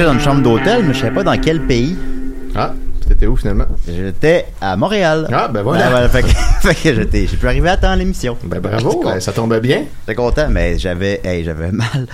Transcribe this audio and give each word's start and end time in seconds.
j'étais 0.00 0.12
dans 0.12 0.18
une 0.18 0.24
chambre 0.24 0.42
d'hôtel, 0.42 0.84
mais 0.86 0.94
je 0.94 1.00
savais 1.00 1.14
pas 1.14 1.22
dans 1.22 1.38
quel 1.38 1.60
pays. 1.66 1.94
Ah, 2.56 2.72
t'étais 3.06 3.26
où 3.26 3.36
finalement? 3.36 3.66
J'étais 3.86 4.46
à 4.58 4.74
Montréal. 4.74 5.28
Ah, 5.30 5.48
ben 5.48 5.62
voilà. 5.62 5.90
Ben 5.90 6.08
fait 6.08 6.22
que, 6.22 6.28
fait 6.68 6.74
que 6.74 6.94
j'étais, 6.94 7.26
j'ai 7.26 7.36
pu 7.36 7.46
arriver 7.46 7.68
à 7.68 7.76
temps 7.76 7.90
à 7.90 7.96
l'émission. 7.96 8.38
Ben 8.44 8.60
bravo, 8.60 9.02
ben, 9.04 9.20
ça 9.20 9.32
tombait 9.32 9.60
bien. 9.60 9.84
J'étais 10.00 10.14
content, 10.14 10.46
mais 10.48 10.78
j'avais, 10.78 11.20
hey, 11.22 11.44
j'avais 11.44 11.70
mal. 11.70 12.06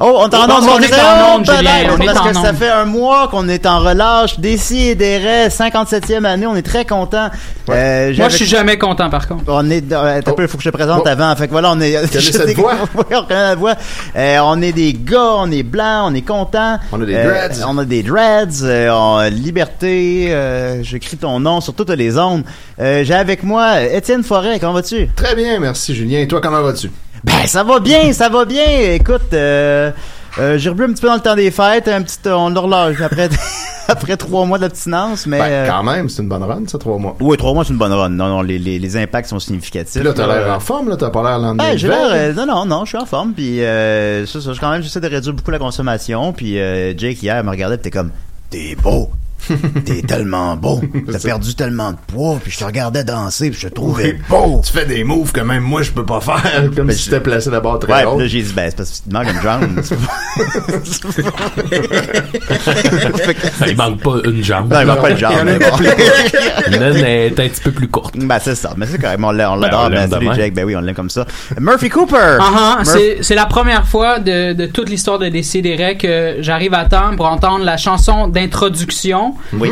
Oh, 0.00 0.16
on 0.24 0.28
est 0.28 0.34
en 0.34 0.46
Oh, 0.48 0.52
onde, 0.60 0.64
on 0.68 0.80
est 0.80 0.92
en 0.94 1.36
onde, 1.36 1.44
Julien, 1.46 1.96
parce 2.12 2.28
que 2.28 2.34
ça 2.34 2.52
fait 2.52 2.68
un 2.68 2.84
mois 2.84 3.28
qu'on 3.28 3.48
est 3.48 3.64
en 3.64 3.78
relâche. 3.78 4.40
Décis 4.40 4.88
et 4.88 4.94
des 4.96 5.18
57e 5.48 6.24
année, 6.24 6.46
on 6.46 6.56
est 6.56 6.62
très 6.62 6.84
content. 6.84 7.28
Euh, 7.70 8.12
Moi, 8.16 8.28
je 8.28 8.36
suis 8.36 8.44
jamais 8.46 8.76
content, 8.76 9.08
par 9.08 9.28
contre. 9.28 9.44
On 9.46 9.70
est, 9.70 9.92
euh, 9.92 10.18
un 10.18 10.32
peu, 10.32 10.42
il 10.42 10.48
faut 10.48 10.56
que 10.58 10.64
je 10.64 10.70
te 10.70 10.74
présente 10.76 11.02
Oh. 11.04 11.08
avant. 11.08 11.34
Fait 11.36 11.46
que 11.46 11.52
voilà, 11.52 11.70
on 11.72 11.80
est. 11.80 12.04
Cette 12.20 12.56
voix? 12.56 12.74
On 12.96 13.02
connaît 13.04 13.24
la 13.42 13.54
voix. 13.54 13.74
Euh, 14.16 14.38
on 14.42 14.60
est 14.62 14.72
des 14.72 14.92
gars, 14.94 15.34
on 15.38 15.50
est 15.52 15.62
blancs, 15.62 16.06
on 16.10 16.14
est 16.14 16.22
contents. 16.22 16.78
On 16.92 17.00
a 17.00 17.06
des 17.06 17.14
Euh, 17.14 17.28
dreads. 17.48 17.64
on 17.66 17.78
a 17.78 17.84
des 17.84 18.02
dreads. 18.02 18.62
euh, 18.64 18.90
on- 18.90 19.30
liberté. 19.30 20.26
Euh, 20.30 20.82
J'écris 20.82 21.16
ton 21.18 21.38
nom 21.40 21.60
sur 21.60 21.72
toutes 21.74 21.90
les 21.90 22.18
ondes. 22.18 22.42
Euh, 22.80 23.04
J'ai 23.04 23.14
avec 23.14 23.42
moi 23.44 23.80
Étienne 23.82 24.24
Forêt. 24.24 24.58
Comment 24.58 24.72
vas-tu? 24.72 25.08
Très 25.14 25.34
bien, 25.36 25.60
merci 25.60 25.94
Julien. 25.94 26.18
Et 26.20 26.26
toi, 26.28 26.40
comment 26.42 26.62
vas-tu? 26.62 26.90
Ben, 27.24 27.46
ça 27.46 27.64
va 27.64 27.80
bien, 27.80 28.12
ça 28.12 28.28
va 28.28 28.44
bien. 28.44 28.64
Écoute, 28.92 29.32
euh, 29.32 29.90
euh, 30.38 30.58
j'ai 30.58 30.68
rebu 30.68 30.84
un 30.84 30.88
petit 30.92 31.00
peu 31.00 31.08
dans 31.08 31.14
le 31.14 31.20
temps 31.20 31.34
des 31.34 31.50
fêtes, 31.50 31.88
un 31.88 32.02
petit, 32.02 32.18
on 32.26 32.50
l'horloge 32.50 33.00
après, 33.00 33.28
après 33.88 34.16
trois 34.16 34.44
mois 34.44 34.58
d'abstinence, 34.58 35.26
mais. 35.26 35.38
Ben, 35.38 35.44
euh, 35.50 35.66
quand 35.68 35.82
même, 35.82 36.08
c'est 36.08 36.22
une 36.22 36.28
bonne 36.28 36.42
run, 36.42 36.62
ça, 36.66 36.78
trois 36.78 36.98
mois. 36.98 37.16
oui, 37.20 37.36
trois 37.36 37.54
mois, 37.54 37.64
c'est 37.64 37.72
une 37.72 37.78
bonne 37.78 37.92
run. 37.92 38.10
Non, 38.10 38.28
non, 38.28 38.42
les, 38.42 38.58
les, 38.58 38.78
les 38.78 38.96
impacts 38.96 39.28
sont 39.28 39.38
significatifs. 39.38 39.94
Puis 39.94 40.04
là, 40.04 40.12
t'as 40.12 40.26
l'air 40.26 40.46
Euh, 40.48 40.56
en 40.56 40.60
forme, 40.60 40.90
là, 40.90 40.96
t'as 40.96 41.10
pas 41.10 41.22
l'air 41.22 41.38
lendemain. 41.38 41.64
Ben, 41.70 41.78
j'ai 41.78 41.88
l'air, 41.88 42.08
euh, 42.12 42.32
non, 42.34 42.46
non, 42.46 42.66
non, 42.66 42.84
je 42.84 42.90
suis 42.90 42.98
en 42.98 43.06
forme, 43.06 43.32
puis 43.32 43.62
euh, 43.62 44.26
ça, 44.26 44.40
ça, 44.40 44.50
quand 44.60 44.70
même, 44.70 44.82
j'essaie 44.82 45.00
de 45.00 45.08
réduire 45.08 45.34
beaucoup 45.34 45.50
la 45.50 45.58
consommation, 45.58 46.32
puis 46.32 46.58
euh, 46.58 46.92
Jake 46.96 47.22
hier 47.22 47.42
me 47.42 47.50
regardait, 47.50 47.76
pis 47.78 47.84
t'es 47.84 47.90
comme, 47.90 48.10
t'es 48.50 48.76
beau, 48.82 49.10
t'es 49.84 50.02
tellement 50.02 50.56
beau, 50.56 50.80
t'as 51.06 51.18
ça. 51.18 51.28
perdu 51.28 51.54
tellement 51.54 51.92
de 51.92 51.96
poids, 52.06 52.38
puis 52.42 52.50
je 52.52 52.58
te 52.58 52.64
regardais 52.64 53.04
danser, 53.04 53.50
puis 53.50 53.60
je 53.60 53.68
te 53.68 53.74
trouvais 53.74 54.18
beau. 54.28 54.60
Tu 54.64 54.72
fais 54.72 54.86
des 54.86 55.04
moves 55.04 55.32
que 55.32 55.40
même 55.40 55.62
moi, 55.62 55.82
je 55.82 55.90
peux 55.92 56.04
pas 56.04 56.20
faire, 56.20 56.70
comme 56.76 56.86
Ben, 56.86 56.96
si 56.96 57.10
je- 57.10 57.16
placé 57.16 57.50
d'abord 57.50 57.78
très 57.78 57.92
Ouais, 57.92 58.04
haut. 58.04 58.12
puis 58.16 58.24
là 58.24 58.26
j'ai 58.28 58.42
dit, 58.42 58.52
ben 58.52 58.66
c'est 58.70 58.76
parce 58.76 58.90
que 58.90 58.96
tu 58.96 59.02
te 59.08 59.12
manques 59.14 59.28
une 59.30 59.40
jambe. 59.40 59.80
Il 63.66 63.76
manque 63.76 64.00
pas 64.02 64.16
une 64.24 64.42
jambe. 64.44 64.72
non, 64.72 64.80
il 64.80 64.86
manque 64.86 65.00
pas 65.00 65.10
de 65.12 65.16
jambe, 65.16 65.34
mais 65.44 65.58
bon. 65.58 65.66
La 66.70 66.78
naine 66.78 67.04
est 67.04 67.40
un 67.40 67.48
petit 67.48 67.60
peu 67.62 67.70
plus 67.70 67.88
courte. 67.88 68.14
Ben 68.16 68.38
c'est 68.40 68.54
ça, 68.54 68.72
mais 68.76 68.86
c'est 68.86 68.98
quand 68.98 69.10
même, 69.10 69.24
on 69.24 69.30
l'a- 69.30 69.50
Ben, 69.50 69.56
l'adore, 69.60 69.84
on 69.84 69.88
l'aime 69.88 70.02
ben, 70.04 70.10
salut 70.10 70.26
même. 70.28 70.36
Jake, 70.36 70.54
ben 70.54 70.64
oui, 70.64 70.76
on 70.76 70.80
l'aime 70.80 70.94
comme 70.94 71.10
ça. 71.10 71.26
Murphy 71.58 71.88
Cooper! 71.88 72.38
Ah, 72.40 72.50
ah, 72.78 72.82
Murph- 72.82 72.84
c'est 72.86 73.18
c'est 73.22 73.34
la 73.34 73.46
première 73.46 73.86
fois 73.86 74.18
de, 74.18 74.52
de 74.52 74.66
toute 74.66 74.88
l'histoire 74.88 75.18
de 75.18 75.28
Décideret 75.28 75.96
que 75.96 76.36
j'arrive 76.40 76.74
à 76.74 76.84
temps 76.84 77.16
pour 77.16 77.26
entendre 77.26 77.64
la 77.64 77.76
chanson 77.76 78.28
d'introduction 78.28 79.33
Oui. 79.52 79.70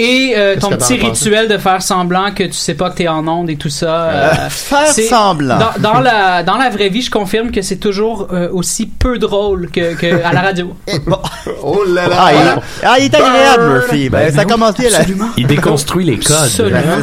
et 0.00 0.34
euh, 0.36 0.56
ton 0.60 0.70
petit 0.70 0.94
rituel 0.94 1.48
de 1.48 1.58
faire 1.58 1.82
semblant 1.82 2.30
que 2.32 2.44
tu 2.44 2.52
sais 2.52 2.74
pas 2.74 2.90
que 2.90 2.96
t'es 2.98 3.08
en 3.08 3.26
onde 3.26 3.50
et 3.50 3.56
tout 3.56 3.68
ça. 3.68 4.04
euh, 4.10 4.34
faire 4.48 4.86
c'est- 4.86 5.02
semblant. 5.08 5.58
Dans, 5.58 5.92
dans 5.94 6.00
la, 6.00 6.42
dans 6.44 6.56
la 6.56 6.70
vraie 6.70 6.88
vie, 6.88 7.02
je 7.02 7.10
confirme 7.10 7.50
que 7.50 7.62
c'est 7.62 7.76
toujours 7.78 8.28
euh, 8.32 8.48
aussi 8.52 8.86
peu 8.86 9.18
drôle 9.18 9.68
que, 9.70 9.94
que 9.94 10.22
à 10.24 10.32
la 10.32 10.40
radio. 10.42 10.74
Bon. 11.06 11.18
Oh 11.64 11.82
là 11.84 12.06
là! 12.08 12.16
Ah, 12.20 12.32
il, 12.32 12.60
ah, 12.84 12.96
il 13.00 13.04
est 13.06 13.14
agréable, 13.14 13.72
Murphy. 13.72 14.08
Ben, 14.08 14.18
Ben 14.26 14.34
ça 14.34 14.42
oui, 14.42 14.46
commence 14.52 14.74
bien 14.76 14.90
là. 14.90 14.98
Il 15.36 15.46
déconstruit 15.48 16.04
les 16.04 16.18
codes. 16.18 16.36
Absolument. 16.44 16.80
Ben, 16.80 17.02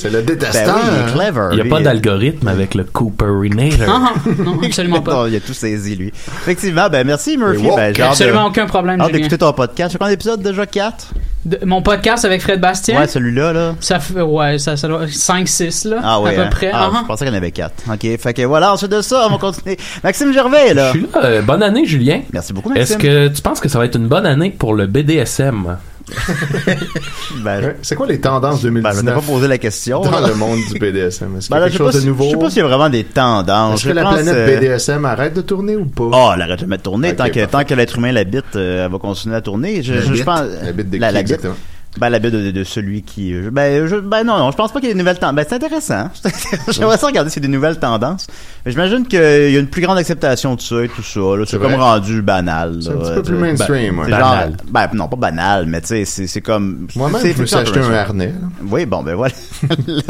c'est 0.00 0.10
le 0.10 0.20
Ben 0.20 0.24
détestant. 0.26 0.74
oui, 0.74 0.80
il 0.92 1.08
est 1.08 1.12
clever. 1.12 1.48
Il 1.52 1.54
n'y 1.54 1.60
a 1.60 1.64
lui. 1.64 1.70
pas 1.70 1.80
d'algorithme 1.80 2.48
avec 2.48 2.74
le 2.74 2.84
Cooperinator. 2.84 3.86
Ah, 3.88 4.12
non, 4.44 4.58
absolument 4.62 5.00
pas. 5.00 5.12
Non, 5.16 5.26
il 5.26 5.36
a 5.36 5.40
tout 5.40 5.54
saisi, 5.54 5.96
lui. 5.96 6.08
Effectivement, 6.42 6.88
ben 6.90 7.06
merci 7.06 7.36
Murphy. 7.38 7.64
Wow, 7.66 7.76
Ben, 7.76 7.92
de- 7.92 8.02
Absolument 8.02 8.46
aucun 8.46 8.66
problème, 8.66 9.00
d'écouter 9.10 9.38
ton 9.38 9.52
podcast. 9.54 9.92
C'est 9.92 9.98
combien 9.98 10.12
d'épisodes 10.12 10.42
déjà? 10.42 10.66
4? 10.66 11.06
De- 11.46 11.60
mon 11.64 11.80
podcast 11.80 12.24
avec 12.24 12.42
Fred 12.42 12.60
Bastien, 12.60 12.98
Ouais, 12.98 13.06
celui-là, 13.06 13.52
là. 13.52 13.74
ça 13.80 14.00
fait 14.00 14.20
ouais, 14.20 14.58
ça, 14.58 14.76
ça 14.76 14.88
doit 14.88 15.06
5-6 15.06 15.88
là, 15.88 15.98
Ah 16.02 16.20
ouais. 16.20 16.30
à 16.30 16.34
peu 16.34 16.40
hein? 16.42 16.48
près. 16.50 16.70
Ah, 16.72 16.90
Ah, 16.92 16.98
je 17.02 17.06
pensais 17.06 17.24
qu'il 17.24 17.32
y 17.32 17.36
en 17.36 17.38
avait 17.38 17.52
4. 17.52 17.84
OK, 17.92 18.18
fait 18.18 18.34
que 18.34 18.42
voilà, 18.42 18.72
ensuite 18.72 18.90
de 18.90 19.00
ça, 19.00 19.26
on 19.26 19.30
va 19.30 19.38
continuer. 19.38 19.78
Maxime 20.02 20.32
Gervais, 20.32 20.74
là. 20.74 20.92
Je 20.92 20.98
suis 20.98 21.08
là. 21.14 21.24
Euh, 21.24 21.42
bonne 21.42 21.62
année, 21.62 21.86
Julien. 21.86 22.20
Merci 22.32 22.52
beaucoup, 22.52 22.68
Maxime. 22.70 22.96
Est-ce 22.96 23.02
que 23.02 23.28
tu 23.28 23.42
penses 23.42 23.60
que 23.60 23.68
ça 23.68 23.78
va 23.78 23.84
être 23.84 23.96
une 23.96 24.08
bonne 24.08 24.26
année 24.26 24.50
pour 24.50 24.74
le 24.74 24.86
BDSM? 24.86 25.76
Ben, 27.42 27.60
Ouais. 27.64 27.76
C'est 27.82 27.94
quoi 27.96 28.06
les 28.06 28.20
tendances 28.20 28.62
ben, 28.62 28.68
je 28.68 28.68
2019 28.68 29.14
pas 29.14 29.20
posé 29.20 29.48
la 29.48 29.58
question. 29.58 30.00
dans 30.00 30.20
là. 30.20 30.28
le 30.28 30.34
monde 30.34 30.58
du 30.72 30.78
BDSM? 30.78 31.36
Est-ce 31.36 31.48
qu'il 31.48 31.56
y 31.56 31.58
Ben, 31.60 31.64
quelque 31.68 31.78
chose 31.78 31.94
de 31.94 32.00
si, 32.00 32.06
nouveau? 32.06 32.24
je 32.24 32.30
sais 32.30 32.36
pas 32.36 32.50
s'il 32.50 32.58
y 32.58 32.62
a 32.62 32.66
vraiment 32.68 32.88
des 32.88 33.04
tendances. 33.04 33.80
Est-ce 33.80 33.88
que 33.88 33.92
la 33.94 34.02
pense, 34.02 34.14
planète 34.14 34.34
euh, 34.36 34.58
BDSM 34.60 35.04
arrête 35.04 35.34
de 35.34 35.40
tourner 35.40 35.76
ou 35.76 35.86
pas? 35.86 36.04
Oh, 36.12 36.30
elle 36.34 36.42
arrête 36.42 36.60
jamais 36.60 36.76
de 36.76 36.82
tourner. 36.82 37.14
Tant 37.16 37.28
que, 37.28 37.44
tant 37.46 37.64
que 37.64 37.74
l'être 37.74 37.96
humain 37.98 38.12
l'habite, 38.12 38.44
euh, 38.56 38.84
elle 38.86 38.92
va 38.92 38.98
continuer 38.98 39.36
à 39.36 39.40
tourner. 39.40 39.82
Je, 39.82 39.94
La 39.94 40.00
je, 40.00 40.06
je 40.06 40.12
bite? 40.14 40.24
pense, 40.24 40.40
La 40.62 40.72
bite 40.72 40.90
de 40.90 40.98
la, 40.98 41.08
qui, 41.08 41.14
la 41.14 41.22
bite. 41.22 41.30
exactement? 41.32 41.54
Ben, 41.98 42.10
la 42.10 42.18
bite 42.18 42.32
de, 42.32 42.50
de 42.50 42.64
celui 42.64 43.02
qui, 43.02 43.32
euh, 43.32 43.48
ben, 43.50 43.86
je, 43.86 43.96
ben, 43.96 44.22
non, 44.22 44.36
non, 44.38 44.50
je 44.50 44.56
pense 44.56 44.70
pas 44.70 44.80
qu'il 44.80 44.88
y 44.88 44.90
ait 44.90 44.94
des 44.94 44.98
nouvelles 44.98 45.18
tendances. 45.18 45.36
Ben, 45.36 45.46
c'est 45.48 45.54
intéressant. 45.54 46.10
J'aimerais 46.68 46.98
ça 46.98 47.06
regarder 47.06 47.30
s'il 47.30 47.42
y 47.42 47.46
a 47.46 47.48
des 47.48 47.54
nouvelles 47.54 47.78
tendances. 47.78 48.26
Mais 48.66 48.72
j'imagine 48.72 49.06
qu'il 49.06 49.18
y 49.20 49.56
a 49.56 49.60
une 49.60 49.68
plus 49.68 49.80
grande 49.80 49.96
acceptation 49.96 50.56
de 50.56 50.60
ça 50.60 50.82
et 50.82 50.88
tout 50.88 51.02
ça. 51.02 51.20
là. 51.20 51.44
C'est 51.46 51.52
C'est 51.52 51.58
comme 51.58 51.72
vrai. 51.74 51.80
rendu 51.80 52.20
banal. 52.20 52.78
C'est 52.82 52.90
un 52.90 52.96
petit 52.96 53.12
peu 53.14 53.22
plus 53.22 53.36
Euh, 53.36 53.40
mainstream, 53.40 53.94
c'est 53.94 54.02
ouais. 54.02 54.10
genre- 54.10 54.30
Banal. 54.30 54.56
ben, 54.68 54.88
non, 54.92 55.06
pas 55.08 55.16
banal, 55.16 55.66
mais 55.66 55.80
tu 55.82 55.86
sais, 55.86 56.04
c'est 56.04 56.26
c'est 56.26 56.40
comme. 56.40 56.88
Moi-même, 56.96 57.20
c'est- 57.22 57.32
je 57.34 57.40
me 57.42 57.46
suis 57.46 57.54
acheté 57.56 57.78
un 57.78 57.88
mainstream. 57.88 57.94
harnais. 57.98 58.26
là. 58.26 58.48
Oui, 58.68 58.84
bon, 58.84 59.02
ben 59.04 59.14
voilà. 59.14 59.32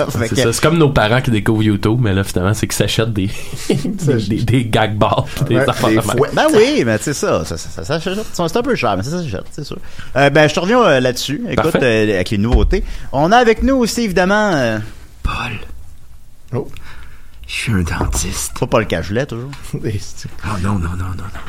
C'est 0.09 0.29
que- 0.31 0.37
ça, 0.37 0.53
c'est 0.55 0.63
comme 0.63 0.79
nos 0.79 0.89
parents 0.89 1.21
qui 1.21 1.31
découvrent 1.31 1.63
YouTube, 1.63 1.99
mais 2.01 2.15
là, 2.15 2.25
finalement, 2.25 2.55
c'est 2.55 2.67
qu'ils 2.67 2.77
s'achètent 2.77 3.13
des, 3.13 3.29
des, 3.69 4.15
des, 4.29 4.37
des 4.43 4.65
gag 4.65 4.97
balls 4.97 5.11
des 5.47 5.57
Ouais, 5.57 5.69
affaires 5.69 5.91
des. 5.91 5.97
Ben 6.35 6.47
oui, 6.55 6.83
mais 6.87 6.97
c'est 7.01 7.13
ça, 7.13 7.45
ça, 7.45 7.59
ça, 7.59 7.69
ça, 7.69 7.85
ça 7.85 8.01
s'achète. 8.01 8.25
C'est 8.33 8.57
un 8.57 8.63
peu 8.63 8.75
cher, 8.75 8.97
mais 8.97 9.03
ça 9.03 9.11
s'achète, 9.23 9.45
c'est 9.51 9.65
sûr. 9.65 9.77
Euh, 10.17 10.31
ben, 10.31 10.49
je 10.49 10.55
te 10.55 10.61
reviens 10.61 10.83
euh, 10.83 11.01
là-dessus. 11.01 11.43
Écoute, 11.51 11.77
euh, 11.77 12.15
avec 12.15 12.31
les 12.31 12.39
nouveautés. 12.39 12.83
On 13.13 13.31
a 13.33 13.37
avec 13.37 13.63
nous 13.63 13.77
aussi, 13.77 14.03
évidemment, 14.03 14.79
Paul. 15.23 15.59
Oh. 16.55 16.69
Je 17.47 17.53
suis 17.53 17.73
un 17.73 17.83
dentiste. 17.83 18.59
pas 18.59 18.67
Paul 18.67 18.87
Cagelet, 18.87 19.27
toujours. 19.27 19.51
Des 19.75 19.99
styles. 19.99 20.31
Oh 20.45 20.59
non, 20.63 20.79
non, 20.79 20.91
non, 20.91 20.97
non, 20.97 21.15
non. 21.17 21.41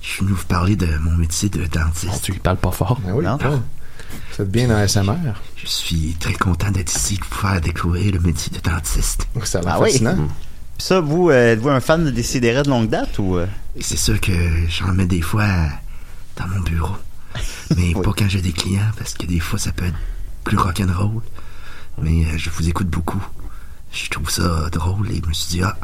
Je 0.00 0.08
suis 0.08 0.24
venu 0.24 0.32
vous 0.36 0.44
parler 0.46 0.76
de 0.76 0.86
mon 0.98 1.12
métier 1.12 1.48
de 1.48 1.64
dentiste. 1.66 2.22
Tu 2.22 2.32
lui 2.32 2.38
parles 2.40 2.56
pas 2.56 2.70
fort. 2.72 3.00
Ben 3.04 3.12
oui, 3.14 3.24
Non? 3.24 3.38
Paul. 3.38 3.60
Vous 4.36 4.42
êtes 4.42 4.50
bien 4.50 4.68
dans 4.68 4.86
SMR. 4.86 5.14
Je 5.56 5.66
suis 5.66 6.16
très 6.20 6.34
content 6.34 6.70
d'être 6.70 6.94
ici, 6.94 7.16
de 7.16 7.24
vous 7.24 7.34
faire 7.34 7.60
découvrir 7.60 8.12
le 8.12 8.20
métier 8.20 8.52
de 8.56 8.60
dentiste. 8.60 9.26
Ça 9.44 9.58
a 9.58 9.62
l'air 9.62 9.72
Ah 9.74 9.80
oui? 9.80 9.90
fascinant. 9.92 10.16
Puis 10.16 10.86
ça, 10.86 11.00
vous, 11.00 11.30
euh, 11.30 11.52
êtes-vous 11.52 11.68
un 11.70 11.80
fan 11.80 12.04
de 12.04 12.10
Décideret 12.10 12.62
de 12.62 12.68
longue 12.68 12.88
date 12.90 13.18
ou. 13.18 13.36
euh? 13.38 13.46
C'est 13.80 13.96
sûr 13.96 14.20
que 14.20 14.32
j'en 14.68 14.88
mets 14.92 15.06
des 15.06 15.22
fois 15.22 15.46
dans 16.36 16.46
mon 16.48 16.60
bureau. 16.60 16.94
Mais 17.76 17.94
Oui. 17.94 18.02
pas 18.04 18.12
quand 18.16 18.28
j'ai 18.28 18.42
des 18.42 18.52
clients, 18.52 18.90
parce 18.98 19.14
que 19.14 19.24
des 19.26 19.40
fois 19.40 19.58
ça 19.58 19.72
peut 19.72 19.86
être 19.86 19.96
plus 20.44 20.58
rock'n'roll. 20.58 21.22
Mais 22.02 22.26
euh, 22.26 22.36
je 22.38 22.50
vous 22.50 22.68
écoute 22.68 22.88
beaucoup. 22.88 23.22
Je 23.92 24.10
trouve 24.10 24.30
ça 24.30 24.42
drôle 24.72 25.10
et 25.10 25.20
je 25.22 25.28
me 25.28 25.32
suis 25.34 25.56
dit, 25.58 25.62
ah, 25.62 25.76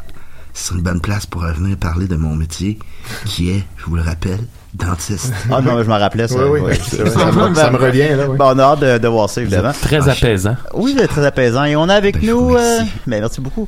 c'est 0.53 0.73
une 0.73 0.81
bonne 0.81 0.99
place 0.99 1.25
pour 1.25 1.41
venir 1.43 1.77
parler 1.77 2.07
de 2.07 2.15
mon 2.15 2.35
métier, 2.35 2.79
qui 3.25 3.51
est, 3.51 3.63
je 3.77 3.85
vous 3.85 3.95
le 3.95 4.01
rappelle, 4.01 4.39
dentiste. 4.73 5.31
Ah 5.51 5.61
non, 5.61 5.81
je 5.83 5.87
m'en 5.87 5.97
rappelais 5.99 6.27
ça. 6.27 6.35
Oui, 6.35 6.59
oui, 6.59 6.59
ouais. 6.61 6.79
c'est 6.81 6.97
vrai, 7.03 7.09
ça, 7.11 7.31
me, 7.31 7.55
ça 7.55 7.69
me 7.71 7.77
revient, 7.77 8.09
là. 8.15 8.27
Oui. 8.29 8.37
Bon, 8.37 8.53
on 8.55 8.59
a 8.59 8.63
hâte 8.63 8.79
de, 8.79 8.97
de 8.97 9.07
voir 9.07 9.29
ça, 9.29 9.41
évidemment. 9.41 9.71
Très 9.79 9.97
Ah, 10.09 10.13
je- 10.13 10.25
apaisant. 10.25 10.55
Oui, 10.73 10.95
c'est 10.97 11.07
très 11.07 11.25
apaisant. 11.25 11.63
Et 11.65 11.75
on 11.75 11.87
a 11.87 11.93
avec 11.93 12.19
Ben, 12.19 12.29
nous. 12.29 12.55
Euh, 12.55 12.79
ben, 13.07 13.19
merci 13.21 13.41
beaucoup. 13.41 13.67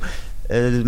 Euh, 0.52 0.82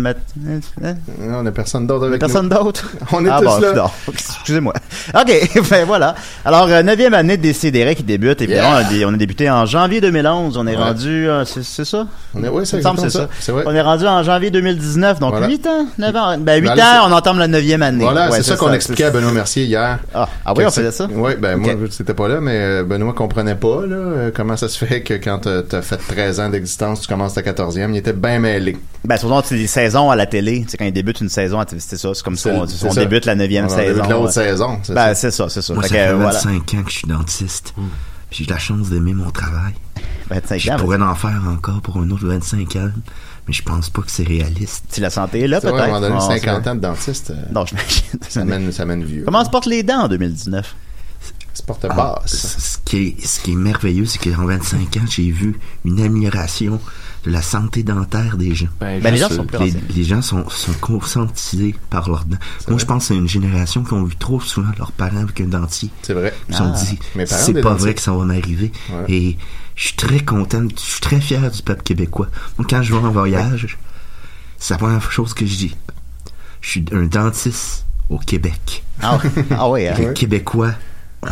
on 1.19 1.43
n'a 1.43 1.51
personne 1.51 1.87
d'autre 1.87 2.05
avec 2.07 2.19
Personne 2.19 2.49
d'autre? 2.49 2.91
On 3.11 3.25
est 3.25 3.29
ah, 3.29 3.39
tous 3.39 3.45
bon, 3.45 3.59
là. 3.61 3.91
Excusez-moi. 4.11 4.73
OK, 5.13 5.49
ben 5.69 5.85
voilà. 5.85 6.15
Alors, 6.43 6.67
euh, 6.69 6.83
neuvième 6.83 7.13
année 7.13 7.37
de 7.37 7.41
Décideret 7.41 7.95
qui 7.95 8.03
débute. 8.03 8.41
Évidemment, 8.41 8.79
Yeah. 8.79 9.07
on, 9.07 9.09
a, 9.09 9.11
on 9.11 9.13
a 9.13 9.17
débuté 9.17 9.49
en 9.49 9.65
janvier 9.65 10.01
2011. 10.01 10.57
On 10.57 10.67
est 10.67 10.75
Ouais. 10.75 10.83
rendu... 10.83 11.27
euh, 11.29 11.45
c'est 11.45 11.85
ça? 11.85 12.05
nous. 12.33 12.41
On 12.41 12.43
est, 12.43 12.49
oui, 12.49 12.65
c'est 12.65 12.81
ça. 12.81 12.91
Vrai. 13.53 13.63
On 13.65 13.73
est 13.73 13.81
rendu 13.81 14.05
en 14.05 14.23
janvier 14.23 14.51
2019, 14.51 15.19
donc 15.19 15.31
Voilà. 15.31 15.47
8 15.47 15.67
ans, 15.67 15.85
9 15.97 16.15
ans? 16.15 16.37
Ben 16.39 16.61
8 16.61 16.67
Ben 16.75 16.79
ans, 16.79 17.07
on 17.07 17.11
entame 17.11 17.39
la 17.39 17.47
neuvième 17.47 17.81
année. 17.81 18.03
Voilà, 18.03 18.29
Ouais, 18.29 18.37
c'est 18.37 18.43
ça 18.43 18.55
qu'on 18.57 18.73
expliquait 18.73 19.05
à 19.05 19.11
Benoît 19.11 19.31
Mercier 19.31 19.63
hier. 19.65 19.99
Ah, 20.13 20.27
ah 20.45 20.53
oui, 20.55 20.63
on 20.65 20.71
faisait 20.71 20.91
ça? 20.91 21.07
Oui, 21.11 21.33
ben 21.39 21.57
Ok. 21.59 21.65
moi, 21.77 21.87
c'était 21.89 22.13
pas 22.13 22.27
là, 22.27 22.39
mais 22.41 22.83
Benoît 22.83 23.13
comprenait 23.13 23.55
pas 23.55 23.85
là, 23.87 24.29
comment 24.35 24.57
ça 24.57 24.67
se 24.69 24.83
fait 24.83 25.01
que 25.01 25.13
quand 25.15 25.39
t'as 25.69 25.81
fait 25.81 25.97
13 25.97 26.39
ans 26.39 26.49
d'existence, 26.49 27.01
tu 27.01 27.07
commences 27.07 27.33
ta 27.33 27.41
14e. 27.41 27.91
Il 27.91 27.97
était 27.97 28.13
bien 28.13 28.39
mêlé. 28.39 28.77
Ben, 29.03 29.17
souvent, 29.17 29.41
c'est 29.55 29.61
des 29.61 29.67
saisons 29.67 30.09
à 30.11 30.15
la 30.15 30.25
télé. 30.25 30.61
Tu 30.63 30.69
sais, 30.69 30.77
quand 30.77 30.85
ils 30.85 30.93
débutent 30.93 31.21
une 31.21 31.29
saison, 31.29 31.63
c'est 31.67 31.97
ça. 31.97 32.13
C'est 32.13 32.23
comme 32.23 32.35
ça. 32.37 32.49
C'est- 32.51 32.55
On, 32.57 32.67
c'est 32.67 32.85
on 32.87 32.91
ça. 32.91 33.01
débute 33.01 33.25
la 33.25 33.35
neuvième 33.35 33.65
On 33.65 33.73
en 33.73 33.75
débute 33.75 33.95
saison. 33.95 34.09
l'autre 34.09 34.25
ouais. 34.25 34.31
saison, 34.31 34.79
c'est 34.83 34.93
Ben, 34.93 35.07
ça. 35.07 35.15
c'est 35.15 35.31
ça, 35.31 35.49
c'est 35.49 35.61
ça. 35.61 35.73
Moi, 35.73 35.83
Fait 35.83 35.89
ça 35.89 35.95
que, 35.95 35.99
fait 36.01 36.07
euh, 36.09 36.15
voilà. 36.15 36.31
25 36.39 36.73
ans 36.75 36.83
que 36.83 36.91
je 36.91 36.97
suis 36.97 37.07
dentiste. 37.07 37.73
Puis 38.29 38.43
j'ai 38.43 38.49
la 38.51 38.59
chance 38.59 38.89
d'aimer 38.89 39.13
mon 39.13 39.29
travail. 39.31 39.73
25 40.29 40.59
Je 40.59 40.71
ans. 40.71 40.77
pourrais 40.77 41.01
en 41.01 41.15
faire 41.15 41.41
encore 41.47 41.81
pour 41.81 41.97
un 41.97 42.09
autre 42.09 42.25
25 42.25 42.75
ans, 42.77 42.89
mais 43.47 43.53
je 43.53 43.61
pense 43.61 43.89
pas 43.89 44.01
que 44.01 44.11
c'est 44.11 44.23
réaliste. 44.27 44.85
Si 44.89 44.99
la 44.99 45.09
santé 45.11 45.41
est 45.41 45.47
là, 45.47 45.59
C'est 45.61 45.67
peut-être. 45.67 45.75
vrai, 45.77 45.83
à 45.83 45.85
un 45.85 45.87
moment 45.99 46.01
donné, 46.01 46.15
Non, 46.15 46.21
50 46.21 46.63
c'est- 46.63 46.69
ans 46.69 46.75
de 46.75 46.79
dentiste, 46.81 47.29
euh, 47.31 47.35
Non, 47.53 47.65
j'imagine. 47.65 48.19
ça, 48.27 48.43
mène, 48.43 48.71
ça 48.71 48.85
mène 48.85 49.03
vieux. 49.03 49.23
Comment 49.23 49.45
se 49.45 49.49
portent 49.51 49.67
les 49.67 49.83
dents 49.83 50.01
en 50.03 50.07
2019? 50.07 50.75
se 51.53 51.63
porte 51.63 51.85
Ah, 51.89 51.95
basse? 52.21 52.57
ce, 52.59 52.77
qui 52.83 52.97
est, 53.17 53.25
ce 53.25 53.39
qui 53.39 53.53
est 53.53 53.55
merveilleux, 53.55 54.05
c'est 54.05 54.19
qu'en 54.19 54.45
25 54.45 54.97
ans, 54.97 55.05
j'ai 55.09 55.31
vu 55.31 55.57
une 55.85 56.01
amélioration 56.01 56.81
la 57.25 57.41
santé 57.41 57.83
dentaire 57.83 58.37
des 58.37 58.53
gens. 58.55 58.67
Ben, 58.79 59.01
Ben, 59.01 59.11
les 59.11 59.17
gens 59.19 59.27
juste, 59.27 59.39
sont 59.39 59.45
plus 59.45 59.75
Les, 59.95 60.03
gens 60.03 60.21
sont, 60.21 60.47
sont 60.49 60.73
conscientisés 60.73 61.75
par 61.89 62.09
leurs 62.09 62.25
dents. 62.25 62.37
Moi, 62.67 62.77
je 62.77 62.85
pense 62.85 63.03
que 63.03 63.07
c'est 63.09 63.15
une 63.15 63.27
génération 63.27 63.83
qui 63.83 63.93
ont 63.93 64.03
vu 64.03 64.15
trop 64.15 64.39
souvent 64.39 64.71
leurs 64.77 64.91
parents 64.91 65.17
avec 65.23 65.39
un 65.41 65.45
dentier. 65.47 65.89
C'est 66.01 66.13
vrai. 66.13 66.33
Ils 66.49 66.53
se 66.55 66.59
sont 66.59 66.71
Ah. 66.73 66.83
dit, 66.83 66.99
c'est 67.25 67.53
pas 67.53 67.61
dentiers. 67.71 67.83
vrai 67.85 67.93
que 67.95 68.01
ça 68.01 68.11
va 68.13 68.25
m'arriver. 68.25 68.71
Ouais. 68.91 69.05
Et 69.13 69.37
je 69.75 69.87
suis 69.87 69.95
très 69.95 70.19
content, 70.19 70.63
je 70.69 70.79
suis 70.79 71.01
très 71.01 71.19
fier 71.19 71.49
du 71.51 71.61
peuple 71.61 71.83
québécois. 71.83 72.27
Moi, 72.57 72.67
quand 72.69 72.81
je 72.81 72.93
vais 72.93 72.99
en 72.99 73.11
voyage, 73.11 73.77
c'est 74.57 74.73
la 74.73 74.77
première 74.77 75.11
chose 75.11 75.33
que 75.33 75.45
je 75.45 75.55
dis. 75.55 75.75
Je 76.61 76.69
suis 76.69 76.85
un 76.91 77.03
dentiste 77.05 77.85
au 78.09 78.17
Québec. 78.19 78.83
Ah, 79.01 79.19
ah 79.51 79.69
oui, 79.69 79.87
hein? 79.87 80.13
Québécois 80.13 80.73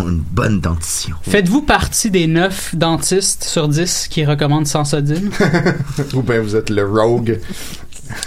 ont 0.02 0.10
une 0.10 0.20
bonne 0.32 0.60
dentition. 0.60 1.16
Faites-vous 1.24 1.62
partie 1.62 2.10
des 2.12 2.28
9 2.28 2.76
dentistes 2.76 3.44
sur 3.44 3.68
10 3.68 4.08
qui 4.10 4.26
recommandent 4.26 4.68
Sansodine? 4.68 5.30
Ou 6.14 6.22
bien 6.22 6.42
vous 6.42 6.56
êtes 6.56 6.70
le 6.70 6.86
rogue. 6.86 7.40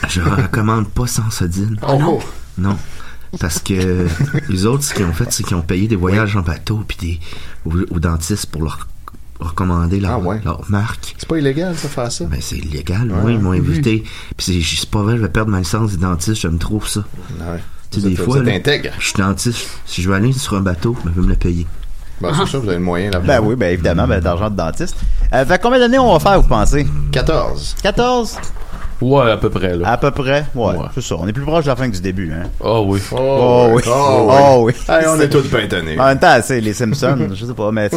Je 0.08 0.20
recommande 0.20 0.88
pas 0.88 1.06
Sansodine. 1.06 1.78
Oh, 1.86 2.20
Non. 2.58 2.76
Parce 3.40 3.58
que 3.58 4.06
les 4.48 4.66
autres, 4.66 4.84
ce 4.84 4.94
qu'ils 4.94 5.04
ont 5.04 5.12
fait, 5.12 5.30
c'est 5.30 5.42
qu'ils 5.42 5.56
ont 5.56 5.62
payé 5.62 5.88
des 5.88 5.96
voyages 5.96 6.36
en 6.36 6.40
bateau 6.42 6.82
puis 6.86 6.96
des, 7.00 7.20
aux, 7.66 7.94
aux 7.94 8.00
dentistes 8.00 8.46
pour 8.46 8.62
leur 8.62 8.86
recommander 9.40 10.00
leur, 10.00 10.12
Ah 10.12 10.18
ouais. 10.20 10.40
leur 10.44 10.62
marque. 10.70 11.14
C'est 11.18 11.28
pas 11.28 11.36
illégal, 11.38 11.76
ça, 11.76 11.88
faire 11.88 12.10
ça? 12.10 12.24
Ben, 12.24 12.38
c'est 12.40 12.56
illégal. 12.56 13.10
Ouais. 13.12 13.20
Moi, 13.20 13.32
ils 13.32 13.38
m'ont 13.38 13.52
invité. 13.52 14.04
Puis 14.38 14.62
c'est- 14.64 14.76
c'est 14.76 14.88
pas 14.88 15.02
vrai, 15.02 15.16
je 15.18 15.22
vais 15.22 15.28
perdre 15.28 15.50
ma 15.50 15.58
licence 15.58 15.92
de 15.92 15.96
dentiste. 15.98 16.40
Je 16.40 16.48
me 16.48 16.56
trouve 16.56 16.88
ça. 16.88 17.04
Ouais. 17.40 17.60
Tu 17.90 18.00
sais, 18.00 18.08
des 18.08 18.16
fois, 18.16 18.42
là, 18.42 18.52
je 18.98 19.04
suis 19.04 19.14
dentiste. 19.16 19.68
Si 19.86 20.02
je 20.02 20.08
veux 20.08 20.14
aller 20.14 20.32
sur 20.32 20.54
un 20.54 20.60
bateau, 20.60 20.96
ben, 21.04 21.12
je 21.14 21.20
vais 21.20 21.26
me 21.26 21.30
le 21.32 21.36
payer. 21.36 21.66
Ben, 22.20 22.32
c'est 22.34 22.46
sûr, 22.46 22.60
vous 22.60 22.68
avez 22.68 22.78
le 22.78 22.84
moyen 22.84 23.10
là 23.10 23.20
Ben 23.20 23.40
oui, 23.40 23.56
ben 23.56 23.72
évidemment, 23.72 24.06
ben 24.06 24.20
d'argent 24.20 24.48
de 24.50 24.56
dentiste. 24.56 24.96
Euh, 25.32 25.44
fait 25.44 25.60
combien 25.60 25.78
d'années 25.78 25.98
on 25.98 26.12
va 26.12 26.18
faire, 26.18 26.40
vous 26.40 26.48
pensez? 26.48 26.86
14. 27.12 27.76
14? 27.82 28.38
Ouais, 29.00 29.30
à 29.30 29.36
peu 29.36 29.50
près, 29.50 29.76
là. 29.76 29.88
À 29.90 29.96
peu 29.98 30.10
près? 30.10 30.46
Ouais, 30.54 30.74
Ouais. 30.74 30.86
c'est 30.94 31.02
ça. 31.02 31.16
On 31.18 31.26
est 31.28 31.32
plus 31.32 31.42
proche 31.44 31.64
de 31.64 31.68
la 31.70 31.76
fin 31.76 31.88
que 31.90 31.94
du 31.94 32.00
début, 32.00 32.32
hein? 32.32 32.48
Oh 32.60 32.84
oui. 32.88 33.00
Oh, 33.12 33.68
oui. 33.72 33.82
Oh, 33.86 34.28
Oh, 34.30 34.62
oui. 34.66 34.72
Hey, 34.88 35.04
on 35.08 35.20
est 35.20 35.28
tous 35.28 35.46
peintonés. 35.48 35.98
En 35.98 36.06
même 36.06 36.18
temps, 36.18 36.36
c'est 36.42 36.60
les 36.60 36.72
Simpsons, 36.72 37.28
je 37.34 37.44
sais 37.46 37.52
pas, 37.54 37.70
mais 37.72 37.90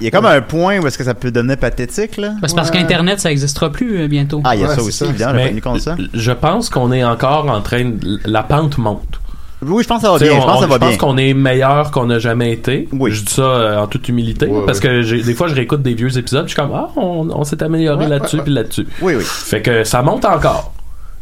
il 0.00 0.04
y 0.04 0.08
a 0.08 0.10
comme 0.10 0.26
un 0.26 0.40
point 0.42 0.78
où 0.80 0.86
est-ce 0.86 0.98
que 0.98 1.04
ça 1.04 1.14
peut 1.14 1.30
devenir 1.30 1.56
pathétique, 1.56 2.16
là? 2.18 2.32
Ben, 2.40 2.48
c'est 2.48 2.54
parce 2.56 2.70
qu'Internet, 2.70 3.20
ça 3.20 3.28
n'existera 3.30 3.70
plus 3.70 4.00
euh, 4.00 4.08
bientôt. 4.08 4.40
Ah, 4.44 4.54
il 4.54 4.60
y 4.60 4.64
a 4.64 4.68
Ouais, 4.68 4.74
ça 4.74 4.82
aussi, 4.82 4.92
ça. 4.92 5.06
évidemment, 5.06 5.32
j'ai 5.34 5.38
pas 5.38 5.44
Mais 5.44 5.50
tenu 5.50 5.60
compte 5.62 5.76
de 5.76 5.80
ça. 5.80 5.96
je 6.12 6.32
pense 6.32 6.68
qu'on 6.70 6.92
est 6.92 7.04
encore 7.04 7.48
en 7.48 7.60
train 7.62 7.84
de... 7.84 8.18
La 8.26 8.42
pente 8.42 8.78
monte. 8.78 9.20
Oui, 9.66 9.82
je 9.82 9.88
pense 9.88 9.98
que 10.02 10.06
ça 10.06 10.12
va 10.12 10.18
bien, 10.18 10.32
on- 10.32 10.40
je 10.40 10.46
pense 10.46 10.60
ça 10.60 10.90
je 10.92 10.98
qu'on 10.98 11.16
est 11.16 11.34
meilleur 11.34 11.90
qu'on 11.90 12.06
n'a 12.06 12.18
jamais 12.18 12.52
été. 12.52 12.88
Oui. 12.92 13.10
Je 13.12 13.24
dis 13.24 13.32
ça 13.32 13.42
euh, 13.42 13.80
en 13.82 13.86
toute 13.86 14.08
humilité. 14.08 14.48
Parce 14.66 14.80
que 14.80 15.02
j'ai- 15.02 15.22
des 15.22 15.34
fois, 15.34 15.48
je 15.48 15.54
réécoute 15.54 15.82
des 15.82 15.94
vieux 15.94 16.16
épisodes. 16.18 16.44
Je 16.46 16.52
suis 16.52 16.56
comme, 16.56 16.72
ah, 16.74 16.88
on, 16.96 17.28
on 17.30 17.44
s'est 17.44 17.62
amélioré 17.62 18.04
Ouais, 18.04 18.10
là-dessus 18.10 18.36
ouais, 18.36 18.42
puis 18.42 18.52
là-dessus. 18.52 18.86
Oui, 19.02 19.14
oui. 19.16 19.24
Fait 19.24 19.62
que 19.62 19.84
ça 19.84 20.02
monte 20.02 20.24
encore. 20.24 20.72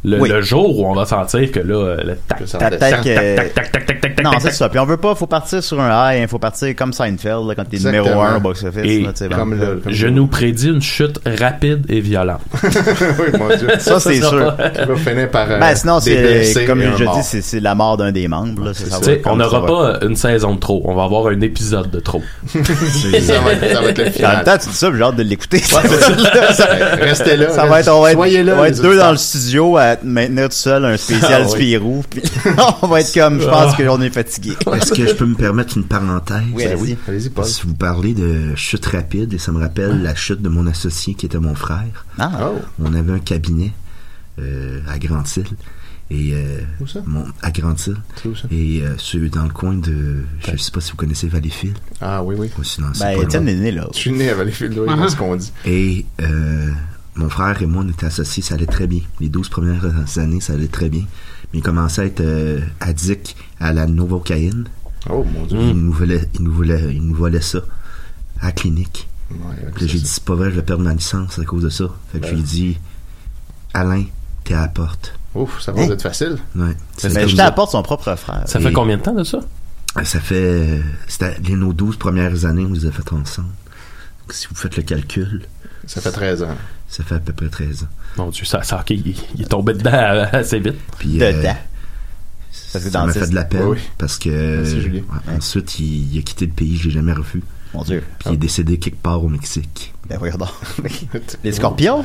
Le, 0.05 0.19
Oui. 0.21 0.29
le 0.29 0.43
jour 0.43 0.81
où 0.81 0.85
on 0.85 0.95
va 0.95 1.07
sentir 1.07 1.53
que 1.53 1.61
là, 1.61 1.75
euh, 1.77 1.97
le 2.05 2.17
tac, 2.17 2.39
Que 2.41 2.47
ça 2.47 2.59
tac, 2.59 2.73
redescend. 2.73 2.91
tac, 2.91 3.03
tac, 3.05 3.07
Euh, 3.07 3.37
tac, 3.37 3.55
tac, 3.55 3.71
tac, 3.73 3.87
tac, 3.87 4.01
tac, 4.01 4.17
tac, 4.17 4.25
Non, 4.25 4.31
tac, 4.33 4.41
c'est 4.41 4.47
tac. 4.49 4.57
ça. 4.57 4.69
Puis 4.69 4.79
on 4.81 4.85
veut 4.85 4.97
pas, 4.97 5.15
faut 5.15 5.29
partir 5.29 5.63
sur 5.63 5.81
un 5.81 6.13
high, 6.13 6.23
il 6.23 6.29
faut 6.29 6.41
partir 6.41 6.75
comme 6.75 6.93
Seinfeld, 6.93 7.47
là, 7.47 7.55
quand 7.55 7.65
t'es 7.69 7.77
numéro. 7.79 8.09
1 8.21 8.37
au 8.39 8.41
box-office. 8.41 8.83
Et 8.85 9.07
tu 9.17 9.29
le. 9.29 9.37
comme 9.37 9.81
Je 9.87 10.07
le- 10.07 10.13
nous 10.13 10.27
prédis 10.27 10.71
une 10.71 10.83
chute 10.83 11.21
rapide 11.25 11.87
et 11.89 12.01
violente. 12.01 12.41
oui, 12.65 13.39
mon 13.39 13.49
Dieu. 13.57 13.69
Ça, 13.79 14.01
c'est 14.01 14.21
sûr. 14.21 14.55
va 14.57 14.97
finir 14.97 15.31
par. 15.31 15.49
euh, 15.49 15.61
Ben, 15.61 15.75
sinon, 15.77 16.01
c'est, 16.01 16.65
comme 16.67 16.81
un 16.81 16.97
je 16.97 17.05
mort. 17.05 17.19
dis, 17.19 17.41
c'est, 17.43 17.61
la 17.61 17.75
mort 17.77 17.97
d'un 17.97 18.11
des 18.11 18.27
membres, 18.27 18.65
là. 18.65 18.75
ça, 18.75 18.87
ça 19.01 19.01
Tu 19.01 19.21
on 19.27 19.37
n'aura 19.37 19.65
pas 19.65 19.99
une 20.05 20.17
saison 20.17 20.55
de 20.57 20.59
trop. 20.61 20.83
On 20.85 20.95
va 20.97 21.05
avoir 21.05 21.29
un 21.29 21.41
épisode 21.43 21.91
de 21.93 22.01
trop. 22.01 22.23
ça, 22.49 22.59
va 22.59 23.53
être, 23.53 23.73
ça 23.73 23.81
va 23.81 23.89
être 23.91 23.99
le 23.99 24.03
En 24.03 24.07
même 24.07 24.13
final. 24.13 24.45
temps, 24.45 24.59
tu 24.59 24.69
dis 24.69 24.75
ça, 24.75 24.91
j'ai 24.93 25.03
hâte 25.03 25.17
de 25.17 25.23
l'écouter. 25.23 25.63
Restez 27.01 27.37
là. 27.37 27.51
Ça 27.51 27.67
va 27.67 27.81
être, 27.81 27.89
on 27.93 28.01
va 28.03 28.11
être, 28.11 28.17
Soyez 28.19 28.43
là. 28.43 28.55
on 28.55 28.59
va 28.59 28.69
les 28.69 28.77
être 28.77 28.83
deux 28.83 28.97
dans 28.97 29.11
le 29.13 29.17
studio 29.17 29.77
à 29.77 29.92
maintenir 30.05 30.49
tout 30.49 30.55
seul 30.57 30.85
un 30.85 30.97
spécial 30.97 31.43
Ah, 31.45 31.47
oui. 31.47 31.51
Spirou. 31.51 32.05
Puis 32.11 32.23
on 32.83 32.87
va 32.89 33.01
être 33.01 33.13
comme, 33.15 33.41
je 33.41 33.47
pense 33.49 33.77
qu'on 33.77 34.01
est 34.03 34.11
fatigué. 34.11 34.53
Est-ce 34.75 34.93
que 34.93 35.07
je 35.07 35.15
peux 35.15 35.27
me 35.27 35.35
permettre 35.35 35.77
une 35.77 35.85
parenthèse? 35.85 36.43
Oui, 36.55 36.65
Ben 36.65 36.73
allez-y. 36.73 36.83
oui, 36.93 36.99
allez-y, 37.09 37.31
Paul. 37.31 37.45
Si 37.45 37.67
vous 37.67 37.75
parlez 37.75 38.15
de 38.15 38.55
chute 38.57 38.87
rapide, 38.87 39.33
et 39.35 39.39
ça 39.39 39.53
me 39.53 39.59
rappelle 39.61 40.03
la 40.03 40.15
chute 40.15 40.43
de 40.43 40.49
mon 40.49 40.67
associé 40.67 41.15
qui 41.15 41.27
était 41.27 41.39
mon 41.39 41.55
frère. 41.55 42.07
Ah, 42.19 42.51
Oh, 42.55 42.59
On 42.83 42.95
avait 42.95 43.13
un 43.13 43.19
cabinet 43.19 43.73
euh, 44.41 44.81
à 44.89 44.99
Grand-Île. 44.99 45.45
Et, 46.11 46.33
euh, 46.35 46.61
Où 46.81 46.87
ça? 46.87 47.01
mon, 47.07 47.25
à 47.41 47.51
Grand-Île. 47.51 47.97
c'est 48.23 48.29
où 48.29 48.35
ça? 48.37 48.47
Et 48.51 48.83
euh, 48.83 48.99
sur- 48.99 49.31
dans 49.31 49.45
le 49.45 49.49
coin 49.51 49.73
de... 49.75 50.25
Je 50.47 50.57
sais 50.59 50.71
pas 50.71 50.81
si 50.83 50.91
vous 50.91 50.97
connaissez 50.99 51.27
Valleyfield. 51.27 51.79
Ah, 52.03 52.23
oui, 52.23 52.35
oui. 52.39 52.51
Moi, 52.57 52.65
sinon, 52.67 52.89
ben, 53.01 53.19
Étienne 53.23 53.49
est 53.49 53.55
né 53.55 53.71
là. 53.73 53.87
Je 53.95 53.99
suis 53.99 54.13
né 54.13 54.29
à 54.29 54.35
Valleyfield, 54.35 54.77
oui, 54.79 54.93
c'est 55.05 55.09
ce 55.11 55.17
qu'on 55.17 55.37
dit. 55.37 55.53
Et 55.65 56.05
euh, 56.21 56.69
mon 57.15 57.29
frère 57.29 57.61
et 57.63 57.67
moi, 57.67 57.83
on 57.85 57.89
était 57.91 58.07
associés, 58.07 58.43
ça 58.43 58.55
allait 58.55 58.67
très 58.67 58.87
bien. 58.87 59.01
Les 59.21 59.29
12 59.29 59.49
premières 59.49 59.85
années, 60.19 60.41
ça 60.41 60.55
allait 60.55 60.69
très 60.69 60.89
bien. 60.89 61.03
Mais 61.53 61.59
il 61.59 61.63
commençait 61.63 62.03
à 62.03 62.05
être 62.07 62.21
euh, 62.21 62.61
addict 62.81 63.37
à 63.61 63.73
la 63.73 63.87
novocaïne. 63.87 64.65
Oh, 65.11 65.25
mon 65.25 65.45
Dieu. 65.47 65.59
Il, 65.61 65.75
nous 65.77 65.93
volait, 65.93 66.29
il, 66.35 66.43
nous 66.43 66.53
volait, 66.53 66.95
il 66.95 67.03
nous 67.03 67.15
volait 67.15 67.41
ça 67.41 67.59
à 68.41 68.47
la 68.47 68.53
clinique. 68.53 69.09
Ouais, 69.31 69.37
j'ai 69.77 69.99
dit, 69.99 70.07
c'est 70.07 70.25
pas 70.25 70.35
vrai, 70.35 70.51
je 70.51 70.57
vais 70.57 70.63
perdre 70.63 70.85
ma 70.85 70.95
licence 70.95 71.39
à 71.39 71.45
cause 71.45 71.63
de 71.63 71.69
ça. 71.71 71.85
Fait 72.13 72.19
que 72.19 72.23
Ben. 72.25 72.29
je 72.31 72.35
lui 72.35 72.41
ai 72.41 72.45
dit, 72.45 72.79
Alain, 73.75 74.05
t'es 74.45 74.55
à 74.55 74.63
la 74.63 74.69
porte. 74.69 75.15
Ouf, 75.35 75.61
ça 75.63 75.73
va 75.73 75.83
Hein? 75.83 75.91
être 75.91 76.03
facile. 76.03 76.37
Ouais. 76.55 76.77
Mais 77.05 77.29
je 77.29 77.37
t'apporte 77.37 77.73
son 77.73 77.83
propre 77.83 78.15
frère. 78.17 78.43
Ça 78.47 78.59
Et- 78.61 78.63
fait 78.63 78.73
combien 78.73 78.99
de 78.99 79.03
temps 79.03 79.15
de 79.15 79.25
ça? 79.25 79.41
Euh, 79.99 80.05
Ça 80.05 80.21
fait. 80.21 80.81
C'était 81.09 81.37
les- 81.45 81.57
nos 81.57 81.73
12 81.73 81.97
premières 81.97 82.45
années, 82.45 82.65
on 82.67 82.73
les 82.73 82.87
a 82.87 82.91
faites 82.93 83.13
ensemble. 83.13 83.49
Si 84.31 84.47
vous 84.49 84.55
faites 84.55 84.77
le 84.77 84.83
calcul, 84.83 85.43
Ça 85.87 86.01
fait 86.01 86.13
13 86.13 86.43
ans. 86.43 86.57
Ça 86.93 87.03
fait 87.05 87.15
à 87.17 87.21
peu 87.21 87.33
près 87.33 87.49
13 87.49 87.85
ans. 87.85 87.87
Mon 88.19 88.29
Dieu, 88.31 88.45
ça, 88.45 88.63
ça 88.63 88.81
ok, 88.81 88.91
il, 88.91 89.15
il 89.35 89.43
est 89.43 89.47
tombé 89.47 89.73
dedans 89.75 89.91
euh, 89.95 90.27
assez 90.33 90.59
vite. 90.61 90.77
Puis, 90.99 91.19
Dedans. 91.19 91.57
Parce 92.73 92.85
que 92.85 92.91
ça 92.91 93.05
m'a 93.07 93.13
fait 93.13 93.29
de 93.31 93.35
la 93.35 93.45
peine 93.45 93.63
Oui, 93.65 93.77
oui. 93.79 93.89
parce 93.99 94.19
que 94.19 94.29
Merci, 94.59 94.77
euh, 94.77 94.81
Julien. 94.81 95.01
ouais, 95.01 95.37
ensuite 95.37 95.79
il, 95.79 96.15
il 96.15 96.19
a 96.19 96.23
quitté 96.23 96.47
le 96.47 96.53
pays, 96.53 96.77
je 96.77 96.85
l'ai 96.89 96.91
jamais 96.95 97.13
revu. 97.13 97.43
Mon 97.75 97.83
Dieu. 97.83 98.03
Puis 98.19 98.29
il 98.31 98.35
est 98.35 98.37
décédé 98.39 98.79
quelque 98.79 99.01
part 99.03 99.23
au 99.25 99.29
Mexique 99.29 99.95
Ben 100.09 100.19
donc. 100.19 100.49
Les 101.45 101.53
scorpions? 101.53 102.05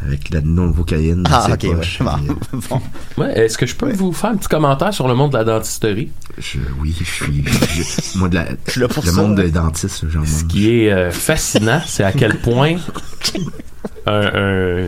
avec 0.00 0.30
la 0.30 0.40
novocaïne 0.42 1.24
dans 1.24 1.30
Ah, 1.32 1.46
ses 1.46 1.52
ok, 1.54 1.62
ouais. 1.64 1.74
poches. 1.80 1.98
Bon. 2.02 2.10
Puis, 2.16 2.28
euh, 2.30 2.60
Bon. 2.70 2.80
Ouais, 3.16 3.36
Est-ce 3.38 3.58
que 3.58 3.66
je 3.66 3.74
peux 3.74 3.90
vous 3.92 4.12
faire 4.12 4.30
un 4.30 4.36
petit 4.36 4.46
commentaire 4.48 4.94
sur 4.94 5.08
le 5.08 5.14
monde 5.14 5.32
de 5.32 5.38
la 5.38 5.44
dentisterie? 5.44 6.12
je, 6.38 6.58
oui, 6.80 6.94
je 6.96 7.04
suis 7.04 7.44
je- 7.44 8.16
moi 8.18 8.28
de 8.28 8.36
la, 8.36 8.46
Je 8.66 8.70
suis 8.72 8.80
là 8.80 8.86
pour 8.88 9.02
le 9.04 9.10
ça. 9.10 9.16
monde 9.20 9.34
des 9.34 9.50
dentistes, 9.50 10.08
j'en 10.08 10.24
Ce 10.24 10.44
qui 10.44 10.70
est 10.70 10.92
euh, 10.92 11.10
fascinant, 11.10 11.80
c'est 11.84 12.04
à 12.04 12.12
quel 12.12 12.36
point 12.38 12.76
un, 14.06 14.12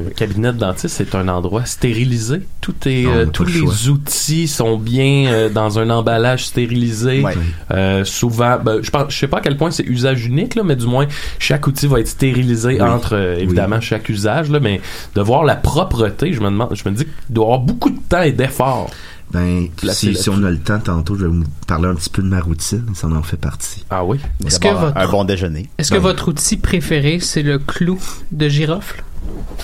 un 0.06 0.10
cabinet 0.16 0.52
de 0.52 0.58
dentiste 0.58 0.96
c'est 0.96 1.14
un 1.14 1.28
endroit 1.28 1.64
stérilisé. 1.66 2.40
Tout 2.60 2.74
est, 2.86 3.02
Non, 3.04 3.14
euh, 3.14 3.26
tous 3.26 3.44
le 3.44 3.52
les 3.52 3.58
choix. 3.60 3.74
outils 3.92 4.48
sont 4.48 4.78
bien 4.78 5.26
euh, 5.30 5.48
dans 5.50 5.78
un 5.78 5.90
emballage 5.90 6.46
stérilisé. 6.46 7.20
Ouais. 7.22 7.34
Euh, 7.70 8.04
souvent, 8.04 8.58
ben, 8.64 8.78
je 8.82 8.90
pense, 8.90 9.12
je 9.12 9.18
sais 9.18 9.28
pas 9.28 9.38
à 9.38 9.40
quel 9.40 9.56
point 9.56 9.70
c'est 9.70 9.84
usage 9.84 10.24
unique 10.26 10.54
là, 10.54 10.62
mais 10.64 10.76
du 10.76 10.86
moins 10.86 11.06
chaque 11.38 11.66
outil 11.66 11.86
va 11.86 12.00
être 12.00 12.08
stérilisé 12.08 12.74
Oui. 12.74 12.82
entre 12.82 13.14
euh, 13.16 13.36
évidemment 13.36 13.80
chaque 13.80 14.08
usage 14.08 14.50
là, 14.50 14.58
mais 14.60 14.80
de 15.14 15.20
voir 15.20 15.44
la 15.44 15.56
propreté, 15.56 16.32
je 16.32 16.40
me 16.40 16.46
demande, 16.46 16.74
je 16.74 16.88
me 16.88 16.94
dis 16.94 17.04
qu'il 17.04 17.12
doit 17.34 17.44
y 17.44 17.46
avoir 17.48 17.60
beaucoup 17.60 17.90
de 17.90 17.98
temps 18.08 18.22
et 18.22 18.32
d'efforts. 18.32 18.90
Ben, 19.32 19.68
si, 19.92 20.16
on 20.28 20.42
a 20.42 20.50
le 20.50 20.58
temps 20.58 20.80
tantôt, 20.80 21.14
je 21.16 21.26
vais 21.26 21.28
vous 21.32 21.44
parler 21.66 21.88
un 21.88 21.94
petit 21.94 22.10
peu 22.10 22.20
de 22.22 22.26
ma 22.28 22.40
routine, 22.40 22.84
ça 22.94 23.06
en 23.06 23.22
fait 23.22 23.36
partie. 23.36 23.84
Ah 23.90 24.04
oui? 24.04 24.18
Est-ce 24.44 24.58
que, 24.58 24.68
votre, 24.68 24.96
Un 24.96 25.08
bon 25.08 25.24
déjeuner. 25.24 25.70
est-ce 25.78 25.92
que 25.92 25.98
votre 25.98 26.28
outil 26.28 26.56
préféré, 26.56 27.20
c'est 27.20 27.42
le 27.42 27.58
clou 27.58 27.98
de 28.32 28.48
girofle? 28.48 29.04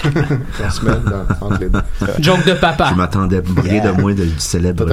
Dans- 0.05 1.51
les. 1.59 1.69
Joke 2.21 2.45
de 2.47 2.53
papa. 2.53 2.91
Je 2.91 2.95
m'attendais 2.97 3.39
à 3.39 3.41
briller 3.41 3.77
Yeah. 3.77 3.93
de 3.93 4.01
moins 4.01 4.15
de, 4.15 4.25
du 4.25 4.39
célèbre. 4.39 4.87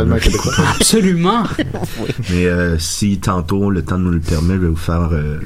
Absolument. 0.79 1.43
Mais 2.31 2.45
euh, 2.45 2.77
si 2.79 3.19
tantôt 3.19 3.69
le 3.69 3.83
temps 3.83 3.97
nous 3.99 4.11
le 4.11 4.19
permet, 4.21 4.55
je 4.55 4.59
vais 4.59 4.67
vous 4.67 4.75
faire, 4.75 5.09
euh, 5.11 5.39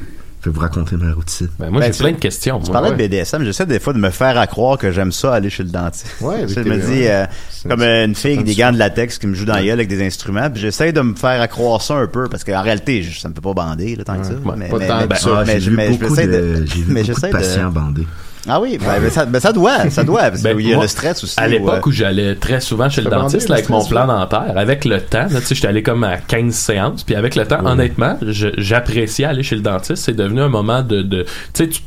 je 0.47 0.51
vais 0.51 0.55
vous 0.55 0.61
raconter 0.61 0.95
ma 0.95 1.11
routine. 1.13 1.49
Ben, 1.59 1.69
moi 1.69 1.81
Ben, 1.81 1.91
j'ai 1.91 1.99
plein 1.99 2.11
de 2.13 2.17
questions. 2.19 2.59
Tu 2.59 2.71
moi. 2.71 2.73
parlais 2.81 2.95
ouais. 2.95 3.07
de 3.09 3.15
BDSM, 3.15 3.43
j'essaie 3.43 3.65
des 3.65 3.79
fois 3.81 3.91
de 3.91 3.97
me 3.99 4.09
faire 4.11 4.37
à 4.37 4.47
croire 4.47 4.77
que 4.77 4.91
j'aime 4.93 5.11
ça 5.11 5.33
aller 5.33 5.49
chez 5.49 5.63
le 5.63 5.69
dentiste. 5.69 6.07
Ouais, 6.21 6.47
je 6.47 6.59
me 6.61 6.77
dis, 6.77 7.05
euh, 7.07 7.25
C'est- 7.49 7.67
comme 7.67 7.81
une 7.81 8.15
fille 8.15 8.33
avec 8.35 8.45
des 8.45 8.55
gants 8.55 8.71
de 8.71 8.77
latex 8.77 9.17
qui 9.17 9.27
me 9.27 9.33
joue 9.35 9.43
dans 9.43 9.55
la 9.55 9.63
gueule 9.63 9.73
avec 9.73 9.89
des 9.89 10.05
instruments, 10.05 10.49
puis 10.49 10.61
j'essaie 10.61 10.93
de 10.93 11.01
me 11.01 11.15
faire 11.15 11.41
à 11.41 11.47
croire 11.49 11.81
ça 11.81 11.95
un 11.95 12.07
peu, 12.07 12.29
parce 12.29 12.45
qu'en 12.45 12.61
réalité, 12.61 13.03
je- 13.03 13.19
ça 13.19 13.27
me 13.27 13.33
fait 13.33 13.41
pas 13.41 13.53
bander, 13.53 13.95
là, 13.97 14.05
tant 14.05 14.17
que 14.19 14.25
ça. 14.25 14.33
Ouais, 14.33 14.53
mais, 14.55 14.69
pas 14.69 14.77
mais, 14.79 14.87
tant 14.87 14.99
mais, 15.01 15.07
que 15.09 15.17
ça. 15.19 15.29
Ah, 15.39 15.43
mais 15.45 15.59
j'ai 15.59 15.69
vu 15.71 15.75
beaucoup 15.89 16.15
j'essaie 16.15 16.27
de, 16.27 16.63
de 16.63 17.03
j'essaie 17.03 17.29
patients 17.29 17.69
bandés. 17.71 18.07
Ah 18.47 18.59
oui, 18.61 18.77
ben, 18.77 18.99
mais 19.01 19.09
ça, 19.09 19.25
ben, 19.25 19.39
ça 19.39 19.51
doit, 19.53 19.89
ça 19.89 20.03
doit, 20.03 20.21
parce 20.29 20.41
Ben, 20.41 20.55
qu'il 20.55 20.67
y 20.67 20.71
a 20.71 20.75
moi, 20.75 20.83
le 20.85 20.89
stress 20.89 21.23
aussi. 21.23 21.35
À 21.37 21.47
l'époque 21.47 21.85
où, 21.85 21.89
où 21.89 21.91
j'allais 21.91 22.35
très 22.35 22.59
souvent 22.61 22.89
chez 22.89 23.01
le 23.01 23.09
dentiste 23.09 23.51
avec 23.51 23.69
mon 23.69 23.83
plan 23.85 24.07
dentaire, 24.07 24.53
avec 24.55 24.85
le 24.85 25.01
temps, 25.01 25.27
là, 25.29 25.39
tu 25.39 25.47
sais, 25.47 25.55
j'étais 25.55 25.67
allé 25.67 25.83
comme 25.83 26.03
à 26.03 26.17
15 26.17 26.53
séances, 26.53 27.03
puis 27.03 27.15
avec 27.15 27.35
le 27.35 27.45
temps, 27.45 27.65
honnêtement, 27.65 28.17
j'appréciais 28.57 29.25
aller 29.25 29.43
chez 29.43 29.55
le 29.55 29.61
dentiste. 29.61 30.03
C'est 30.03 30.15
devenu 30.15 30.41
un 30.41 30.49
moment 30.49 30.81
de, 30.81 31.01
de 31.01 31.23
tu 31.23 31.29
sais, 31.53 31.67
tu- 31.69 31.81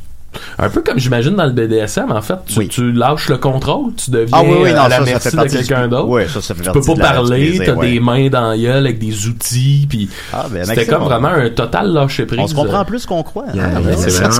un 0.59 0.69
peu 0.69 0.81
comme 0.81 0.97
j'imagine 0.97 1.35
dans 1.35 1.45
le 1.45 1.51
BDSM, 1.51 2.11
en 2.11 2.21
fait, 2.21 2.35
tu, 2.45 2.59
Oui. 2.59 2.67
tu 2.69 2.91
lâches 2.91 3.27
le 3.29 3.37
contrôle, 3.37 3.93
tu 3.95 4.11
deviens 4.11 4.37
ah 4.39 4.43
oui, 4.43 4.55
oui, 4.63 4.69
euh, 4.71 4.75
non, 4.75 4.81
à 4.83 4.89
la 4.89 4.97
ça, 4.99 5.05
ça 5.05 5.11
merci 5.11 5.29
fait 5.29 5.45
de 5.45 5.51
quelqu'un 5.67 5.87
d'autre. 5.87 6.07
Oui, 6.07 6.21
ça, 6.29 6.41
ça 6.41 6.55
fait 6.55 6.63
Tu 6.63 6.71
peux 6.71 6.81
pas 6.81 6.95
parler, 6.95 7.59
t'as 7.65 7.73
ouais. 7.73 7.91
des 7.91 7.99
mains 7.99 8.29
dans 8.29 8.49
la 8.51 8.57
gueule 8.57 8.85
avec 8.85 8.99
des 8.99 9.27
outils, 9.27 9.85
puis 9.89 10.09
Ah, 10.31 10.45
ben, 10.49 10.63
c'était 10.65 10.85
comme 10.85 11.03
vraiment 11.03 11.27
un 11.29 11.49
total 11.49 11.91
lâcher 11.91 12.25
prise. 12.25 12.39
On 12.39 12.47
se 12.47 12.55
comprend 12.55 12.85
plus 12.85 13.05
qu'on 13.05 13.23
croit. 13.23 13.45
Hein. 13.49 13.51
il 13.53 13.57
y 13.57 13.63
a 13.63 13.81
Ouais, 13.81 13.95
c'est 13.97 14.09
vraiment 14.11 14.31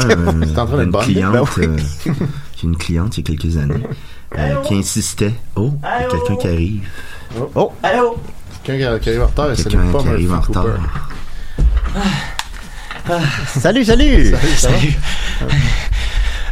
C'est 0.45 0.59
en 0.59 0.65
train 0.65 0.75
euh, 0.75 0.77
d'être 0.77 0.85
une 0.85 0.91
bonne. 0.91 1.01
cliente, 1.03 1.33
Ben 1.33 1.43
oui. 1.57 1.65
euh, 2.07 2.13
j'ai 2.57 2.67
une 2.67 2.77
cliente 2.77 3.17
il 3.17 3.29
y 3.29 3.33
a 3.33 3.35
quelques 3.37 3.57
années 3.57 3.83
euh, 4.37 4.55
qui 4.63 4.75
insistait. 4.75 5.33
Oh, 5.55 5.71
il 5.83 6.03
y 6.03 6.05
a 6.05 6.09
quelqu'un 6.09 6.35
qui 6.35 6.47
arrive. 6.47 6.81
Oh, 7.55 7.71
allô? 7.83 8.17
Quelqu'un 8.63 8.97
qui 8.99 9.09
arrive 9.09 9.23
en 9.23 9.27
retard, 9.27 9.47
c'est 9.55 9.63
Quelqu'un 9.63 9.91
pas 9.91 9.99
qui 10.03 10.07
arrive 10.09 10.33
en 10.33 10.39
retard. 10.41 10.65
Cooper. 13.05 13.19
Salut, 13.59 13.85
salut! 13.85 14.35
Salut, 14.35 14.55
ça 14.55 14.69
va? 14.69 14.77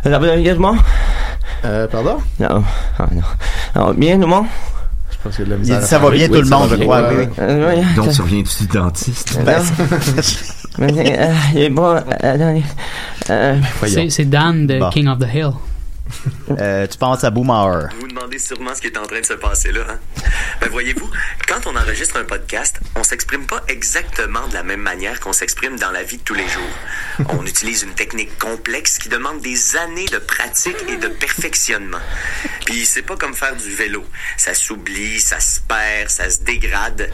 Ça 0.03 0.09
va? 0.59 0.73
Euh, 1.65 1.87
pardon? 1.87 2.17
Non, 2.39 2.63
ah, 2.97 3.07
non. 3.75 3.93
Bien, 3.93 4.15
tout 4.15 4.21
le 4.21 4.27
monde? 4.27 4.45
Je 5.11 5.17
pense 5.23 5.35
qu'il 5.35 5.43
y 5.43 5.43
a 5.43 5.45
de 5.47 5.51
la 5.51 5.57
misère. 5.57 5.83
ça 5.83 5.99
va 5.99 6.09
bien 6.11 6.27
oui, 6.29 6.37
tout 6.37 6.41
le 6.41 6.49
monde, 6.49 6.69
je 6.69 6.75
crois. 6.83 7.09
Oui, 7.09 7.15
oui. 7.19 7.27
Euh, 7.39 7.75
oui, 7.75 7.95
Donc, 7.95 8.05
ça- 8.05 8.13
tu 8.13 8.21
reviens 8.21 8.41
du 8.41 8.67
dentiste? 8.67 9.37
Ben, 9.43 9.61
euh, 10.79 11.33
euh. 12.23 12.59
Euh. 13.29 13.59
C'est 13.85 14.09
c'est 14.09 14.25
Dan 14.25 14.65
de 14.65 14.79
Bon. 14.79 14.89
King 14.89 15.07
of 15.09 15.19
the 15.19 15.27
Hill. 15.33 15.51
Euh, 16.57 16.87
tu 16.87 16.97
penses 16.97 17.23
à 17.23 17.29
Boomer. 17.29 17.87
Vous 17.93 18.01
vous 18.01 18.07
demandez 18.07 18.39
sûrement 18.39 18.73
ce 18.73 18.81
qui 18.81 18.87
est 18.87 18.97
en 18.97 19.03
train 19.03 19.21
de 19.21 19.25
se 19.25 19.33
passer 19.33 19.71
là. 19.71 19.81
Hein? 19.89 19.99
Ben 20.61 20.69
voyez-vous, 20.69 21.09
quand 21.47 21.67
on 21.67 21.75
enregistre 21.75 22.17
un 22.17 22.23
podcast, 22.23 22.79
on 22.95 23.03
s'exprime 23.03 23.45
pas 23.45 23.61
exactement 23.67 24.47
de 24.47 24.53
la 24.53 24.63
même 24.63 24.81
manière 24.81 25.19
qu'on 25.19 25.33
s'exprime 25.33 25.77
dans 25.77 25.91
la 25.91 26.03
vie 26.03 26.17
de 26.17 26.23
tous 26.23 26.33
les 26.33 26.47
jours. 26.47 27.29
On 27.29 27.45
utilise 27.45 27.83
une 27.83 27.93
technique 27.93 28.37
complexe 28.39 28.97
qui 28.97 29.09
demande 29.09 29.41
des 29.41 29.75
années 29.77 30.05
de 30.05 30.17
pratique 30.17 30.77
et 30.87 30.97
de 30.97 31.07
perfectionnement. 31.07 32.01
Puis 32.65 32.85
c'est 32.85 33.03
pas 33.03 33.15
comme 33.15 33.33
faire 33.33 33.55
du 33.55 33.69
vélo. 33.69 34.03
Ça 34.37 34.53
s'oublie, 34.53 35.19
ça 35.19 35.39
se 35.39 35.59
perd, 35.61 36.09
ça 36.09 36.29
se 36.29 36.41
dégrade. 36.41 37.09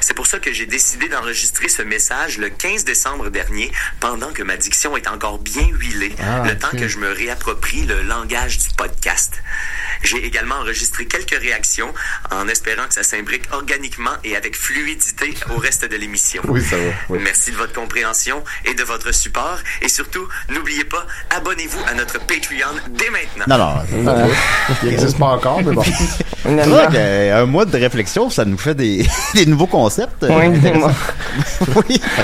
C'est 0.00 0.14
pour 0.14 0.26
ça 0.26 0.38
que 0.38 0.52
j'ai 0.52 0.66
décidé 0.66 1.08
d'enregistrer 1.08 1.68
ce 1.68 1.82
message 1.82 2.38
le 2.38 2.48
15 2.48 2.84
décembre 2.84 3.28
dernier, 3.30 3.70
pendant 4.00 4.32
que 4.32 4.42
ma 4.42 4.56
diction 4.56 4.96
est 4.96 5.08
encore 5.08 5.38
bien 5.38 5.66
huilée, 5.68 6.14
Ah, 6.20 6.42
le 6.46 6.58
temps 6.58 6.70
que 6.70 6.88
je 6.88 6.98
me 6.98 7.12
réapproprie 7.12 7.82
le 7.82 8.02
langage 8.02 8.29
du 8.30 8.68
podcast. 8.76 9.42
J'ai 10.04 10.24
également 10.24 10.54
enregistré 10.56 11.04
quelques 11.04 11.36
réactions 11.40 11.92
en 12.30 12.46
espérant 12.46 12.86
que 12.86 12.94
ça 12.94 13.02
s'imbrique 13.02 13.42
organiquement 13.52 14.12
et 14.22 14.36
avec 14.36 14.56
fluidité 14.56 15.34
au 15.54 15.58
reste 15.58 15.90
de 15.90 15.96
l'émission. 15.96 16.40
Oui, 16.46 16.62
ça 16.62 16.76
va. 16.76 16.82
Oui. 17.08 17.18
Merci 17.22 17.50
de 17.50 17.56
votre 17.56 17.72
compréhension 17.72 18.42
et 18.64 18.74
de 18.74 18.84
votre 18.84 19.12
support. 19.12 19.58
Et 19.82 19.88
surtout, 19.88 20.28
n'oubliez 20.48 20.84
pas, 20.84 21.04
abonnez-vous 21.36 21.80
à 21.90 21.94
notre 21.94 22.20
Patreon 22.20 22.76
dès 22.90 23.10
maintenant. 23.10 23.46
Non, 23.48 24.02
non. 24.04 24.28
Il 24.84 24.90
n'existe 24.90 25.18
pas 25.18 25.26
encore, 25.26 25.60
mais 25.64 25.72
bon. 25.72 25.82
C'est 25.82 26.68
vrai 26.68 26.86
qu'un 26.92 27.46
mois 27.46 27.64
de 27.64 27.76
réflexion, 27.76 28.30
ça 28.30 28.44
nous 28.44 28.58
fait 28.58 28.74
des, 28.76 29.04
des 29.34 29.46
nouveaux 29.46 29.66
concepts. 29.66 30.22
euh, 30.22 30.28
Oui, 30.30 30.56
c'est 30.62 30.72
moi. 30.72 30.92
oui. 31.88 32.00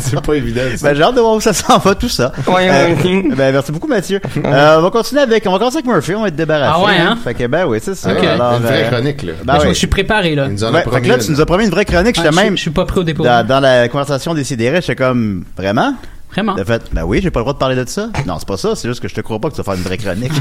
C'est 0.00 0.20
pas 0.20 0.34
évident. 0.34 0.62
Ben, 0.80 0.94
j'ai 0.94 1.02
hâte 1.02 1.14
de 1.14 1.20
voir 1.20 1.34
où 1.34 1.40
ça 1.40 1.52
s'en 1.52 1.78
va, 1.78 1.94
tout 1.94 2.08
ça. 2.08 2.32
Ouais, 2.46 2.68
Euh, 2.68 2.88
moi 2.88 2.95
aussi. 2.95 2.95
Ben, 3.02 3.52
merci 3.52 3.72
beaucoup, 3.72 3.86
Mathieu. 3.86 4.20
Euh, 4.44 4.78
on 4.78 4.82
va 4.82 4.90
continuer 4.90 5.22
avec, 5.22 5.44
on 5.46 5.52
va 5.52 5.58
commencer 5.58 5.76
avec 5.78 5.86
Murphy, 5.86 6.14
on 6.14 6.22
va 6.22 6.28
être 6.28 6.36
débarrassé. 6.36 6.72
Ah 6.74 6.84
ouais, 6.84 6.96
hein? 6.98 7.18
Fait 7.22 7.34
que, 7.34 7.46
ben 7.46 7.66
oui, 7.66 7.78
c'est 7.82 7.94
ça. 7.94 8.12
Ok. 8.12 8.24
Alors, 8.24 8.56
Une 8.56 8.62
vraie 8.62 8.84
euh, 8.84 8.90
chronique, 8.90 9.22
là. 9.22 9.32
ben 9.44 9.54
je, 9.56 9.60
oui. 9.62 9.68
je 9.70 9.74
suis 9.74 9.86
préparé, 9.86 10.34
là. 10.34 10.46
Il 10.46 10.52
nous 10.52 10.64
en 10.64 10.68
a 10.68 10.72
Ouais, 10.72 10.78
fait 10.82 10.88
promis 10.90 11.02
que 11.02 11.08
là, 11.08 11.18
tu 11.18 11.30
nous 11.30 11.40
as 11.40 11.46
promis 11.46 11.64
une 11.64 11.70
vraie 11.70 11.84
chronique. 11.84 12.16
Ah, 12.18 12.22
J'étais 12.24 12.34
même 12.36 12.56
je 12.56 12.62
suis 12.62 12.70
pas 12.70 12.84
prêt 12.84 13.00
au 13.00 13.04
dépôt. 13.04 13.22
dans, 13.22 13.46
dans 13.46 13.60
la 13.60 13.88
conversation 13.88 14.34
des 14.34 14.44
sidérés, 14.44 14.80
j'étais 14.80 14.96
comme, 14.96 15.44
vraiment? 15.56 15.94
Vraiment. 16.32 16.54
De 16.54 16.64
fait, 16.64 16.82
ben 16.92 17.04
oui, 17.04 17.20
j'ai 17.22 17.30
pas 17.30 17.40
le 17.40 17.44
droit 17.44 17.54
de 17.54 17.58
parler 17.58 17.76
de 17.76 17.88
ça. 17.88 18.08
Non, 18.26 18.36
c'est 18.38 18.48
pas 18.48 18.56
ça, 18.56 18.74
c'est 18.74 18.88
juste 18.88 19.00
que 19.00 19.08
je 19.08 19.14
te 19.14 19.20
crois 19.20 19.38
pas 19.38 19.48
que 19.48 19.54
tu 19.54 19.62
vas 19.62 19.64
faire 19.64 19.74
une 19.74 19.82
vraie 19.82 19.96
chronique. 19.98 20.32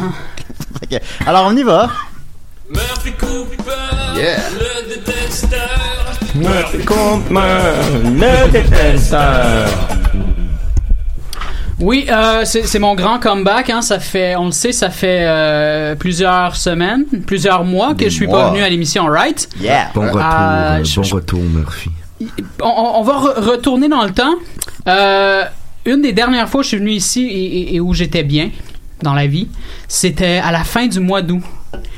Alors, 1.27 1.45
on 1.47 1.55
y 1.55 1.63
va. 1.63 1.89
Murphy 2.69 3.11
Cooper, 3.11 3.71
Yeah. 4.17 4.37
le 4.59 4.95
détesteur. 4.95 5.59
Murphy 6.33 6.79
Cooper, 6.79 7.35
le 8.03 8.51
détesteur. 8.51 9.67
Oui, 11.79 12.05
euh, 12.09 12.43
c'est 12.45 12.79
mon 12.79 12.95
grand 12.95 13.19
comeback. 13.19 13.69
Hein. 13.69 13.81
Ça 13.81 13.99
fait, 13.99 14.35
on 14.37 14.45
le 14.45 14.51
sait, 14.51 14.71
ça 14.71 14.89
fait 14.89 15.19
euh, 15.23 15.95
plusieurs 15.95 16.55
semaines, 16.55 17.03
plusieurs 17.27 17.65
mois 17.65 17.89
que 17.93 17.99
Des 17.99 18.09
je 18.09 18.15
suis 18.15 18.27
mois. 18.27 18.43
pas 18.45 18.49
venu 18.51 18.61
à 18.63 18.69
l'émission 18.69 19.05
Right? 19.07 19.49
Yeah. 19.59 19.89
Bon 19.93 20.01
retour, 20.07 20.21
euh, 20.23 20.83
je- 20.83 20.95
bon 20.95 21.03
je- 21.03 21.15
retour, 21.15 21.41
Murphy. 21.41 21.89
On, 22.61 23.01
va 23.03 23.13
re- 23.13 23.39
retourner 23.51 23.89
dans 23.89 24.03
le 24.05 24.11
temps. 24.11 24.35
Euh, 24.87 25.43
une 25.85 26.01
des 26.01 26.13
dernières 26.13 26.47
fois 26.47 26.61
que 26.61 26.63
je 26.63 26.69
suis 26.69 26.77
venu 26.77 26.91
ici 26.91 27.25
et, 27.25 27.45
et- 27.59 27.75
et 27.75 27.79
où 27.81 27.93
j'étais 27.93 28.23
bien 28.23 28.51
dans 29.03 29.13
la 29.13 29.27
vie, 29.27 29.49
c'était 29.89 30.37
à 30.43 30.53
la 30.53 30.63
fin 30.63 30.87
du 30.87 31.01
mois 31.01 31.21
d'août. 31.21 31.43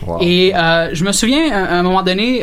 Wow. 0.08 0.18
Et 0.22 0.54
euh, 0.56 0.90
je 0.94 1.04
me 1.04 1.12
souviens, 1.12 1.52
à 1.52 1.76
à 1.76 1.80
un 1.80 1.84
moment 1.84 2.02
donné, 2.02 2.42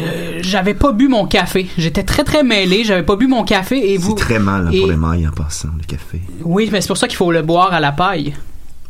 euh, 0.00 0.38
j'avais 0.40 0.74
pas 0.74 0.92
bu 0.92 1.08
mon 1.08 1.26
café. 1.26 1.66
J'étais 1.76 2.02
très 2.02 2.24
très 2.24 2.42
mêlé. 2.42 2.84
J'avais 2.84 3.02
pas 3.02 3.16
bu 3.16 3.26
mon 3.26 3.44
café 3.44 3.92
et 3.92 3.98
vous. 3.98 4.16
C'est 4.16 4.24
très 4.24 4.38
mal 4.38 4.66
hein, 4.68 4.70
et- 4.72 4.78
pour 4.80 4.88
les 4.88 4.96
mailles 4.96 5.26
en 5.28 5.32
passant, 5.32 5.68
le 5.78 5.84
café. 5.84 6.20
Oui, 6.42 6.68
mais 6.72 6.80
c'est 6.80 6.88
pour 6.88 6.96
ça 6.96 7.08
qu'il 7.08 7.16
faut 7.16 7.30
le 7.32 7.42
boire 7.42 7.72
à 7.72 7.80
la 7.80 7.92
paille. 7.92 8.34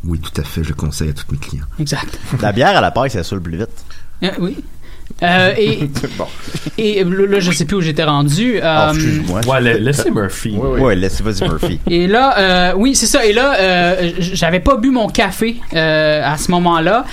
Oui, 0.05 0.19
tout 0.19 0.39
à 0.41 0.43
fait, 0.43 0.63
je 0.63 0.73
conseille 0.73 1.09
à 1.09 1.13
tous 1.13 1.25
mes 1.31 1.37
clients. 1.37 1.65
Exact. 1.79 2.19
La 2.41 2.51
bière 2.51 2.75
à 2.77 2.81
la 2.81 2.91
paille, 2.91 3.09
ça 3.09 3.23
saoule 3.23 3.41
plus 3.41 3.57
vite. 3.57 3.69
Euh, 4.23 4.27
oui. 4.39 4.57
Euh, 5.21 5.53
et, 5.57 5.89
bon. 6.17 6.25
et 6.77 7.03
là, 7.03 7.39
je 7.39 7.51
sais 7.51 7.65
plus 7.65 7.77
où 7.77 7.81
j'étais 7.81 8.03
rendu. 8.05 8.59
Ah, 8.63 8.89
Euh, 8.89 8.93
excuse-moi. 8.93 9.41
Ouais, 9.45 9.61
la- 9.61 9.73
laissez 9.77 10.09
Murphy. 10.11 10.55
Ouais, 10.57 10.95
laissez 10.95 11.21
vas-y 11.23 11.43
Murphy. 11.47 11.79
Et 11.87 12.07
là, 12.07 12.37
euh, 12.37 12.73
oui, 12.77 12.95
c'est 12.95 13.05
ça. 13.05 13.25
Et 13.25 13.31
là, 13.33 13.55
euh, 13.59 14.11
j'avais 14.19 14.59
pas 14.61 14.77
bu 14.77 14.89
mon 14.91 15.07
café 15.09 15.57
euh, 15.73 16.21
à 16.23 16.37
ce 16.37 16.49
moment-là. 16.51 17.05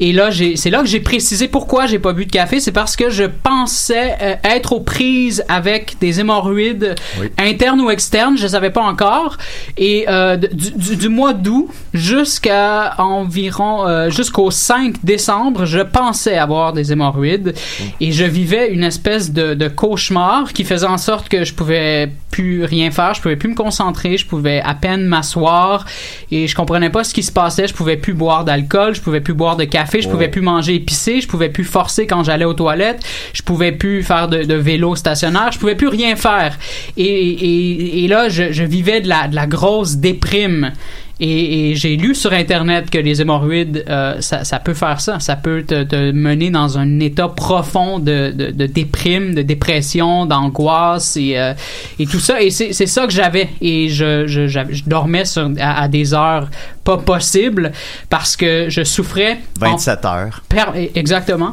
Et 0.00 0.12
là, 0.12 0.30
c'est 0.54 0.70
là 0.70 0.80
que 0.80 0.86
j'ai 0.86 1.00
précisé 1.00 1.48
pourquoi 1.48 1.86
j'ai 1.86 1.98
pas 1.98 2.12
bu 2.12 2.24
de 2.26 2.30
café. 2.30 2.60
C'est 2.60 2.70
parce 2.72 2.94
que 2.94 3.10
je 3.10 3.24
pensais 3.24 4.16
euh, 4.22 4.34
être 4.44 4.72
aux 4.72 4.80
prises 4.80 5.44
avec 5.48 5.96
des 6.00 6.20
hémorroïdes 6.20 6.94
internes 7.36 7.80
ou 7.80 7.90
externes. 7.90 8.36
Je 8.38 8.46
savais 8.46 8.70
pas 8.70 8.82
encore. 8.82 9.36
Et 9.76 10.04
euh, 10.08 10.36
du, 10.36 10.70
du- 10.70 10.96
du 10.96 11.08
mois 11.08 11.32
d'août 11.32 11.68
jusqu'à 11.92 12.94
environ 12.98 13.86
euh, 13.86 14.10
jusqu'au 14.10 14.50
5 14.50 15.04
décembre, 15.04 15.64
je 15.64 15.80
pensais 15.80 16.38
avoir 16.38 16.72
des 16.72 16.92
hémorroïdes 16.92 17.54
et 18.00 18.12
je 18.12 18.24
vivais 18.24 18.70
une 18.72 18.84
espèce 18.84 19.32
de, 19.32 19.54
de 19.54 19.68
cauchemar 19.68 20.52
qui 20.52 20.64
faisait 20.64 20.86
en 20.86 20.98
sorte 20.98 21.28
que 21.28 21.44
je 21.44 21.54
pouvais 21.54 22.10
plus 22.30 22.64
rien 22.64 22.90
faire, 22.90 23.14
je 23.14 23.20
pouvais 23.22 23.36
plus 23.36 23.48
me 23.48 23.54
concentrer, 23.54 24.16
je 24.18 24.26
pouvais 24.26 24.60
à 24.60 24.74
peine 24.74 25.06
m'asseoir 25.06 25.86
et 26.30 26.46
je 26.46 26.54
comprenais 26.54 26.90
pas 26.90 27.04
ce 27.04 27.14
qui 27.14 27.22
se 27.22 27.32
passait, 27.32 27.66
je 27.66 27.74
pouvais 27.74 27.96
plus 27.96 28.14
boire 28.14 28.44
d'alcool, 28.44 28.94
je 28.94 29.00
pouvais 29.00 29.20
plus 29.20 29.34
boire 29.34 29.56
de 29.56 29.64
café, 29.64 30.02
je 30.02 30.08
pouvais 30.08 30.28
plus 30.28 30.42
manger 30.42 30.74
épicé, 30.74 31.20
je 31.20 31.28
pouvais 31.28 31.48
plus 31.48 31.64
forcer 31.64 32.06
quand 32.06 32.24
j'allais 32.24 32.44
aux 32.44 32.54
toilettes, 32.54 33.02
je 33.32 33.42
pouvais 33.42 33.72
plus 33.72 34.02
faire 34.02 34.28
de, 34.28 34.44
de 34.44 34.54
vélo 34.54 34.94
stationnaire, 34.94 35.52
je 35.52 35.58
pouvais 35.58 35.74
plus 35.74 35.88
rien 35.88 36.16
faire. 36.16 36.58
Et, 36.96 37.04
et, 37.04 38.04
et 38.04 38.08
là, 38.08 38.28
je, 38.28 38.52
je 38.52 38.64
vivais 38.64 39.00
de 39.00 39.08
la, 39.08 39.28
de 39.28 39.34
la 39.34 39.46
grosse 39.46 39.96
déprime. 39.96 40.72
Et, 41.20 41.70
et 41.70 41.74
j'ai 41.74 41.96
lu 41.96 42.14
sur 42.14 42.32
internet 42.32 42.90
que 42.90 42.98
les 42.98 43.20
hémorroïdes, 43.20 43.84
euh, 43.88 44.20
ça, 44.20 44.44
ça 44.44 44.58
peut 44.60 44.74
faire 44.74 45.00
ça. 45.00 45.18
Ça 45.18 45.34
peut 45.36 45.62
te, 45.62 45.82
te 45.82 46.12
mener 46.12 46.50
dans 46.50 46.78
un 46.78 47.00
état 47.00 47.28
profond 47.28 47.98
de, 47.98 48.30
de, 48.30 48.50
de 48.50 48.66
déprime, 48.66 49.34
de 49.34 49.42
dépression, 49.42 50.26
d'angoisse 50.26 51.16
et, 51.16 51.36
euh, 51.36 51.54
et 51.98 52.06
tout 52.06 52.20
ça. 52.20 52.40
Et 52.40 52.50
c'est 52.50 52.72
ça 52.72 53.06
que 53.06 53.12
j'avais. 53.12 53.48
Et 53.60 53.88
je, 53.88 54.26
je, 54.26 54.46
je 54.46 54.84
dormais 54.86 55.24
sur, 55.24 55.50
à, 55.58 55.82
à 55.82 55.88
des 55.88 56.14
heures 56.14 56.48
pas 56.88 56.96
possibles 56.96 57.72
parce 58.08 58.34
que 58.34 58.70
je 58.70 58.82
souffrais. 58.82 59.40
en 59.60 59.72
27 59.72 60.04
heures. 60.06 60.40
Per- 60.48 60.90
exactement. 60.94 61.52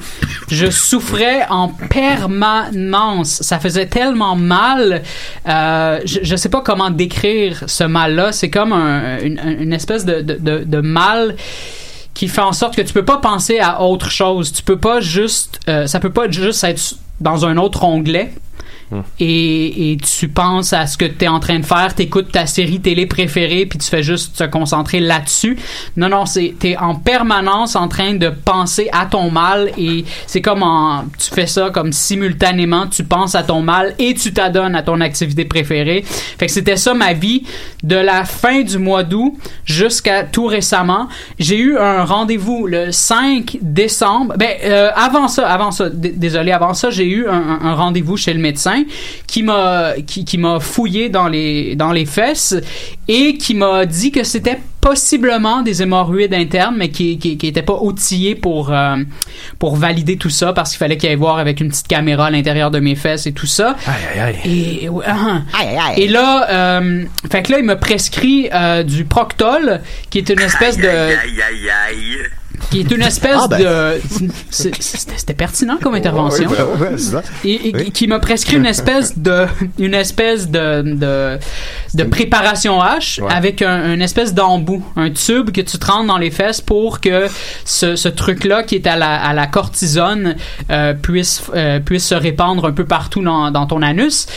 Je 0.50 0.70
souffrais 0.70 1.46
en 1.50 1.68
permanence. 1.90 3.42
Ça 3.42 3.60
faisait 3.60 3.88
tellement 3.88 4.38
mal. 4.38 5.02
Euh, 5.48 6.00
je, 6.06 6.20
je 6.24 6.36
sais 6.38 6.48
pas 6.50 6.62
comment 6.62 6.90
décrire 6.90 7.64
ce 7.68 7.84
mal-là. 7.84 8.32
C'est 8.32 8.50
comme 8.50 8.72
un- 8.72 9.20
une, 9.20 9.40
une 9.60 9.74
espèce 9.74 10.06
de, 10.06 10.22
de, 10.22 10.36
de- 10.40 10.64
de 10.64 10.80
mal 10.82 11.36
qui 12.14 12.30
fait 12.30 12.42
en 12.42 12.54
sorte 12.54 12.78
que 12.78 12.82
tu 12.82 12.94
peux 12.94 13.04
pas 13.04 13.18
penser 13.18 13.60
à 13.60 13.82
autre 13.82 14.10
chose. 14.10 14.54
Tu 14.54 14.64
peux 14.64 14.78
pas 14.80 15.02
juste, 15.02 15.60
euh, 15.68 15.86
ça 15.86 16.00
peut 16.00 16.12
pas 16.14 16.30
juste 16.32 16.64
être 16.64 16.96
dans 17.20 17.46
un 17.46 17.58
autre 17.58 17.84
onglet. 17.84 18.32
Et, 19.20 19.98
tu 20.20 20.28
penses 20.28 20.74
à 20.74 20.86
ce 20.86 20.98
que 20.98 21.06
tu 21.06 21.26
es 21.26 21.28
en 21.28 21.40
train 21.40 21.60
de 21.60 21.66
faire, 21.66 21.96
t'écoutes 21.96 22.32
ta 22.32 22.46
série 22.46 22.80
télé 22.80 23.06
préférée, 23.06 23.66
puis 23.66 23.80
tu 23.80 23.88
fais 23.88 24.04
juste 24.04 24.38
te 24.38 24.44
concentrer 24.44 25.00
là-dessus. 25.00 25.58
Non, 25.98 26.10
non, 26.10 26.26
c'est 26.26 26.54
t'es 26.60 26.78
en 26.78 26.96
permanence 26.96 27.76
en 27.76 27.88
train 27.88 28.14
de 28.14 28.30
penser 28.30 28.90
à 28.92 29.06
ton 29.06 29.32
mal 29.32 29.72
et 29.78 30.06
c'est 30.28 30.42
comme 30.42 30.64
en, 30.64 31.06
tu 31.18 31.34
fais 31.34 31.48
ça 31.48 31.70
comme 31.72 31.92
simultanément, 31.92 32.88
tu 32.88 33.04
penses 33.04 33.36
à 33.36 33.44
ton 33.44 33.62
mal 33.62 33.96
et 33.98 34.14
tu 34.14 34.34
t'adonnes 34.34 34.76
à 34.76 34.84
ton 34.84 35.02
activité 35.02 35.46
préférée. 35.46 36.04
Fait 36.06 36.46
que 36.46 36.52
c'était 36.52 36.78
ça 36.78 36.94
ma 36.94 37.14
vie 37.14 37.44
de 37.84 37.96
la 37.96 38.26
fin 38.26 38.62
du 38.62 38.78
mois 38.78 39.04
d'août 39.04 39.36
jusqu'à 39.66 40.24
tout 40.24 40.46
récemment. 40.46 41.08
J'ai 41.40 41.58
eu 41.58 41.78
un 41.78 42.04
rendez-vous 42.06 42.68
le 42.68 42.92
5 42.92 43.58
décembre. 43.62 44.36
Ben 44.38 44.52
euh, 44.64 44.92
avant 44.96 45.28
ça, 45.28 45.48
avant 45.50 45.72
ça, 45.72 45.90
désolé, 45.90 46.52
avant 46.52 46.74
ça, 46.74 46.90
j'ai 46.92 47.08
eu 47.08 47.28
un 47.28 47.74
rendez-vous 47.74 48.18
chez 48.18 48.34
le 48.34 48.40
médecin 48.40 48.75
qui 49.28 49.44
m'a 49.44 49.94
qui, 50.06 50.26
qui 50.26 50.38
m'a 50.38 50.60
fouillé 50.60 51.10
dans 51.10 51.28
les 51.28 51.76
dans 51.76 51.92
les 51.92 52.06
fesses 52.06 52.56
et 53.08 53.38
qui 53.38 53.54
m'a 53.54 53.86
dit 53.86 54.12
que 54.12 54.24
c'était 54.24 54.60
possiblement 54.82 55.64
des 55.64 55.82
hémorroïdes 55.82 56.34
internes, 56.36 56.76
mais 56.78 56.90
qui 56.90 57.18
qui, 57.18 57.38
qui 57.38 57.52
pas 57.52 57.80
outillés 57.82 58.36
pour 58.36 58.72
euh, 58.72 58.98
pour 59.58 59.76
valider 59.76 60.18
tout 60.18 60.30
ça 60.30 60.54
parce 60.54 60.72
qu'il 60.72 60.78
fallait 60.78 60.98
qu'il 60.98 61.10
aille 61.10 61.16
voir 61.16 61.40
avec 61.40 61.60
une 61.60 61.70
petite 61.70 61.88
caméra 61.88 62.28
à 62.28 62.30
l'intérieur 62.30 62.70
de 62.70 62.80
mes 62.80 62.96
fesses 62.96 63.26
et 63.26 63.34
tout 63.34 63.48
ça. 63.48 63.76
Aïe, 63.88 64.20
aïe, 64.20 64.40
aïe. 64.46 66.02
Et, 66.04 66.08
là, 66.08 66.48
euh, 66.50 67.04
fait 67.32 67.44
que 67.44 67.52
là, 67.52 67.60
il 67.60 67.66
me 67.66 67.80
prescrit 67.80 68.48
euh, 68.54 68.84
du 68.84 69.06
Proctol, 69.06 69.82
qui 70.10 70.20
est 70.20 70.30
une 70.30 70.42
espèce 70.42 70.78
de, 70.78 70.88
Aïe, 70.88 71.42
aïe, 71.42 71.70
aïe. 71.88 72.18
Qui 72.70 72.80
est 72.82 72.92
une 72.92 73.02
espèce 73.02 73.38
Ah, 73.40 73.48
ben. 73.48 73.60
de, 73.60 74.00
c'était 74.52 75.34
pertinent 75.34 75.78
comme 75.82 75.96
intervention. 75.96 76.50
Ouais, 76.50 76.58
ouais, 76.58 76.82
ouais, 76.90 76.98
c'est 76.98 77.12
ça. 77.12 77.24
Et, 77.44 77.70
et 77.70 77.76
Oui. 77.76 77.92
qui 77.92 78.08
m'a 78.08 78.20
prescrit 78.20 78.58
une 78.58 78.66
espèce 78.66 79.18
de 79.18 79.46
une 79.80 79.94
espèce 79.94 80.50
de 80.50 80.82
de, 80.84 81.38
de 81.94 82.04
préparation 82.04 82.80
H 82.82 83.22
Ouais. 83.22 83.32
avec 83.32 83.62
un, 83.62 83.94
une 83.94 84.02
espèce 84.02 84.34
d'embout, 84.34 84.84
un 84.96 85.10
tube 85.12 85.52
que 85.52 85.62
tu 85.62 85.78
te 85.78 85.86
rentres 85.86 86.08
dans 86.08 86.18
les 86.18 86.32
fesses 86.32 86.62
pour 86.62 87.00
que 87.02 87.28
ce, 87.66 87.96
ce 87.96 88.10
truc-là 88.10 88.64
qui 88.64 88.76
est 88.76 88.88
à 88.88 88.96
la, 88.96 89.16
à 89.24 89.34
la 89.34 89.48
cortisone 89.48 90.36
euh, 90.70 90.94
puisse 90.94 91.44
euh, 91.56 91.80
puisse 91.80 92.08
se 92.08 92.16
répandre 92.16 92.66
un 92.66 92.72
peu 92.72 92.86
partout 92.86 93.22
dans, 93.22 93.52
dans 93.52 93.66
ton 93.68 93.82
anus. 93.82 94.28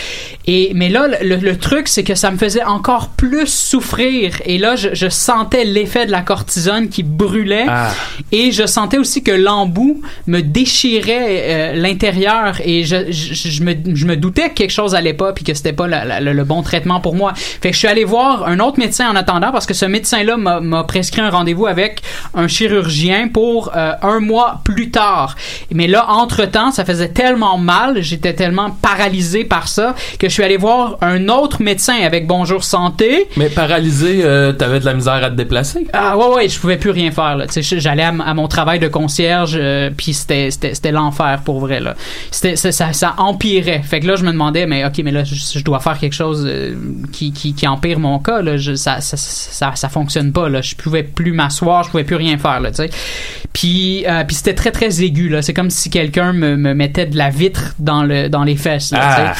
Et 0.46 0.72
mais 0.74 0.88
là 0.88 1.08
le, 1.22 1.36
le 1.36 1.58
truc 1.58 1.88
c'est 1.88 2.04
que 2.04 2.14
ça 2.14 2.30
me 2.30 2.36
faisait 2.38 2.64
encore 2.64 3.08
plus 3.10 3.46
souffrir 3.46 4.34
et 4.44 4.58
là 4.58 4.76
je, 4.76 4.90
je 4.92 5.08
sentais 5.08 5.64
l'effet 5.64 6.06
de 6.06 6.10
la 6.10 6.20
cortisone 6.22 6.88
qui 6.88 7.02
brûlait 7.02 7.66
Ah. 7.68 7.90
Et 8.32 8.52
je 8.52 8.66
sentais 8.66 8.98
aussi 8.98 9.22
que 9.22 9.30
l'embout 9.32 10.00
me 10.26 10.40
déchirait 10.42 11.72
euh, 11.72 11.72
l'intérieur 11.74 12.56
et 12.64 12.84
je, 12.84 13.10
je, 13.10 13.34
je 13.34 13.62
me, 13.62 13.74
je 13.94 14.06
me 14.06 14.16
doutais 14.16 14.50
que 14.50 14.54
quelque 14.54 14.70
chose 14.70 14.94
allait 14.94 15.14
pas 15.14 15.32
puis 15.32 15.44
que 15.44 15.54
c'était 15.54 15.72
pas 15.72 15.86
la- 15.86 16.04
la- 16.04 16.20
le, 16.20 16.32
le 16.32 16.44
bon 16.44 16.62
traitement 16.62 17.00
pour 17.00 17.14
moi. 17.14 17.32
Fait 17.34 17.68
que 17.70 17.74
je 17.74 17.78
suis 17.78 17.88
allé 17.88 18.04
voir 18.04 18.46
un 18.48 18.58
autre 18.60 18.78
médecin 18.78 19.08
en 19.10 19.16
attendant 19.16 19.52
parce 19.52 19.66
que 19.66 19.74
ce 19.74 19.84
médecin-là 19.86 20.36
m'a- 20.36 20.84
prescrit 20.84 21.20
un 21.20 21.30
rendez-vous 21.30 21.66
avec 21.66 22.02
un 22.34 22.48
chirurgien 22.48 23.28
pour 23.28 23.72
euh, 23.76 23.92
un 24.02 24.20
mois 24.20 24.60
plus 24.64 24.90
tard. 24.90 25.36
Mais 25.72 25.86
là, 25.86 26.06
entre-temps, 26.10 26.70
ça 26.70 26.84
faisait 26.84 27.08
tellement 27.08 27.58
mal, 27.58 28.02
j'étais 28.02 28.34
tellement 28.34 28.70
paralysé 28.70 29.44
par 29.44 29.68
ça 29.68 29.94
que 30.18 30.28
je 30.28 30.32
suis 30.32 30.42
allé 30.42 30.56
voir 30.56 30.98
un 31.00 31.28
autre 31.28 31.62
médecin 31.62 31.96
avec 32.04 32.26
Bonjour 32.26 32.64
Santé. 32.64 33.28
Mais 33.36 33.48
paralysé, 33.48 34.20
euh, 34.22 34.52
t'avais 34.52 34.80
de 34.80 34.84
la 34.84 34.94
misère 34.94 35.14
à 35.24 35.30
te 35.30 35.34
déplacer. 35.36 35.86
Ah 35.92 36.16
ouais 36.16 36.34
ouais, 36.36 36.48
je 36.48 36.58
pouvais 36.58 36.76
plus 36.76 36.90
rien 36.90 37.10
faire 37.10 37.36
là. 37.36 37.46
J'allais 37.98 38.22
à, 38.22 38.34
mon 38.34 38.48
travail 38.48 38.78
de 38.78 38.88
concierge 38.88 39.56
euh, 39.60 39.90
puis 39.96 40.14
c'était 40.14 40.50
c'était 40.50 40.74
c'était 40.74 40.92
l'enfer 40.92 41.40
pour 41.44 41.60
vrai 41.60 41.80
là. 41.80 41.94
C'était 42.30 42.56
ça, 42.56 42.72
ça 42.72 42.92
ça 42.92 43.14
empirait. 43.18 43.82
Fait 43.82 44.00
que 44.00 44.06
là 44.06 44.16
je 44.16 44.24
me 44.24 44.32
demandais 44.32 44.66
mais 44.66 44.84
OK 44.84 45.00
mais 45.04 45.10
là 45.10 45.24
je, 45.24 45.34
je 45.34 45.64
dois 45.64 45.80
faire 45.80 45.98
quelque 45.98 46.14
chose 46.14 46.46
euh, 46.46 46.74
qui, 47.12 47.32
qui 47.32 47.54
qui 47.54 47.66
empire 47.66 47.98
mon 47.98 48.18
cas 48.18 48.42
là, 48.42 48.56
je, 48.56 48.74
ça, 48.74 49.00
ça 49.00 49.16
ça 49.16 49.72
ça 49.74 49.88
fonctionne 49.88 50.32
pas 50.32 50.48
là. 50.48 50.60
Je 50.60 50.74
pouvais 50.74 51.02
plus 51.02 51.32
m'asseoir, 51.32 51.84
je 51.84 51.90
pouvais 51.90 52.04
plus 52.04 52.16
rien 52.16 52.38
faire 52.38 52.60
là, 52.60 52.70
tu 52.70 52.76
sais. 52.76 52.90
Puis 53.52 54.04
euh, 54.06 54.24
puis 54.24 54.36
c'était 54.36 54.54
très 54.54 54.70
très 54.70 55.02
aigu 55.02 55.28
là, 55.28 55.42
c'est 55.42 55.54
comme 55.54 55.70
si 55.70 55.90
quelqu'un 55.90 56.32
me, 56.32 56.56
me 56.56 56.74
mettait 56.74 57.06
de 57.06 57.16
la 57.16 57.30
vitre 57.30 57.74
dans 57.78 58.02
le 58.02 58.28
dans 58.28 58.44
les 58.44 58.56
fesses 58.56 58.92
là. 58.92 58.98
Ah. 59.02 59.34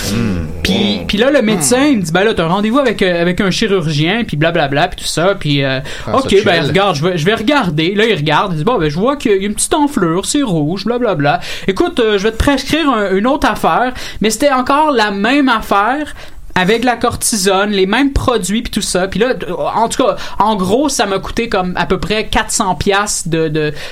Puis, 0.62 1.00
puis 1.06 1.18
là, 1.18 1.30
le 1.30 1.42
médecin, 1.42 1.86
il 1.86 1.98
me 1.98 2.02
dit, 2.02 2.12
ben 2.12 2.24
là, 2.24 2.34
t'as 2.34 2.44
un 2.44 2.48
rendez-vous 2.48 2.78
avec, 2.78 3.00
avec 3.02 3.40
un 3.40 3.50
chirurgien, 3.50 4.24
puis 4.24 4.36
blablabla, 4.36 4.88
puis 4.88 5.00
tout 5.00 5.08
ça, 5.08 5.34
puis 5.38 5.64
euh, 5.64 5.80
Ah, 6.06 6.18
ok, 6.18 6.44
ben 6.44 6.64
regarde, 6.64 6.96
je 6.96 7.04
vais, 7.04 7.18
je 7.18 7.24
vais 7.24 7.34
regarder. 7.34 7.94
Là, 7.94 8.04
il 8.06 8.14
regarde, 8.14 8.47
bon, 8.48 8.78
ben 8.78 8.88
je 8.88 8.98
vois 8.98 9.16
qu'il 9.16 9.30
y 9.32 9.34
a 9.34 9.36
une 9.46 9.54
petite 9.54 9.74
enflure, 9.74 10.24
c'est 10.26 10.42
rouge, 10.42 10.84
blablabla. 10.84 11.40
Écoute, 11.66 12.00
euh, 12.00 12.18
je 12.18 12.24
vais 12.24 12.32
te 12.32 12.36
prescrire 12.36 12.88
un- 12.90 13.14
une 13.14 13.26
autre 13.26 13.48
affaire, 13.48 13.92
mais 14.20 14.30
c'était 14.30 14.52
encore 14.52 14.90
la 14.92 15.10
même 15.10 15.48
affaire 15.48 16.14
avec 16.54 16.82
la 16.82 16.96
cortisone, 16.96 17.70
les 17.70 17.86
mêmes 17.86 18.12
produits 18.12 18.62
puis 18.62 18.72
tout 18.72 18.80
ça. 18.82 19.06
Puis 19.06 19.20
là, 19.20 19.34
en 19.76 19.88
tout 19.88 20.02
cas, 20.02 20.16
en 20.40 20.56
gros, 20.56 20.88
ça 20.88 21.06
m'a 21.06 21.20
coûté 21.20 21.48
comme 21.48 21.72
à 21.76 21.86
peu 21.86 21.98
près 22.00 22.26
400 22.26 22.74
pièces 22.74 23.28
de, 23.28 23.46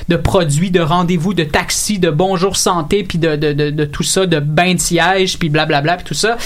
de, 0.08 0.16
produits, 0.16 0.72
de 0.72 0.80
rendez-vous, 0.80 1.32
de 1.32 1.44
taxi, 1.44 2.00
de 2.00 2.10
bonjour 2.10 2.56
santé, 2.56 3.04
puis 3.04 3.18
de, 3.18 3.36
de, 3.36 3.52
de, 3.52 3.70
de 3.70 3.84
tout 3.84 4.02
ça, 4.02 4.26
de 4.26 4.40
bain 4.40 4.74
de 4.74 4.80
siège, 4.80 5.38
puis 5.38 5.48
blablabla, 5.48 5.96
puis 5.98 6.06
tout 6.06 6.14
ça 6.14 6.36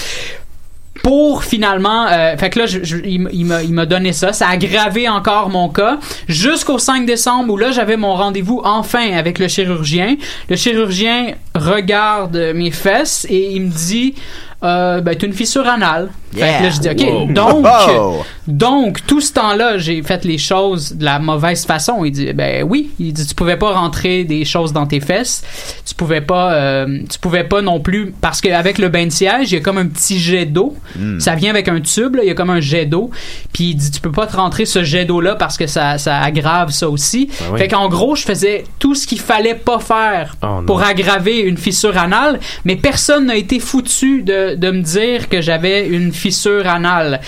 pour 1.03 1.45
finalement 1.45 2.07
euh, 2.09 2.37
fait 2.37 2.51
que 2.51 2.59
là 2.61 2.67
je- 2.67 2.81
je- 2.83 2.97
il 2.99 3.75
m'a 3.75 3.87
donné 3.87 4.13
ça. 4.13 4.33
Ça 4.33 4.49
a 4.49 4.53
aggravé 4.53 5.09
encore 5.09 5.49
mon 5.49 5.69
cas. 5.69 5.99
Jusqu'au 6.29 6.79
5 6.79 7.07
décembre 7.07 7.53
où 7.53 7.57
là 7.57 7.71
j'avais 7.71 7.97
mon 7.97 8.15
rendez-vous 8.15 8.61
enfin 8.65 9.13
avec 9.13 9.39
le 9.39 9.49
chirurgien. 9.49 10.17
Le 10.49 10.57
chirurgien 10.57 11.35
regarde 11.55 12.37
mes 12.55 12.71
fesses 12.71 13.27
et 13.31 13.53
il 13.53 13.63
me 13.63 13.71
dit 13.71 14.15
euh, 14.63 15.01
ben 15.01 15.17
une 15.23 15.33
fissure 15.33 15.67
anale 15.67 16.11
Fait 16.33 16.41
que 16.41 16.63
là, 16.65 16.71
je 16.71 16.81
dis, 16.81 16.89
OK, 16.91 17.33
donc, 17.33 17.67
donc, 18.47 19.07
tout 19.07 19.23
ce 19.23 19.33
temps-là, 19.33 19.79
j'ai 19.79 20.03
fait 20.03 20.25
les 20.25 20.37
choses 20.37 20.93
de 20.93 21.05
la 21.05 21.19
mauvaise 21.19 21.65
façon. 21.65 22.05
Il 22.05 22.13
dit, 22.13 22.33
ben 22.35 22.65
oui. 22.69 22.91
Il 22.99 23.15
dit, 23.15 23.27
tu 23.27 23.35
pouvais 23.35 23.57
pas 23.57 23.73
rentrer 23.73 24.25
des 24.25 24.45
choses 24.45 24.73
dans 24.75 24.87
tes 24.87 25.01
fesses. 25.01 25.43
Tu 25.87 25.95
pouvais 25.95 26.21
pas, 26.21 26.53
euh, 26.53 26.99
tu 27.11 27.19
pouvais 27.19 27.45
pas 27.45 27.63
non 27.63 27.81
plus, 27.81 28.13
parce 28.21 28.43
qu'avec 28.43 28.77
le 28.77 28.91
bain 28.91 29.07
de 29.07 29.11
siège, 29.11 29.51
il 29.51 29.55
y 29.55 29.59
a 29.59 29.61
comme 29.61 29.79
un 29.79 29.87
petit 29.87 30.19
jet 30.19 30.45
d'eau. 30.45 30.77
Hmm. 30.95 31.19
Ça 31.19 31.35
vient 31.35 31.51
avec 31.51 31.69
un 31.69 31.81
tube, 31.81 32.17
là, 32.17 32.23
il 32.23 32.29
y 32.29 32.31
a 32.31 32.35
comme 32.35 32.51
un 32.51 32.61
jet 32.61 32.85
d'eau. 32.85 33.11
Puis 33.55 33.71
il 33.71 33.75
dit, 33.77 33.91
tu 33.91 34.01
peux 34.01 34.13
pas 34.13 34.27
te 34.27 34.37
rentrer 34.37 34.67
ce 34.67 34.85
jet 34.85 35.07
d'eau-là 35.07 35.37
parce 35.37 35.57
que 35.57 35.67
ça, 35.67 35.97
ça 35.97 36.21
aggrave 36.21 36.71
ça 36.71 36.89
aussi. 36.91 37.27
Ben 37.27 37.47
oui. 37.53 37.59
Fait 37.61 37.69
qu'en 37.69 37.89
gros, 37.89 38.15
je 38.15 38.25
faisais 38.25 38.65
tout 38.79 38.95
ce 38.95 39.07
qu'il 39.07 39.21
fallait 39.21 39.55
pas 39.55 39.79
faire 39.79 40.37
Oh 40.43 40.61
pour 40.67 40.83
aggraver 40.83 41.39
une 41.39 41.57
fissure 41.57 41.97
anale, 41.97 42.41
mais 42.65 42.77
personne 42.77 43.27
n'a 43.27 43.37
été 43.37 43.59
foutu 43.59 44.23
de, 44.23 44.50
de 44.57 44.71
me 44.71 44.83
dire 44.83 45.29
que 45.29 45.41
j'avais 45.41 45.87
une 45.87 46.13
fissure 46.13 46.67
anale. 46.67 47.21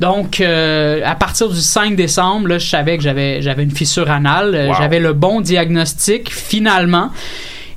Donc, 0.00 0.40
euh, 0.40 1.02
à 1.04 1.14
partir 1.14 1.50
du 1.50 1.60
5 1.60 1.94
décembre, 1.94 2.48
là, 2.48 2.58
je 2.58 2.66
savais 2.66 2.96
que 2.96 3.02
j'avais 3.02 3.42
j'avais 3.42 3.62
une 3.62 3.70
fissure 3.70 4.10
anale. 4.10 4.68
Wow. 4.68 4.74
J'avais 4.78 4.98
le 4.98 5.12
bon 5.12 5.42
diagnostic, 5.42 6.32
finalement. 6.32 7.10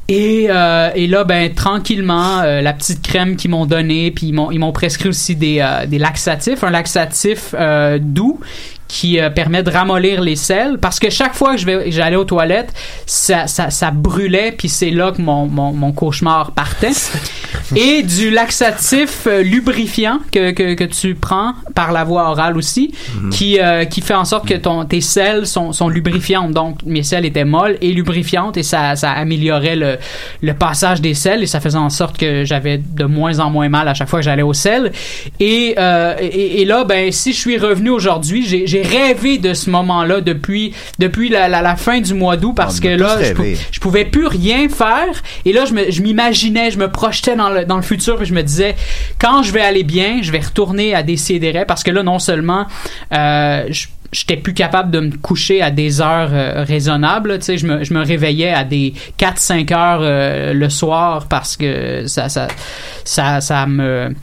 Et, 0.08 0.47
euh, 0.49 0.89
et 0.95 1.08
là, 1.08 1.23
ben 1.23 1.53
tranquillement, 1.53 2.41
euh, 2.41 2.62
la 2.62 2.73
petite 2.73 3.01
crème 3.01 3.36
qu'ils 3.36 3.51
m'ont 3.51 3.65
donnée, 3.65 4.12
puis 4.12 4.27
ils 4.27 4.34
m'ont 4.34 4.51
ils 4.51 4.60
m'ont 4.60 4.71
prescrit 4.71 5.10
aussi 5.10 5.36
des, 5.36 5.65
des 5.88 5.97
laxatifs, 5.97 6.63
un 6.63 6.71
laxatif 6.71 7.53
doux 7.99 8.39
qui 8.93 9.19
euh, 9.19 9.32
permet 9.32 9.63
de 9.63 9.71
ramollir 9.71 10.21
les 10.21 10.36
selles 10.36 10.77
parce 10.77 10.99
que 10.99 11.10
chaque 11.10 11.34
fois 11.34 11.56
que 11.56 11.58
je 11.60 11.65
vais 11.65 11.91
j'allais 11.91 12.15
aux 12.15 12.25
toilettes 12.25 12.71
ça, 13.08 13.47
ça, 13.47 13.71
ça 13.71 13.89
brûlait 13.89 14.53
puis 14.56 14.69
c'est 14.69 14.91
là 14.91 15.12
que 15.12 15.19
mon, 15.19 15.47
mon, 15.47 15.73
mon 15.73 15.91
cauchemar 15.91 16.51
partait. 16.51 16.91
Et 17.75 18.03
du 18.03 18.29
laxatif 18.29 19.25
euh, 19.25 19.41
lubrifiant 19.41 20.19
que, 20.32 20.51
que, 20.51 20.75
que 20.75 20.84
tu 20.84 21.15
prends 21.15 21.53
par 21.73 21.91
la 21.91 22.03
voie 22.03 22.29
orale 22.29 22.56
aussi 22.56 22.93
qui, 23.32 23.60
euh, 23.60 23.86
qui 23.86 24.01
fait 24.01 24.13
en 24.13 24.25
sorte 24.25 24.47
que 24.47 24.53
ton, 24.53 24.86
tes 24.86 25.01
selles 25.01 25.47
sont, 25.47 25.71
sont 25.71 25.89
lubrifiantes. 25.89 26.51
Donc 26.51 26.84
mes 26.86 27.01
selles 27.01 27.25
étaient 27.25 27.45
molles 27.45 27.77
et 27.82 27.93
lubrifiantes 27.93 28.58
et 28.58 28.63
ça, 28.63 28.95
ça 28.95 29.12
améliorait 29.12 29.75
le, 29.75 29.97
le 30.41 30.53
passage 30.53 31.01
des 31.01 31.15
selles 31.15 31.41
et 31.41 31.47
ça 31.47 31.60
faisait 31.60 31.77
en 31.77 31.89
sorte 31.89 32.17
que 32.17 32.43
j'avais 32.43 32.77
de 32.77 33.06
moins 33.06 33.39
en 33.39 33.49
moins 33.49 33.69
mal 33.69 33.88
à 33.88 33.95
chaque 33.95 34.10
fois 34.10 34.19
que 34.19 34.25
j'allais 34.25 34.43
aux 34.43 34.53
selles. 34.53 34.91
Et, 35.39 35.75
et, 36.19 36.62
et 36.62 36.65
là 36.65 36.84
ben 36.84 37.12
si 37.12 37.34
je 37.34 37.39
suis 37.39 37.58
revenu 37.58 37.89
aujourd'hui 37.89 38.45
j'ai 38.45 38.83
rêvé 38.84 39.38
de 39.38 39.54
ce 39.54 39.69
moment-là 39.69 40.22
depuis 40.22 40.74
depuis 41.00 41.30
la, 41.30 41.48
la, 41.48 41.62
la 41.62 41.76
fin 41.76 42.00
du 42.02 42.13
mois 42.13 42.38
d'août 42.38 42.54
parce 42.56 42.80
On 42.80 42.84
que 42.84 42.88
là 42.89 43.17
je, 43.24 43.34
pou- 43.34 43.41
rêvé. 43.41 43.58
je 43.72 43.80
pouvais 43.80 44.06
plus 44.06 44.28
rien 44.28 44.69
faire 44.69 45.22
et 45.46 45.54
là 45.54 45.63
je 45.65 46.02
m'imaginais 46.02 46.72
je 46.72 46.78
me 46.78 46.89
projetais 46.89 47.36
dans 47.36 47.50
le, 47.50 47.65
dans 47.65 47.78
le 47.78 47.82
futur 47.82 48.22
et 48.22 48.26
je 48.26 48.34
me 48.34 48.43
disais 48.43 48.76
quand 49.19 49.43
je 49.43 49.52
vais 49.52 49.62
aller 49.62 49.84
bien 49.84 50.19
je 50.22 50.32
vais 50.32 50.39
retourner 50.39 50.93
à 50.93 51.04
des 51.04 51.17
CDR 51.17 51.65
parce 51.67 51.84
que 51.84 51.91
là 51.91 52.04
non 52.04 52.19
seulement 52.19 52.65
euh, 53.13 53.65
je 53.69 53.88
j'étais 54.15 54.38
plus 54.38 54.54
capable 54.54 54.91
de 54.91 55.00
me 55.00 55.17
coucher 55.17 55.63
à 55.63 55.72
des 55.72 56.00
heures 56.00 56.30
euh, 56.34 56.63
raisonnables 56.63 57.39
tu 57.39 57.46
sais 57.46 57.58
je 57.58 57.65
me, 57.65 57.84
je 57.84 57.96
me 57.96 58.06
réveillais 58.06 58.54
à 58.54 58.63
des 58.63 58.93
4 59.17 59.39
5 59.39 59.72
heures 59.72 60.00
euh, 60.04 60.54
le 60.54 60.69
soir 60.69 61.26
parce 61.28 61.58
que 61.58 62.06
ça 62.06 62.30
ça 62.30 62.48
ça, 63.06 63.41
ça 63.41 63.65
me 63.65 64.13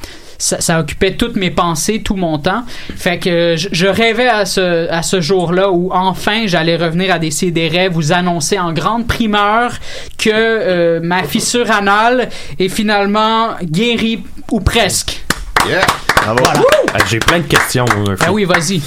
ça, 0.41 0.61
ça 0.61 0.81
occupait 0.81 1.15
toutes 1.17 1.37
mes 1.37 1.51
pensées, 1.51 2.03
tout 2.03 2.17
mon 2.17 2.39
temps. 2.39 2.65
Fait 2.97 3.19
que 3.19 3.55
je, 3.57 3.69
je 3.73 3.87
rêvais 3.87 4.29
à 4.29 4.45
ce, 4.47 4.91
à 4.91 5.03
ce 5.03 5.21
jour-là 5.21 5.71
où 5.71 5.91
enfin 5.93 6.47
j'allais 6.47 6.77
revenir 6.77 7.15
à 7.15 7.19
des 7.19 7.31
CDR, 7.31 7.91
vous 7.91 8.13
annoncer 8.13 8.59
en 8.59 8.73
grande 8.73 9.07
primeur 9.07 9.73
que 10.19 10.31
euh, 10.33 11.01
ma 11.03 11.23
fissure 11.25 11.71
anale 11.71 12.29
est 12.59 12.69
finalement 12.69 13.51
guérie 13.63 14.23
ou 14.51 14.61
presque. 14.61 15.23
Yeah. 15.69 15.87
Bravo. 16.25 16.65
Ah, 16.95 16.99
J'ai 17.09 17.19
plein 17.19 17.39
de 17.39 17.45
questions. 17.45 17.85
Ah 18.21 18.33
oui, 18.33 18.45
vas-y. 18.45 18.81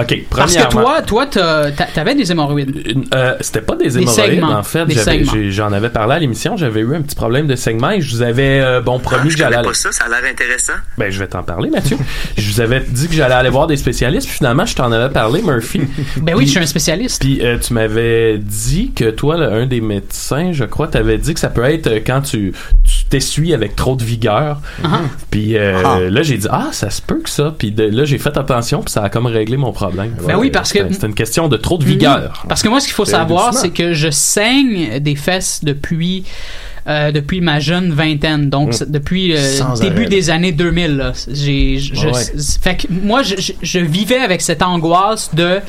OK, 0.00 0.18
Parce 0.34 0.56
que 0.56 0.68
toi, 0.68 1.02
toi, 1.02 1.26
t'avais 1.26 2.14
des 2.14 2.30
hémorroïdes. 2.32 3.04
Euh, 3.14 3.36
c'était 3.40 3.60
pas 3.60 3.76
des 3.76 3.84
Des 3.90 3.98
hémorroïdes 3.98 4.30
segments. 4.32 4.52
en 4.52 4.62
fait 4.62 4.86
Des 4.86 4.94
J'avais- 4.94 5.18
segments. 5.18 5.32
j'ai- 5.32 5.50
j'en 5.50 5.72
avais 5.72 5.90
parlé 5.90 6.14
à 6.14 6.18
l'émission 6.18 6.56
j'avais 6.56 6.80
eu 6.80 6.94
un 6.94 7.02
petit 7.02 7.14
problème 7.16 7.46
de 7.46 7.54
segment 7.56 7.90
et 7.90 8.00
je 8.00 8.10
vous 8.14 8.22
avais 8.22 8.60
euh, 8.60 8.80
bon 8.80 8.98
promis 8.98 9.20
Ah, 9.22 9.24
que 9.26 9.30
je 9.30 9.36
j'allais 9.36 9.56
connais 9.56 9.58
aller 9.58 9.68
pas 9.68 9.74
ça, 9.74 9.92
ça 9.92 10.04
a 10.04 10.08
l'air 10.08 10.30
intéressant. 10.30 10.72
ben 10.98 11.10
je 11.10 11.18
vais 11.18 11.26
t'en 11.26 11.42
parler 11.42 11.70
Mathieu 11.70 11.96
je 12.36 12.50
vous 12.52 12.60
avais 12.60 12.80
dit 12.80 13.08
que 13.08 13.14
j'allais 13.14 13.34
aller 13.34 13.50
voir 13.50 13.66
des 13.66 13.76
spécialistes 13.76 14.26
puis 14.28 14.36
finalement 14.38 14.66
je 14.66 14.74
t'en 14.74 14.90
avais 14.92 15.12
parlé 15.12 15.42
Murphy 15.42 15.82
Ben 16.18 16.34
oui, 16.36 16.46
je 16.46 16.50
suis 16.52 16.60
un 16.60 16.66
spécialiste. 16.66 17.20
puis 17.20 17.40
euh, 17.44 17.58
tu 17.58 17.72
m'avais 17.74 18.38
dit 18.38 18.92
que 18.94 19.10
toi 19.10 19.36
là, 19.36 19.48
un 19.54 19.66
des 19.66 19.80
médecins 19.80 20.50
je 20.52 20.64
crois 20.64 20.88
t'avais 20.88 21.18
dit 21.18 21.34
que 21.34 21.40
ça 21.40 21.48
peut 21.50 21.64
être 21.64 21.86
euh, 21.86 22.00
quand 22.04 22.20
tu 22.22 22.52
tu 22.84 23.03
t'essuies 23.10 23.54
avec 23.54 23.76
trop 23.76 23.96
de 23.96 24.02
vigueur 24.04 24.60
Ah. 24.82 25.00
puis 25.30 25.56
euh, 25.56 25.82
Ah. 25.84 26.00
là 26.00 26.22
j'ai 26.22 26.36
dit 26.38 26.46
ah 26.50 26.68
ça 26.72 26.90
se 26.90 27.00
peut 27.02 27.20
que 27.22 27.30
ça 27.30 27.54
puis 27.56 27.70
de- 27.70 27.84
là 27.84 28.04
j'ai 28.04 28.18
fait 28.18 28.36
attention 28.36 28.80
puis 28.82 28.90
ça 28.92 29.02
a 29.04 29.08
comme 29.08 29.26
réglé 29.26 29.56
mon 29.56 29.72
problème 29.72 30.14
Ben 30.26 30.36
oui, 30.36 30.50
parce 30.50 30.72
que- 30.72 30.92
c'était 30.92 31.06
une 31.06 31.14
question 31.14 31.48
de 31.48 31.56
trop 31.56 31.78
de 31.78 31.84
vigueur 31.84 32.40
Mhm. 32.44 32.48
Parce 32.48 32.62
que 32.62 32.68
moi, 32.68 32.80
ce 32.80 32.86
qu'il 32.86 32.94
faut 32.94 33.04
C'est 33.04 33.12
savoir, 33.12 33.52
c'est 33.54 33.70
que 33.70 33.92
je 33.92 34.10
saigne 34.10 34.98
des 35.00 35.16
fesses 35.16 35.60
depuis. 35.62 36.24
Euh, 36.86 37.12
depuis 37.12 37.40
ma 37.40 37.60
jeune 37.60 37.92
vingtaine, 37.92 38.50
donc 38.50 38.74
c'est 38.74 38.90
depuis 38.90 39.28
le 39.32 39.38
Sans 39.38 39.74
début 39.80 40.02
arrêt. 40.02 40.08
des 40.10 40.30
années 40.30 40.52
2000. 40.52 40.96
Là. 40.96 41.12
J'ai, 41.30 41.78
je, 41.78 41.94
je- 41.94 42.06
Ouais. 42.08 42.22
fait 42.62 42.76
que 42.76 42.86
moi, 42.90 43.22
je, 43.22 43.36
je- 43.38 43.52
je 43.62 43.78
vivais 43.78 44.18
avec 44.18 44.40
cette 44.42 44.62
angoisse 44.62 45.34
de 45.34 45.60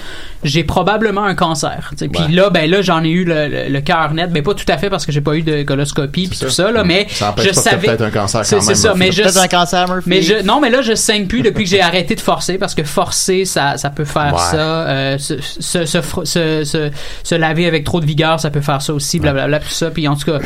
j'ai 0.44 0.64
probablement 0.64 1.24
un 1.24 1.34
cancer. 1.34 1.92
Puis 1.98 2.08
Ouais. 2.08 2.28
là, 2.32 2.50
ben 2.52 2.70
là, 2.70 2.82
j'en 2.82 3.04
ai 3.04 3.10
eu 3.10 3.24
le, 3.24 3.48
le- 3.48 3.70
le 3.70 3.82
cœur 3.82 4.14
net, 4.14 4.32
ben 4.32 4.44
pas 4.44 4.54
tout 4.54 4.66
à 4.68 4.78
fait 4.78 4.90
parce 4.90 5.06
que 5.06 5.12
j'ai 5.12 5.22
pas 5.22 5.36
eu 5.36 5.42
de 5.42 5.64
coloscopie 5.64 6.28
puis 6.28 6.38
C'est 6.38 6.46
tout 6.46 6.52
ça. 6.52 6.72
là, 6.72 6.84
mais 6.84 7.08
Ça 7.10 7.32
empêche 7.32 7.46
je 7.46 7.50
pas 7.56 7.62
savais. 7.62 7.88
peut-être 7.88 8.02
un 8.04 8.12
cancer 8.12 8.42
quand 8.48 8.66
même, 8.66 8.76
ça, 8.76 8.94
mais 8.96 9.12
je 9.12 9.24
Peut-être 9.24 9.38
un 9.42 9.48
cancer, 9.48 9.88
Murphy. 9.90 10.10
mais 10.10 10.22
je, 10.22 10.44
non, 10.44 10.60
mais 10.62 10.70
là, 10.70 10.82
je 10.84 10.94
saigne 10.94 11.26
plus 11.26 11.42
depuis 11.42 11.64
que 11.64 11.70
j'ai 11.70 11.82
arrêté 11.82 12.14
de 12.16 12.20
forcer 12.22 12.58
parce 12.60 12.76
que 12.76 12.84
forcer, 12.84 13.46
ça, 13.46 13.78
ça 13.78 13.90
peut 13.90 14.06
faire 14.06 14.34
Ouais. 14.36 14.40
ça. 14.52 14.58
Euh, 14.88 15.18
se, 15.18 15.36
se, 15.42 15.86
se, 15.86 15.98
fr- 15.98 16.26
se, 16.26 16.64
se- 16.64 16.92
se 17.24 17.36
laver 17.36 17.66
avec 17.66 17.84
trop 17.84 18.00
de 18.00 18.06
vigueur, 18.06 18.40
ça 18.40 18.50
peut 18.52 18.62
faire 18.62 18.82
ça 18.82 18.94
aussi, 18.94 19.20
blablabla, 19.20 19.60
tout 19.60 19.70
ça. 19.70 19.90
Puis 19.90 20.08
en 20.08 20.16
tout 20.16 20.32
cas, 20.32 20.40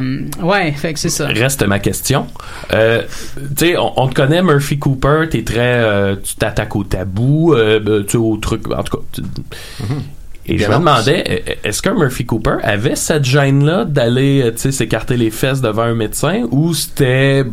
euh, 0.00 0.20
ouais, 0.42 0.72
fait 0.72 0.92
que 0.92 0.98
c'est 0.98 1.08
ça. 1.08 1.26
reste 1.28 1.62
ma 1.66 1.78
question. 1.78 2.26
Euh, 2.72 3.02
tu 3.56 3.66
sais, 3.66 3.76
on, 3.76 3.92
on 4.00 4.08
te 4.08 4.14
connaît, 4.14 4.42
Murphy 4.42 4.78
Cooper, 4.78 5.24
t'es 5.30 5.42
très, 5.44 5.58
euh, 5.60 6.16
tu 6.22 6.34
t'attaques 6.36 6.74
au 6.76 6.84
tabou, 6.84 7.54
euh, 7.54 7.80
ben, 7.80 8.02
tu 8.04 8.12
sais, 8.12 8.16
au 8.18 8.36
truc, 8.36 8.70
en 8.72 8.82
tout 8.82 8.98
cas. 8.98 9.02
tu- 9.12 9.22
Et 10.44 10.58
je 10.58 10.64
me 10.68 10.74
demandais, 10.78 11.44
e- 11.64 11.68
est-ce 11.68 11.80
qu'un 11.82 11.94
Murphy 11.94 12.24
Cooper 12.26 12.56
avait 12.64 12.96
cette 12.96 13.24
gêne-là 13.24 13.84
d'aller, 13.84 14.50
tu 14.56 14.58
sais, 14.62 14.72
s'écarter 14.72 15.16
les 15.16 15.30
fesses 15.30 15.60
devant 15.60 15.82
un 15.82 15.94
médecin 15.94 16.46
ou 16.50 16.74
c'était, 16.74 17.44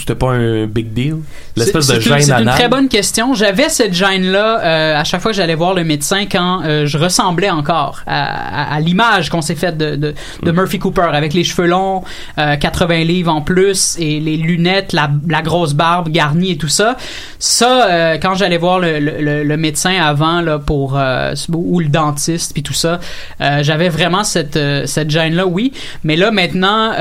c'était 0.00 0.14
pas 0.14 0.30
un 0.32 0.66
big 0.66 0.92
deal? 0.92 1.16
L'espèce 1.56 1.86
C'est- 1.86 1.96
de 1.96 2.00
gêne 2.00 2.20
C'est 2.22 2.32
une 2.32 2.46
très 2.50 2.68
bonne 2.68 2.88
question. 2.88 3.34
J'avais 3.34 3.68
cette 3.68 3.94
gêne-là 3.94 4.60
euh, 4.64 4.96
à 5.00 5.04
chaque 5.04 5.20
fois 5.20 5.30
que 5.30 5.36
j'allais 5.36 5.54
voir 5.54 5.74
le 5.74 5.84
médecin 5.84 6.26
quand 6.30 6.62
euh, 6.64 6.86
je 6.86 6.98
ressemblais 6.98 7.50
encore 7.50 8.00
à, 8.06 8.72
à- 8.72 8.74
à 8.74 8.80
l'image 8.80 9.30
qu'on 9.30 9.40
s'est 9.42 9.54
faite 9.54 9.76
de, 9.78 9.96
de, 9.96 10.14
de 10.42 10.50
Mm. 10.50 10.54
Murphy 10.54 10.78
Cooper 10.78 11.08
avec 11.12 11.34
les 11.34 11.44
cheveux 11.44 11.66
longs, 11.68 12.02
euh, 12.38 12.56
80 12.56 13.04
livres 13.04 13.32
en 13.32 13.40
plus 13.42 13.96
et 13.98 14.20
les 14.20 14.36
lunettes, 14.36 14.92
la, 14.92 15.10
la 15.28 15.42
grosse 15.42 15.74
barbe 15.74 16.08
garnie 16.08 16.52
et 16.52 16.56
tout 16.56 16.68
ça. 16.68 16.96
Ça, 17.38 17.88
euh, 17.90 18.18
quand 18.20 18.34
j'allais 18.34 18.58
voir 18.58 18.78
le, 18.80 18.98
le- 18.98 19.42
le- 19.44 19.56
médecin 19.56 19.94
avant 20.02 20.40
là 20.40 20.58
pour 20.58 20.98
euh, 20.98 21.34
ou 21.52 21.80
le 21.80 21.88
dentiste 21.88 22.52
puis 22.52 22.62
tout 22.62 22.72
ça, 22.74 23.00
euh, 23.40 23.62
j'avais 23.62 23.88
vraiment 23.88 24.24
cette 24.24 24.58
cette 24.86 25.10
gêne-là, 25.10 25.46
oui. 25.46 25.72
Mais 26.02 26.16
là 26.16 26.30
maintenant. 26.30 26.92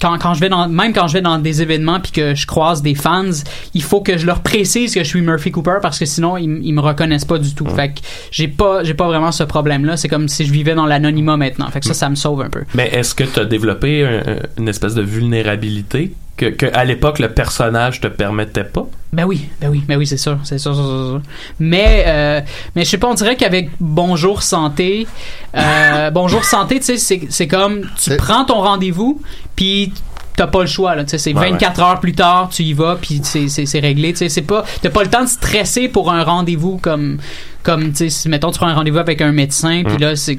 Quand, 0.00 0.16
quand 0.18 0.34
je 0.34 0.40
vais 0.40 0.48
dans 0.48 0.66
même 0.68 0.92
quand 0.92 1.06
je 1.08 1.14
vais 1.14 1.20
dans 1.22 1.38
des 1.38 1.60
événements 1.62 2.00
puis 2.00 2.12
que 2.12 2.34
je 2.34 2.46
croise 2.46 2.80
des 2.82 2.94
fans 2.94 3.30
il 3.74 3.82
faut 3.82 4.00
que 4.00 4.16
je 4.16 4.24
leur 4.26 4.40
précise 4.40 4.94
que 4.94 5.00
je 5.02 5.08
suis 5.08 5.20
Murphy 5.20 5.50
Cooper 5.50 5.78
parce 5.82 5.98
que 5.98 6.06
sinon 6.06 6.36
ils, 6.38 6.60
ils 6.62 6.72
me 6.72 6.80
reconnaissent 6.80 7.24
pas 7.26 7.38
du 7.38 7.54
tout. 7.54 7.66
Fait 7.66 7.88
que 7.90 8.00
j'ai 8.30 8.48
pas 8.48 8.82
j'ai 8.82 8.94
pas 8.94 9.06
vraiment 9.08 9.30
ce 9.32 9.42
problème 9.44 9.84
là 9.84 9.96
c'est 9.96 10.08
comme 10.08 10.26
si 10.28 10.46
je 10.46 10.52
vivais 10.52 10.74
dans 10.74 10.86
l'anonymat 10.86 11.36
maintenant. 11.36 11.68
Fait 11.70 11.80
que 11.80 11.86
ça 11.86 11.94
ça 11.94 12.08
me 12.08 12.14
sauve 12.14 12.40
un 12.40 12.48
peu. 12.50 12.62
Mais 12.74 12.88
est-ce 12.88 13.14
que 13.14 13.24
tu 13.24 13.38
as 13.40 13.44
développé 13.44 14.04
un- 14.04 14.32
un- 14.32 14.36
une 14.58 14.68
espèce 14.68 14.94
de 14.94 15.02
vulnérabilité? 15.02 16.12
Que, 16.40 16.46
que 16.46 16.66
à 16.74 16.86
l'époque 16.86 17.18
le 17.18 17.28
personnage 17.28 18.00
te 18.00 18.06
permettait 18.06 18.64
pas? 18.64 18.86
Ben 19.12 19.24
oui, 19.24 19.48
ben 19.60 19.68
oui, 19.68 19.84
ben 19.86 19.98
oui, 19.98 20.06
c'est 20.06 20.16
sûr, 20.16 20.38
c'est 20.42 20.58
sûr. 20.58 21.20
Mais, 21.58 22.04
euh, 22.06 22.40
mais 22.74 22.84
je 22.84 22.90
sais 22.90 22.98
pas, 22.98 23.08
on 23.08 23.14
dirait 23.14 23.36
qu'avec 23.36 23.70
Bonjour 23.78 24.42
Santé, 24.42 25.06
euh, 25.54 26.10
Bonjour 26.14 26.44
Santé, 26.44 26.78
tu 26.78 26.86
sais, 26.86 26.96
c'est, 26.96 27.20
c'est 27.28 27.46
comme, 27.46 27.82
tu 28.02 28.16
prends 28.16 28.46
ton 28.46 28.62
rendez-vous, 28.62 29.20
puis 29.54 29.92
t'as 30.34 30.46
pas 30.46 30.60
le 30.60 30.66
choix, 30.66 30.94
là, 30.94 31.04
tu 31.04 31.10
sais, 31.10 31.18
c'est 31.18 31.34
Ouais, 31.34 31.50
24 31.50 31.80
heures 31.82 32.00
plus 32.00 32.14
tard, 32.14 32.48
tu 32.50 32.62
y 32.62 32.72
vas, 32.72 32.96
puis 32.98 33.20
c'est, 33.22 33.48
c'est, 33.48 33.66
c'est 33.66 33.80
réglé, 33.80 34.12
tu 34.12 34.20
sais, 34.20 34.28
c'est 34.30 34.40
pas, 34.40 34.64
t'as 34.80 34.88
pas 34.88 35.02
le 35.02 35.10
temps 35.10 35.24
de 35.24 35.28
stresser 35.28 35.88
pour 35.88 36.10
un 36.10 36.24
rendez-vous 36.24 36.78
comme, 36.78 37.18
comme 37.62 37.90
tu 37.90 37.96
sais 37.96 38.10
si 38.10 38.28
mettons 38.28 38.50
tu 38.50 38.58
prends 38.58 38.68
un 38.68 38.74
rendez-vous 38.74 38.98
avec 38.98 39.20
un 39.20 39.32
médecin 39.32 39.82
puis 39.84 39.94
Hum. 39.94 40.00
là 40.00 40.16
c'est 40.16 40.38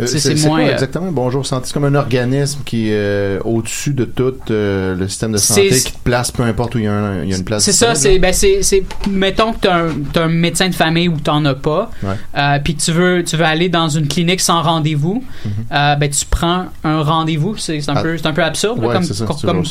Euh, 0.00 0.06
c'est 0.08 0.18
C'est 0.18 0.34
moins 0.48 0.58
quoi 0.58 0.68
euh, 0.70 0.72
exactement? 0.72 1.12
Bonjour 1.12 1.46
Santé? 1.46 1.66
C'est 1.68 1.72
comme 1.72 1.84
un 1.84 1.94
organisme 1.94 2.62
qui 2.64 2.88
est 2.88 2.94
euh, 2.96 3.38
au-dessus 3.44 3.92
de 3.94 4.04
tout 4.04 4.34
euh, 4.50 4.96
le 4.96 5.06
système 5.06 5.30
de 5.30 5.36
santé, 5.38 5.70
C'est- 5.70 5.84
qui 5.84 5.92
te 5.92 5.98
place 6.02 6.32
peu 6.32 6.42
importe 6.42 6.74
où 6.74 6.78
il 6.80 6.86
y 6.86 6.88
a, 6.88 6.92
un- 6.92 7.22
il 7.22 7.30
y 7.30 7.32
a 7.32 7.36
une 7.36 7.44
place. 7.44 7.62
C'est 7.62 7.70
ça, 7.72 7.94
c'est 7.94 8.18
ben 8.18 8.32
c'est 8.32 8.64
c'est 8.64 8.82
mettons 9.08 9.52
que 9.52 9.58
t'as 9.60 9.82
un, 9.84 9.90
un 10.24 10.26
médecin 10.28 10.68
de 10.68 10.74
famille 10.74 11.06
ou 11.08 11.20
t'en 11.20 11.44
as 11.44 11.54
pas, 11.54 11.92
Ouais. 12.02 12.14
euh, 12.36 12.58
puis 12.64 12.74
tu 12.74 12.90
veux 12.90 13.22
tu 13.22 13.36
veux 13.36 13.44
aller 13.44 13.68
dans 13.68 13.88
une 13.88 14.08
clinique 14.08 14.40
sans 14.40 14.62
rendez-vous, 14.62 15.22
euh, 15.70 15.94
ben 15.94 16.10
tu 16.10 16.26
prends 16.28 16.66
un 16.82 17.02
rendez-vous, 17.04 17.56
c'est 17.56 17.80
c'est 17.80 17.88
un. 17.92 17.94
Ah. 17.96 18.02
peu 18.02 18.18
c'est 18.18 18.26
un 18.26 18.32
peu 18.32 18.42
absurde 18.42 18.82
là, 18.82 18.94
comme 18.94 19.04
ça, 19.04 19.24
comme 19.26 19.62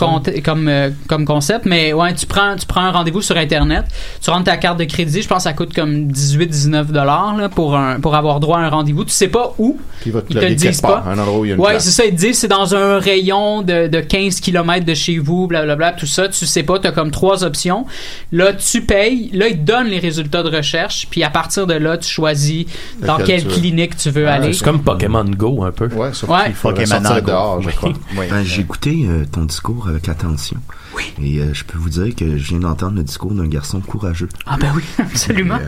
comme, 0.42 0.68
euh, 0.70 0.90
comme 1.10 1.26
concept, 1.26 1.66
mais 1.66 1.92
ouais 1.92 2.14
tu 2.14 2.26
prends 2.28 2.56
tu 2.56 2.66
prends 2.66 2.86
un 2.86 2.92
rendez-vous 2.92 3.22
sur 3.22 3.36
internet, 3.36 3.84
tu 4.22 4.30
rentres 4.30 4.46
ta 4.46 4.56
carte 4.56 4.80
de 4.80 4.86
crédit, 4.86 5.22
je 5.22 5.28
pense 5.28 5.40
que 5.40 5.50
ça 5.50 5.54
coûte 5.54 5.74
comme 5.74 6.08
18 6.08 6.48
19 6.48 6.83
dollars 6.92 7.36
là 7.38 7.50
pour 7.50 7.76
un 7.78 8.00
pour 8.00 8.16
avoir 8.16 8.40
droit 8.40 8.58
à 8.58 8.62
un 8.62 8.70
rendez-vous, 8.70 9.06
tu 9.06 9.12
sais 9.12 9.28
pas 9.28 9.54
où, 9.58 9.78
Puis 10.02 10.10
il 10.10 10.14
va 10.14 10.22
te 10.22 10.28
ils 10.34 10.40
te 10.40 10.46
le 10.46 10.56
disent 10.56 10.82
part, 10.82 11.04
pas. 11.04 11.10
un 11.12 11.18
endroit 11.18 11.40
où 11.40 11.46
il 11.46 11.50
y 11.50 11.52
a 11.52 11.56
une 11.56 11.62
Ouais, 11.62 11.80
c'est 11.80 11.92
ça, 11.92 12.04
ils 12.06 12.12
te 12.12 12.20
disent 12.20 12.40
c'est 12.40 12.48
dans 12.48 12.76
un 12.76 13.00
rayon 13.00 13.62
de, 13.62 13.88
de 13.88 14.00
15 14.02 14.40
km 14.42 14.86
de 14.86 14.94
chez 14.94 15.18
vous, 15.20 15.48
blablabla, 15.48 15.94
tout 15.94 16.06
ça, 16.06 16.28
tu 16.28 16.46
sais 16.46 16.64
pas, 16.64 16.80
t'as 16.80 16.92
comme 16.92 17.12
trois 17.12 17.44
options. 17.44 17.86
Là, 18.32 18.54
tu 18.54 18.82
payes, 18.82 19.30
là, 19.34 19.48
ils 19.48 19.58
te 19.60 19.64
donnent 19.64 19.88
les 19.88 20.00
résultats 20.00 20.44
de 20.44 20.50
recherche, 20.56 21.08
puis 21.10 21.24
à 21.24 21.30
partir 21.30 21.68
de 21.68 21.74
là, 21.76 21.98
tu 21.98 22.10
choisis 22.10 22.66
dans 23.02 23.18
quelle 23.18 23.44
tu 23.44 23.50
clinique 23.50 23.96
tu 23.96 24.10
veux 24.10 24.28
Ah, 24.28 24.34
aller. 24.34 24.54
C'est 24.54 24.64
comme 24.66 24.82
Pokémon 24.84 25.24
Go 25.26 25.64
un 25.64 25.72
peu. 25.72 25.88
Ouais, 25.94 26.10
sauf 26.14 26.30
Ouais. 26.30 26.52
Pokémon 26.62 27.00
Go. 27.02 27.22
dehors, 27.22 27.62
je 27.62 27.68
Oui. 27.68 27.74
crois. 27.76 27.92
Ben, 28.30 28.44
j'ai 28.44 28.62
écouté 28.62 29.06
euh, 29.08 29.26
ton 29.32 29.44
discours 29.46 29.88
avec 29.88 30.08
attention. 30.10 30.58
Oui. 30.96 31.04
Et 31.22 31.40
euh, 31.40 31.54
je 31.54 31.64
peux 31.64 31.78
vous 31.78 31.90
dire 31.90 32.16
que 32.16 32.38
je 32.38 32.48
viens 32.50 32.60
d'entendre 32.60 32.98
le 32.98 33.04
discours 33.04 33.34
d'un 33.34 33.48
garçon 33.48 33.80
courageux. 33.82 34.30
Ah 34.46 34.58
ben 34.60 34.72
oui, 34.76 34.84
absolument. 35.00 35.60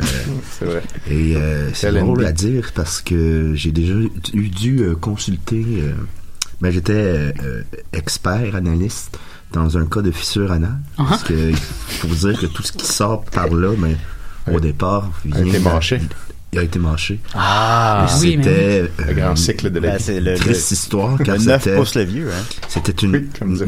c'est 0.52 0.66
vrai. 0.66 0.84
Et 1.10 1.36
euh, 1.36 1.72
c'est 1.74 1.92
drôle 1.92 2.26
à 2.26 2.32
dire 2.32 2.72
parce 2.76 3.02
que 3.02 3.54
j'ai 3.56 3.72
déjà 3.72 3.94
eu 4.34 4.50
dû 4.50 4.80
euh, 4.82 4.96
consulter. 4.96 5.66
euh, 5.80 5.94
ben, 6.62 6.72
j'étais 6.72 6.94
euh, 6.94 7.32
euh, 7.44 7.62
expert 7.94 8.56
analyste 8.56 9.20
dans 9.52 9.78
un 9.78 9.86
cas 9.86 10.02
de 10.02 10.12
fissure 10.12 10.52
anale. 10.52 10.80
Uh-huh. 10.98 11.10
Parce 11.10 11.24
que 11.24 11.52
faut 11.54 12.08
vous 12.08 12.28
dire 12.30 12.40
que 12.40 12.46
tout 12.46 12.64
ce 12.64 12.72
qui 12.72 12.86
sort 12.86 13.24
par 13.26 13.48
là, 13.50 13.74
ben, 13.78 13.96
au 14.54 14.60
départ, 14.60 15.10
a 15.34 15.42
été 15.42 15.58
de- 15.60 15.64
mâché. 15.64 16.00
Il 16.56 16.60
a 16.60 16.64
été 16.64 16.80
mâché. 16.80 17.20
Ah, 17.34 18.08
Et 18.08 18.20
oui, 18.22 18.38
mais 18.38 18.44
c'était 18.44 18.82
oui. 18.84 18.90
euh, 19.02 19.06
Le 19.10 19.14
grand 19.14 19.36
cycle 19.36 19.70
de 19.72 19.80
la 19.80 19.98
Ben, 19.98 20.24
le- 20.24 20.36
triste 20.38 20.72
le- 20.72 20.76
histoire. 20.78 21.18
car 21.24 21.36
le 21.36 21.44
neuf 21.44 21.64
c'était- 21.64 21.76
pouces 21.76 21.96
le 21.96 22.04
vieux, 22.04 22.30
hein. 22.32 22.44
C'était 22.70 23.06
une, 23.06 23.28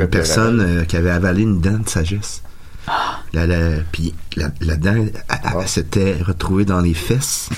personne 0.09 0.61
euh, 0.61 0.83
qui 0.85 0.95
avait 0.95 1.09
avalé 1.11 1.41
une 1.43 1.59
dent 1.59 1.79
de 1.79 1.89
sagesse. 1.89 2.41
La, 3.33 3.45
la- 3.45 3.81
puis 3.91 4.13
la, 4.37 4.49
la 4.61 4.77
dent 4.77 4.93
elle- 4.95 5.11
elle 5.59 5.67
s'était 5.67 6.15
retrouvée 6.25 6.63
dans 6.63 6.79
les 6.79 6.93
fesses, 6.93 7.49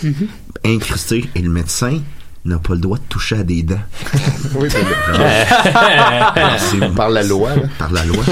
incrustée, 0.65 1.29
et 1.35 1.41
le 1.43 1.51
médecin 1.51 1.99
n'a 2.45 2.57
pas 2.57 2.73
le 2.73 2.79
droit 2.79 2.97
de 2.97 3.03
toucher 3.09 3.37
à 3.37 3.43
des 3.43 3.61
dents. 3.61 3.77
Oui, 4.55 4.67
Par 6.95 7.09
la 7.09 7.23
loi, 7.23 7.55
là. 7.55 7.61
Par 7.77 7.91
la 7.91 8.05
loi. 8.05 8.23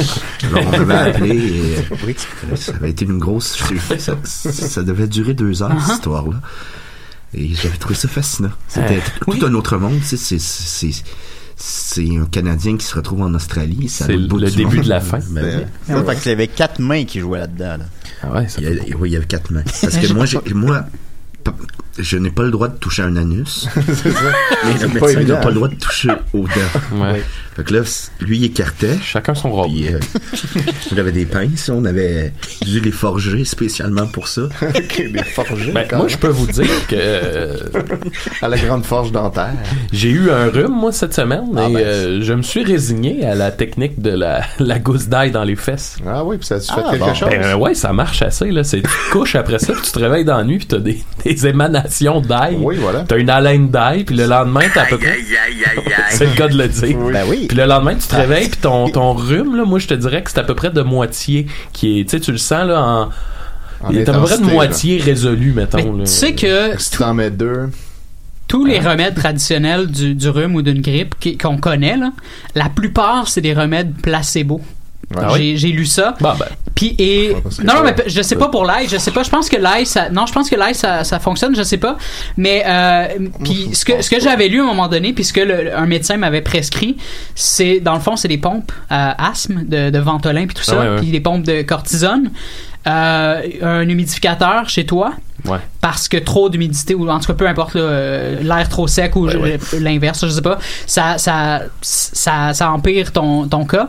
Alors 0.43 0.63
on 0.73 0.85
m'avait 0.85 1.09
appelé 1.11 1.35
et 1.35 1.75
euh, 1.77 2.55
ça 2.55 2.73
avait 2.73 2.89
été 2.91 3.05
une 3.05 3.19
grosse... 3.19 3.61
Ça, 3.99 4.13
ça 4.23 4.83
devait 4.83 5.07
durer 5.07 5.33
deux 5.33 5.61
heures, 5.61 5.75
cette 5.85 5.95
histoire-là. 5.95 6.41
Et 7.37 7.53
j'avais 7.53 7.77
trouvé 7.77 7.95
ça 7.95 8.07
fascinant. 8.07 8.51
C'était 8.67 9.01
tout 9.21 9.45
un 9.45 9.53
autre 9.53 9.77
monde. 9.77 9.99
tu 9.99 10.05
sais, 10.05 10.17
C'est, 10.17 10.39
c'est, 10.39 10.91
c'est, 10.91 11.03
c'est 11.55 12.17
un 12.17 12.25
Canadien 12.25 12.77
qui 12.77 12.85
se 12.85 12.95
retrouve 12.95 13.21
en 13.21 13.33
Australie. 13.33 13.89
ça 13.89 14.05
C'est 14.05 14.15
le 14.17 14.27
début 14.49 14.65
monde. 14.65 14.83
de 14.85 14.89
la 14.89 14.99
fin. 15.01 15.19
Ben 15.31 15.43
oui. 15.59 15.65
C'est 15.85 15.93
ça, 15.93 16.03
fait 16.03 16.15
que 16.15 16.25
il 16.25 16.29
y 16.29 16.31
avait 16.31 16.47
quatre 16.47 16.79
mains 16.79 17.05
qui 17.05 17.19
jouaient 17.19 17.39
là-dedans. 17.39 17.77
Là. 17.77 17.85
Ah 18.23 18.31
ouais, 18.33 18.47
ça 18.47 18.59
Il 18.61 18.67
y 18.67 18.93
a- 18.93 18.97
oui, 18.97 19.09
il 19.09 19.13
y 19.13 19.15
avait 19.15 19.25
quatre 19.25 19.51
mains. 19.51 19.63
Parce 19.81 19.97
que 19.97 20.13
moi, 20.13 20.25
j'ai, 20.25 20.39
moi, 20.53 20.85
je 21.99 22.17
n'ai 22.17 22.29
pas 22.31 22.43
le 22.43 22.51
droit 22.51 22.67
de 22.67 22.77
toucher 22.77 23.03
un 23.03 23.15
anus. 23.15 23.67
C'est 23.75 24.11
ça. 24.11 24.19
Mais 24.65 24.71
C'est 24.77 24.87
le 24.93 24.99
pas 24.99 25.07
médecin 25.07 25.23
n'a 25.23 25.35
pas 25.37 25.49
le 25.49 25.55
droit 25.55 25.67
de 25.67 25.75
toucher 25.75 26.09
aux 26.33 26.43
dents. 26.47 27.01
Ouais. 27.03 27.21
Fait 27.55 27.63
que 27.63 27.73
là, 27.73 27.81
lui, 28.19 28.37
il 28.37 28.45
écartait. 28.45 28.97
Chacun 29.03 29.33
son 29.33 29.51
rôle. 29.51 29.69
Puis, 29.69 29.87
euh, 29.87 29.97
on 30.93 30.97
avait 30.97 31.11
des 31.11 31.25
pinces, 31.25 31.69
on 31.73 31.85
avait 31.85 32.31
dû 32.61 32.79
les 32.79 32.91
forger 32.91 33.45
spécialement 33.45 34.05
pour 34.07 34.27
ça. 34.27 34.43
Des 34.97 35.23
forgés. 35.23 35.71
Ben, 35.71 35.87
moi, 35.93 36.07
je 36.07 36.17
peux 36.17 36.27
vous 36.27 36.45
dire 36.45 36.87
que 36.87 36.95
euh, 36.95 37.57
À 38.43 38.47
la 38.47 38.57
grande 38.57 38.85
forge 38.85 39.11
dentaire. 39.11 39.53
j'ai 39.91 40.09
eu 40.11 40.29
un 40.29 40.49
rhume, 40.49 40.71
moi, 40.71 40.91
cette 40.91 41.15
semaine, 41.15 41.45
Ah, 41.57 41.67
et 41.69 41.73
ben, 41.73 41.79
euh, 41.79 42.19
je 42.21 42.33
me 42.33 42.43
suis 42.43 42.63
résigné 42.63 43.25
à 43.25 43.33
la 43.33 43.51
technique 43.51 43.99
de 44.01 44.11
la, 44.11 44.41
la 44.59 44.77
gousse 44.77 45.07
d'ail 45.07 45.31
dans 45.31 45.43
les 45.43 45.55
fesses. 45.55 45.97
Ah 46.05 46.23
oui, 46.23 46.37
puis 46.37 46.45
ça 46.45 46.55
a 46.55 46.59
fait 46.59 46.65
Ah, 46.75 46.91
quelque 46.91 46.99
bon. 47.05 47.13
chose. 47.15 47.29
Ben 47.31 47.55
ouais, 47.55 47.73
ça 47.73 47.91
marche 47.91 48.21
assez, 48.21 48.51
là. 48.51 48.63
C'est, 48.63 48.77
tu 48.77 48.83
te 48.83 49.11
couches 49.11 49.35
après 49.35 49.57
ça, 49.59 49.73
puis 49.73 49.81
tu 49.83 49.91
te 49.91 49.99
réveilles 49.99 50.25
dans 50.25 50.37
la 50.37 50.43
nuit, 50.43 50.57
puis 50.59 50.67
t'as 50.67 50.77
des, 50.79 51.01
des 51.25 51.47
émanations 51.47 51.86
d'ail. 52.21 52.57
Oui, 52.59 52.77
voilà. 52.79 53.05
T'as 53.07 53.17
une 53.17 53.29
haleine 53.29 53.69
d'ail, 53.69 54.03
puis 54.03 54.15
le 54.15 54.25
lendemain, 54.25 54.61
t'as 54.73 54.83
à 54.83 54.85
peu 54.85 54.97
près... 54.97 55.11
Aïe, 55.11 55.19
aïe, 55.19 55.63
aïe, 55.65 55.93
aïe. 55.93 56.03
C'est 56.09 56.25
le 56.25 56.35
cas 56.35 56.47
de 56.47 56.57
le 56.57 56.67
dire. 56.67 56.97
Ben 56.97 57.25
oui. 57.27 57.45
Puis 57.47 57.57
le 57.57 57.65
lendemain, 57.65 57.95
tu 57.95 58.07
te 58.07 58.15
réveilles, 58.15 58.49
puis 58.49 58.59
ton, 58.61 58.89
ton 58.89 59.13
rhume, 59.13 59.55
là, 59.55 59.65
moi, 59.65 59.79
je 59.79 59.87
te 59.87 59.93
dirais 59.93 60.23
que 60.23 60.31
c'est 60.31 60.39
à 60.39 60.43
peu 60.43 60.55
près 60.55 60.69
de 60.69 60.81
moitié 60.81 61.47
qui 61.73 61.99
est... 61.99 62.03
Tu 62.05 62.11
sais, 62.11 62.19
tu 62.19 62.31
le 62.31 62.37
sens, 62.37 62.67
là, 62.67 62.81
en... 62.81 63.09
En 63.79 63.91
il 63.91 63.99
est 63.99 64.09
à 64.09 64.13
peu 64.13 64.21
près 64.21 64.39
de 64.39 64.43
moitié 64.43 64.97
résolu, 64.97 65.53
mettons. 65.53 65.77
Mais 65.77 65.99
là. 65.99 66.05
tu 66.05 66.11
sais 66.11 66.33
que 66.33 66.79
Si 66.79 66.91
tu 66.91 67.03
en 67.03 67.13
mets 67.13 67.29
deux, 67.29 67.69
tous 68.47 68.65
les 68.65 68.79
remèdes 68.79 69.15
traditionnels 69.15 69.87
du, 69.87 70.15
du 70.15 70.29
rhume 70.29 70.55
ou 70.55 70.61
d'une 70.61 70.81
grippe 70.81 71.15
qu'on 71.39 71.57
connaît, 71.57 71.97
là, 71.97 72.11
la 72.55 72.69
plupart, 72.69 73.27
c'est 73.27 73.41
des 73.41 73.53
remèdes 73.53 73.93
placebo. 74.01 74.61
Ah 75.15 75.29
J'ai 75.29 75.39
oui? 75.39 75.57
j'ai 75.57 75.67
lu 75.69 75.85
ça. 75.85 76.15
Bah, 76.19 76.35
ben. 76.37 76.47
Puis 76.75 76.95
et 76.99 77.33
non, 77.63 77.73
ça- 77.73 77.81
mais 77.83 77.95
je 78.07 78.21
sais 78.21 78.35
pas 78.35 78.49
pour 78.49 78.65
l'ail, 78.65 78.87
je 78.89 78.97
sais 78.97 79.11
pas. 79.11 79.23
Je 79.23 79.29
pense 79.29 79.49
que 79.49 79.55
l'ail, 79.57 79.85
ça, 79.85 80.09
non, 80.09 80.25
je 80.25 80.33
pense 80.33 80.49
que 80.49 80.55
l'ail, 80.55 80.75
ça, 80.75 81.03
ça 81.03 81.17
fonctionne, 81.19 81.55
je 81.55 81.63
sais 81.63 81.77
pas. 81.77 81.97
Mais 82.35 82.63
euh, 82.67 83.07
puis 83.43 83.69
ce 83.73 83.83
que 83.85 84.01
ce 84.01 84.09
que 84.09 84.19
j'avais 84.19 84.47
lu 84.47 84.59
à 84.59 84.63
un 84.63 84.67
moment 84.67 84.87
donné, 84.87 85.13
puis 85.13 85.23
ce 85.23 85.33
que 85.33 85.39
le- 85.41 85.75
un 85.75 85.85
médecin 85.85 86.17
m'avait 86.17 86.41
prescrit, 86.41 86.97
c'est 87.35 87.79
dans 87.79 87.93
le 87.95 87.99
fond, 88.01 88.15
c'est 88.15 88.27
des 88.27 88.37
pompes 88.37 88.71
à 88.89 89.29
asthme 89.29 89.63
de, 89.65 89.89
de 89.89 89.99
Ventolin 89.99 90.45
puis 90.45 90.55
tout 90.55 90.63
ça, 90.63 90.73
Ah 90.77 90.79
ouais, 90.83 90.89
ouais. 90.89 90.95
puis 90.97 91.07
des 91.11 91.21
pompes 91.21 91.43
de 91.43 91.61
cortisone, 91.63 92.29
euh, 92.87 93.41
un 93.61 93.87
humidificateur 93.87 94.69
chez 94.69 94.85
toi. 94.85 95.13
Ouais. 95.45 95.59
Parce 95.81 96.07
que 96.09 96.17
trop 96.17 96.49
d'humidité 96.49 96.95
ou 96.95 97.07
en 97.09 97.19
tout 97.19 97.27
cas 97.27 97.33
peu 97.35 97.47
importe 97.47 97.75
euh, 97.75 98.41
l'air 98.41 98.67
trop 98.69 98.87
sec 98.87 99.15
ou 99.15 99.29
je- 99.29 99.77
l'inverse 99.77 100.25
je 100.25 100.31
sais 100.31 100.41
pas 100.41 100.57
ça 100.87 101.17
ça 101.19 101.61
ça, 101.79 102.53
ça 102.53 102.71
empire 102.71 103.11
ton, 103.13 103.47
ton 103.47 103.63
cas 103.65 103.87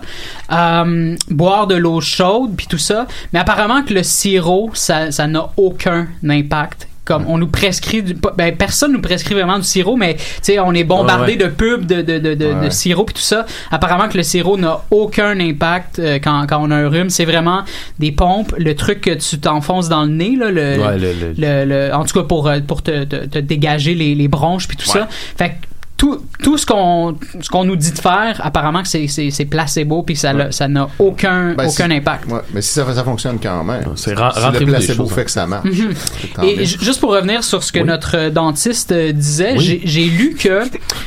Euh, 0.52 1.16
boire 1.30 1.66
de 1.66 1.74
l'eau 1.74 2.00
chaude 2.00 2.54
puis 2.56 2.66
tout 2.66 2.78
ça 2.78 3.06
mais 3.32 3.38
apparemment 3.38 3.82
que 3.82 3.94
le 3.94 4.02
sirop 4.02 4.70
ça 4.74 5.10
ça 5.10 5.26
n'a 5.26 5.48
aucun 5.56 6.06
impact 6.28 6.87
comme 7.08 7.24
on 7.26 7.38
nous 7.38 7.46
prescrit 7.48 8.02
du, 8.02 8.14
ben, 8.36 8.54
personne 8.56 8.92
nous 8.92 9.00
prescrit 9.00 9.34
vraiment 9.34 9.56
du 9.58 9.64
sirop 9.64 9.96
mais 9.96 10.14
tu 10.16 10.22
sais 10.42 10.58
on 10.60 10.72
est 10.74 10.84
bombardé 10.84 11.32
Ouais, 11.36 11.42
ouais. 11.42 11.48
de 11.48 11.54
pubs 11.54 11.86
de, 11.86 12.02
de, 12.02 12.18
de, 12.18 12.34
de, 12.34 12.46
Ouais. 12.52 12.66
de 12.66 12.70
sirop 12.70 13.04
puis 13.06 13.14
tout 13.14 13.20
ça 13.22 13.46
apparemment 13.70 14.08
que 14.08 14.16
le 14.16 14.22
sirop 14.22 14.56
n'a 14.58 14.82
aucun 14.90 15.40
impact 15.40 15.98
euh, 15.98 16.18
quand, 16.22 16.46
quand 16.46 16.58
on 16.62 16.70
a 16.70 16.76
un 16.76 16.88
rhume 16.88 17.10
c'est 17.10 17.24
vraiment 17.24 17.62
des 17.98 18.12
pompes 18.12 18.54
le 18.58 18.74
truc 18.76 19.00
que 19.00 19.10
tu 19.14 19.38
t'enfonces 19.40 19.88
dans 19.88 20.02
le 20.04 20.10
nez 20.10 20.36
là, 20.36 20.50
le- 20.50 20.76
le- 20.76 21.34
le, 21.36 21.64
le- 21.64 21.94
en 21.94 22.04
tout 22.04 22.20
cas 22.20 22.26
pour, 22.26 22.46
euh, 22.46 22.60
pour 22.60 22.82
te, 22.82 23.04
te, 23.04 23.16
te 23.26 23.38
dégager 23.38 23.94
les, 23.94 24.14
les 24.14 24.28
bronches 24.28 24.68
puis 24.68 24.76
tout 24.76 24.86
ça. 24.86 25.08
Fait 25.10 25.48
que 25.50 25.54
tout, 25.98 26.22
tout 26.42 26.56
ce 26.56 26.64
qu'on 26.64 27.16
ce 27.40 27.50
qu'on 27.50 27.64
nous 27.64 27.76
dit 27.76 27.90
de 27.92 27.98
faire, 27.98 28.40
apparemment 28.42 28.82
que 28.82 28.88
c'est 28.88 29.06
c'est 29.08 29.30
c'est 29.30 29.44
placebo 29.44 30.02
puis 30.02 30.16
ça 30.16 30.32
ça 30.52 30.66
n'a 30.68 30.88
aucun 30.98 31.54
Ben, 31.54 31.66
aucun 31.66 31.88
si- 31.88 31.92
impact. 31.94 32.30
ouais, 32.30 32.38
mais 32.54 32.62
si 32.62 32.72
ça, 32.72 32.94
ça 32.94 33.04
fonctionne 33.04 33.38
quand 33.42 33.62
même. 33.64 33.82
C'est 33.96 34.14
si 34.14 34.16
le 34.16 34.64
placebo 34.66 35.04
choses, 35.04 35.12
fait 35.12 35.20
hein. 35.20 35.24
que 35.24 35.30
ça 35.30 35.46
marche. 35.46 35.66
Mhm. 35.68 36.44
Et 36.44 36.64
juste 36.64 37.00
pour 37.00 37.10
revenir 37.10 37.42
sur 37.44 37.62
ce 37.64 37.72
que 37.72 37.80
Oui. 37.80 37.84
notre 37.86 38.30
dentiste 38.30 38.92
euh, 38.92 39.12
disait, 39.12 39.54
Oui. 39.58 39.64
j'ai 39.64 39.80
j'ai 39.84 40.04
lu 40.04 40.34
que 40.38 40.62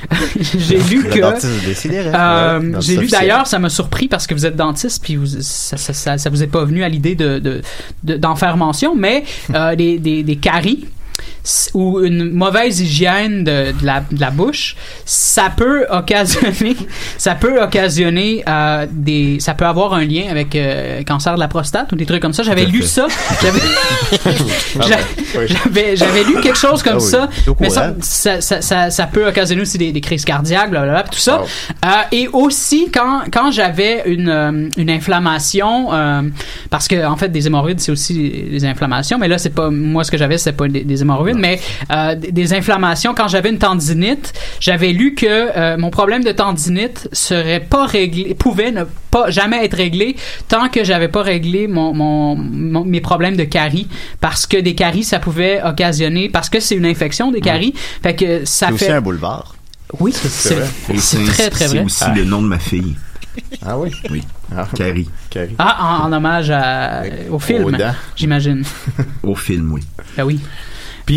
j'ai 0.57 0.77
lu 0.77 1.03
que 1.05 1.21
hein? 1.23 1.35
Euh, 2.13 2.59
j'ai 2.81 2.93
lu 2.93 2.99
officiel. 2.99 3.09
d'ailleurs, 3.21 3.47
ça 3.47 3.59
m'a 3.59 3.69
surpris 3.69 4.07
parce 4.07 4.27
que 4.27 4.33
vous 4.33 4.45
êtes 4.45 4.55
dentiste, 4.57 5.01
puis 5.03 5.15
vous, 5.15 5.25
ça, 5.25 5.77
ça, 5.77 5.93
ça, 5.93 6.17
ça 6.17 6.29
vous 6.29 6.43
est 6.43 6.47
pas 6.47 6.65
venu 6.65 6.83
à 6.83 6.89
l'idée 6.89 7.15
de, 7.15 7.39
de, 7.39 7.61
de- 8.03 8.17
d'en 8.17 8.35
faire 8.35 8.57
mention, 8.57 8.93
mais 8.95 9.23
euh, 9.55 9.75
des, 9.81 9.99
des, 9.99 10.23
des 10.23 10.35
caries 10.35 10.85
ou 11.73 12.01
une 12.01 12.29
mauvaise 12.31 12.79
hygiène 12.81 13.43
de, 13.43 13.71
de 13.71 13.85
la, 13.85 14.01
de 14.11 14.19
la 14.21 14.29
bouche, 14.31 14.75
ça 15.05 15.51
peut 15.55 15.85
occasionner, 15.89 16.75
ça 17.17 17.35
peut 17.35 17.61
occasionner 17.61 18.43
euh, 18.47 18.85
des, 18.91 19.39
ça 19.39 19.53
peut 19.53 19.65
avoir 19.65 19.93
un 19.93 20.05
lien 20.05 20.25
avec 20.29 20.55
euh, 20.55 21.03
cancer 21.03 21.33
de 21.35 21.39
la 21.39 21.47
prostate 21.47 21.91
ou 21.91 21.95
des 21.95 22.05
trucs 22.05 22.21
comme 22.21 22.33
ça. 22.33 22.43
J'avais 22.43 22.65
lu 22.65 22.83
ça, 22.83 23.07
j'avais, 23.41 23.59
Oui. 25.35 25.45
j'avais, 25.47 25.95
j'avais 25.95 26.23
lu 26.23 26.39
quelque 26.41 26.57
chose 26.57 26.83
comme 26.83 26.97
Ah 26.99 27.03
oui. 27.03 27.09
ça, 27.09 27.29
mais 27.59 27.69
ça, 27.69 27.93
ça, 28.01 28.41
ça, 28.41 28.61
ça, 28.61 28.89
ça 28.91 29.07
peut 29.07 29.27
occasionner 29.27 29.61
aussi 29.61 29.77
des, 29.77 29.91
des 29.91 30.01
crises 30.01 30.25
cardiaques, 30.25 30.69
blablabla, 30.69 31.03
tout 31.03 31.17
ça. 31.19 31.41
Euh, 31.85 31.89
et 32.11 32.27
aussi 32.27 32.89
quand 32.93 33.21
quand 33.31 33.51
j'avais 33.51 34.03
une 34.05 34.29
euh, 34.29 34.69
une 34.77 34.89
inflammation 34.89 35.91
euh, 35.93 36.21
parce 36.69 36.87
que 36.87 37.05
en 37.05 37.15
fait 37.17 37.29
des 37.29 37.47
hémorroïdes 37.47 37.79
c'est 37.79 37.91
aussi 37.91 38.13
des 38.51 38.65
inflammations 38.65 39.17
mais 39.17 39.27
là 39.27 39.37
c'est 39.37 39.49
pas 39.49 39.69
moi 39.69 40.03
ce 40.03 40.11
que 40.11 40.17
j'avais 40.17 40.37
c'est 40.37 40.51
pas 40.51 40.67
des, 40.67 40.83
des 40.83 41.01
hémorroïdes 41.01 41.30
mais 41.37 41.59
euh, 41.91 42.15
des- 42.15 42.53
inflammations. 42.53 43.13
Quand 43.13 43.27
j'avais 43.27 43.49
une 43.49 43.57
tendinite, 43.59 44.33
j'avais 44.59 44.91
lu 44.91 45.15
que 45.15 45.25
euh, 45.27 45.77
mon 45.77 45.89
problème 45.89 46.23
de 46.23 46.31
tendinite 46.31 47.07
serait 47.13 47.59
pas 47.61 47.85
réglé, 47.85 48.33
pouvait 48.35 48.71
ne 48.71 48.83
pas 49.11 49.29
jamais 49.29 49.63
être 49.65 49.75
réglé 49.77 50.15
tant 50.47 50.67
que 50.69 50.83
j'avais 50.83 51.07
pas 51.07 51.21
réglé 51.21 51.67
mon, 51.67 51.93
mon, 51.93 52.35
mon- 52.35 52.83
mes 52.85 53.01
problèmes 53.01 53.35
de 53.37 53.43
caries, 53.45 53.87
parce 54.19 54.45
que 54.47 54.57
des 54.57 54.75
caries 54.75 55.03
ça 55.03 55.19
pouvait 55.19 55.61
occasionner, 55.63 56.29
parce 56.29 56.49
que 56.49 56.59
c'est 56.59 56.75
une 56.75 56.85
infection 56.85 57.31
des 57.31 57.41
caries, 57.41 57.73
fait 58.03 58.15
que 58.15 58.45
ça 58.45 58.67
C'est 58.67 58.73
aussi 58.73 58.91
un 58.91 59.01
boulevard. 59.01 59.55
oui, 59.99 60.11
c'est 60.13 60.57
c'est 60.97 61.23
très 61.25 61.49
très 61.49 61.67
C'est 61.67 61.75
vrai. 61.75 61.85
aussi 61.85 62.05
le 62.15 62.23
nom 62.25 62.41
de 62.41 62.47
ma 62.47 62.59
fille. 62.59 62.95
Ah 63.65 63.77
oui? 63.77 63.91
Oui. 64.09 64.23
Ah. 64.53 64.67
Carrie. 64.75 65.07
Carrie. 65.29 65.55
Ah, 65.57 66.01
en, 66.03 66.07
en 66.09 66.13
hommage 66.13 66.49
à, 66.49 67.03
au 67.29 67.39
film, 67.39 67.77
j'imagine. 68.17 68.63
Au 69.23 69.35
film, 69.35 69.71
oui. 69.71 69.81
Ben 70.17 70.25
oui. 70.25 70.39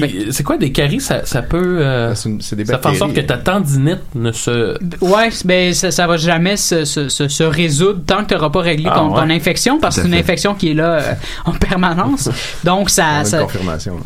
Puis, 0.00 0.26
c'est 0.30 0.42
quoi 0.42 0.56
des 0.56 0.72
caries? 0.72 1.00
Ça, 1.00 1.24
ça 1.24 1.42
peut. 1.42 1.78
euh, 1.80 2.14
C'est 2.14 2.56
des 2.56 2.64
ça 2.64 2.78
fait 2.78 2.86
en 2.86 2.94
sorte 2.94 3.12
que 3.14 3.20
ta 3.20 3.36
tendinite 3.36 4.00
ne 4.14 4.32
se. 4.32 4.76
Ouais, 5.00 5.28
ben 5.44 5.72
ça, 5.74 5.90
ça 5.90 6.06
va 6.06 6.16
jamais 6.16 6.56
se, 6.56 6.84
se, 6.84 7.08
se, 7.08 7.28
se 7.28 7.42
résoudre 7.44 8.00
tant 8.06 8.22
que 8.22 8.28
tu 8.28 8.34
n'auras 8.34 8.50
pas 8.50 8.60
réglé 8.60 8.88
Ah, 8.90 8.96
ton, 8.96 9.16
infection 9.30 9.78
parce 9.78 9.96
que 9.96 10.02
c'est 10.02 10.08
une 10.08 10.14
infection 10.14 10.54
qui 10.54 10.70
est 10.70 10.74
là 10.74 10.92
euh, 11.00 11.12
en 11.46 11.52
permanence. 11.52 12.28
Donc 12.64 12.90
ça, 12.90 13.20
une 13.20 13.24
ça 13.24 13.38
confirmation. 13.42 13.96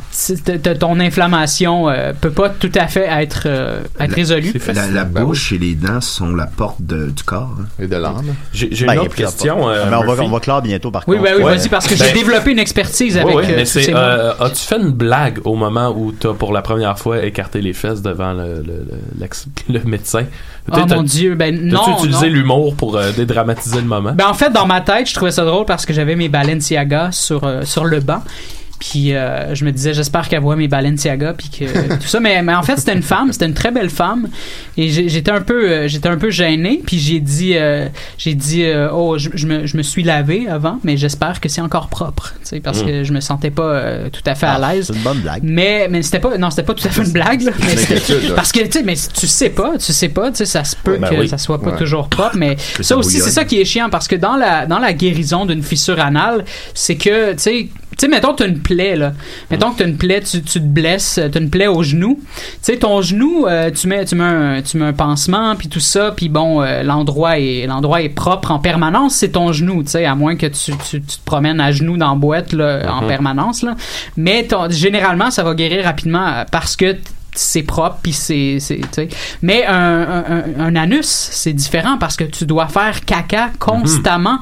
ton 0.79 1.01
inflammation 1.01 1.89
euh, 1.89 2.13
peut 2.19 2.31
pas 2.31 2.49
tout 2.51 2.73
à 2.75 2.87
fait 2.87 3.07
être 3.09 3.43
euh, 3.47 3.81
être 4.01 4.13
résolue. 4.15 4.53
La, 4.93 5.05
Ben 5.05 5.25
bouche 5.25 5.53
et 5.53 5.59
les 5.59 5.75
dents 5.75 6.01
sont 6.01 6.35
la 6.35 6.47
porte 6.47 6.81
de- 6.81 7.07
du 7.11 7.23
corps. 7.23 7.55
hein. 7.61 7.65
Et 7.81 7.87
de 7.87 7.97
l'âme. 7.97 8.23
J'ai 8.53 8.69
Ben, 8.87 8.95
une 8.95 8.99
autre 9.01 9.15
question. 9.15 9.69
euh, 9.69 9.87
Mais 9.91 9.97
on 9.97 10.05
va, 10.15 10.23
on 10.23 10.29
va 10.29 10.41
clore 10.41 10.63
bientôt, 10.63 10.91
par 10.91 11.03
Oui, 11.07 11.17
contre. 11.17 11.29
ben 11.31 11.37
oui, 11.39 11.45
Ouais. 11.45 11.57
vas-y 11.57 11.69
parce 11.69 11.87
que 11.87 11.95
Ben- 11.99 12.07
j'ai 12.07 12.13
développé 12.13 12.53
une 12.53 12.59
expertise 12.59 13.15
Oui, 13.15 13.21
avec. 13.21 13.37
oui, 13.37 13.45
euh, 13.49 13.65
mais 13.87 13.95
euh, 13.95 14.33
As-tu 14.41 14.63
fait 14.67 14.79
une 14.79 14.91
blague 14.93 15.41
au 15.45 15.55
moment 15.55 15.78
où 15.87 16.13
t'as 16.13 16.33
pour 16.35 16.53
la 16.53 16.63
première 16.63 16.99
fois 16.99 17.25
écarté 17.25 17.61
les 17.61 17.73
fesses 17.73 18.03
devant 18.03 18.33
le, 18.33 18.57
le, 18.57 18.63
le, 18.63 19.01
l'ex- 19.19 19.47
le 19.69 19.81
médecin? 19.85 20.25
oh 20.73 20.77
mon 20.89 21.03
dieu, 21.03 21.35
ben 21.35 21.59
non. 21.69 21.79
T'as-tu 21.85 21.99
utilisé 21.99 22.29
l'humour 22.29 22.75
pour 22.75 22.97
euh, 22.97 23.11
dédramatiser 23.13 23.81
le 23.81 23.87
moment? 23.87 24.13
Ben 24.13 24.27
en 24.27 24.35
fait, 24.35 24.51
dans 24.51 24.67
ma 24.67 24.81
tête, 24.81 25.09
je 25.09 25.15
trouvais 25.15 25.31
ça 25.31 25.45
drôle 25.45 25.65
parce 25.65 25.87
que 25.87 25.93
j'avais 25.93 26.17
mes 26.17 26.29
Balenciaga 26.29 27.11
sur 27.13 27.45
euh, 27.45 27.63
sur 27.63 27.85
le 27.85 28.01
banc. 28.01 28.23
Puis 28.79 29.13
euh, 29.15 29.55
je 29.55 29.65
me 29.65 29.73
disais, 29.73 29.93
j'espère 29.93 30.29
qu'elle 30.29 30.41
voit 30.41 30.55
mes 30.57 30.69
Balenciaga 30.69 31.33
puis 31.35 31.49
que 31.51 31.95
tout 31.97 32.07
ça. 32.07 32.21
Mais, 32.21 32.43
mais 32.43 32.55
en 32.55 32.63
fait, 32.63 32.77
c'était 32.77 32.95
une 32.95 33.03
femme, 33.03 33.33
c'était 33.33 33.47
une 33.47 33.55
très 33.55 33.71
belle 33.73 33.91
femme. 33.91 34.29
Et 34.77 34.89
j'étais 34.89 35.31
un 35.33 35.41
peu, 35.41 35.69
euh, 35.69 35.89
j'étais 35.89 36.09
un 36.09 36.17
peu 36.17 36.31
gêné. 36.31 36.81
Puis 36.87 36.99
j'ai 36.99 37.19
dit, 37.21 37.57
euh, 37.57 37.89
j'ai 38.19 38.35
dit, 38.35 38.65
euh, 38.65 38.89
oh, 38.93 39.19
je, 39.19 39.31
je 39.35 39.47
me, 39.47 39.67
je 39.67 39.77
me 39.77 39.83
suis 39.83 40.05
lavé 40.05 40.49
avant, 40.49 40.79
mais 40.85 40.97
j'espère 40.97 41.41
que 41.41 41.49
c'est 41.49 41.61
encore 41.61 41.89
propre, 41.89 42.35
tu 42.43 42.47
sais, 42.51 42.61
parce 42.61 42.83
Mm. 42.83 42.87
que 42.87 43.03
je 43.05 43.13
me 43.13 43.21
sentais 43.21 43.51
pas 43.51 43.63
euh, 43.65 44.09
tout 44.11 44.23
à 44.27 44.35
fait 44.37 44.47
à 44.47 44.61
Ah, 44.63 44.73
l'aise. 44.75 44.87
C'est 44.87 44.93
une 44.95 45.03
bonne 45.03 45.19
blague. 45.21 45.43
Mais 45.43 45.89
mais 45.91 46.03
c'était 46.03 46.21
pas 46.21 46.39
non 46.39 46.51
c'était 46.51 46.63
pas 46.63 46.75
tout 46.75 46.87
à 46.87 46.91
fait 46.91 47.03
une 47.03 47.11
blague 47.13 47.43
là, 47.43 47.51
mais 47.59 47.75
parce 48.37 48.53
que 48.53 48.61
tu 48.61 48.71
sais 48.71 48.83
mais 48.85 48.95
tu 48.95 49.27
sais 49.27 49.51
pas 49.51 49.73
tu 49.79 49.93
sais 49.93 50.09
pas 50.09 50.31
tu 50.31 50.37
sais 50.37 50.45
ça 50.47 50.63
se 50.65 50.77
peut 50.77 50.93
Ouais, 50.93 50.99
ben 50.99 51.09
que 51.11 51.15
oui. 51.17 51.29
ça 51.29 51.39
soit 51.39 51.61
pas 51.61 51.71
Ouais. 51.71 51.77
toujours 51.79 52.09
propre 52.09 52.37
mais 52.37 52.57
ça 52.77 52.83
ça 52.83 52.97
aussi 52.97 53.19
c'est 53.19 53.31
ça 53.31 53.45
qui 53.45 53.61
est 53.61 53.65
chiant 53.65 53.91
parce 53.91 54.07
que 54.07 54.15
dans 54.17 54.37
la 54.37 54.67
dans 54.67 54.79
la 54.79 54.93
guérison 54.93 55.45
d'une 55.47 55.63
fissure 55.63 55.99
anale 56.01 56.45
c'est 56.75 56.97
que 56.97 57.33
tu 57.33 57.39
sais 57.39 57.69
tu 57.99 58.07
sais, 58.07 58.09
mettons 58.09 58.33
que 58.33 58.45
t'as 58.45 58.49
une 58.49 58.61
plaie, 58.61 58.95
là. 58.97 59.13
Mettons 59.51 59.73
que 59.73 59.79
t'as 59.79 59.87
une 59.89 59.97
plaie, 59.99 60.21
tu, 60.21 60.41
tu 60.41 60.61
te 60.61 60.65
blesses, 60.65 61.19
euh, 61.19 61.29
t'as 61.29 61.41
une 61.41 61.51
plaie 61.51 61.67
au 61.67 61.83
genou. 61.83 62.21
Tu 62.23 62.43
sais, 62.63 62.77
ton 62.79 63.03
genou, 63.03 63.47
euh, 63.47 63.71
tu 63.73 63.89
mets, 63.89 64.05
tu 64.05 64.15
mets 64.15 64.23
un, 64.25 64.63
tu 64.63 64.77
mets 64.79 64.87
un 64.87 64.93
pansement, 64.93 65.57
puis 65.57 65.69
tout 65.69 65.81
ça, 65.81 66.13
puis 66.13 66.29
bon, 66.29 66.63
euh, 66.63 66.83
l'endroit 66.85 67.39
est, 67.41 67.67
l'endroit 67.67 68.01
est 68.03 68.09
propre 68.09 68.53
en 68.53 68.61
permanence, 68.61 69.17
c'est 69.17 69.31
ton 69.31 69.53
genou, 69.53 69.83
tu 69.83 69.91
sais, 69.91 70.05
à 70.05 70.15
moins 70.15 70.37
que 70.37 70.47
tu, 70.47 70.71
tu, 70.89 71.03
tu 71.03 71.19
te 71.19 71.25
promènes 71.25 71.61
à 71.61 71.73
genoux 71.73 71.97
dans 71.97 72.11
la 72.11 72.15
boîte, 72.17 72.53
là, 72.53 72.83
en 72.95 73.01
permanence, 73.09 73.63
là. 73.63 73.75
Mais 74.17 74.45
ton- 74.47 74.71
généralement, 74.71 75.31
ça 75.33 75.43
va 75.43 75.55
guérir 75.55 75.85
rapidement 75.85 76.45
parce 76.53 76.77
que 76.77 76.97
c'est 77.35 77.63
propre 77.63 77.99
puis 78.03 78.13
c'est 78.13 78.59
tu 78.93 79.09
mais 79.43 79.65
un, 79.65 79.75
un, 79.75 80.25
un- 80.29 80.45
un 80.61 80.77
anus 80.77 81.07
c'est 81.07 81.53
différent 81.53 81.97
parce 81.99 82.17
que 82.17 82.25
tu 82.25 82.47
dois 82.47 82.67
faire 82.67 83.05
caca 83.05 83.51
constamment 83.61 84.39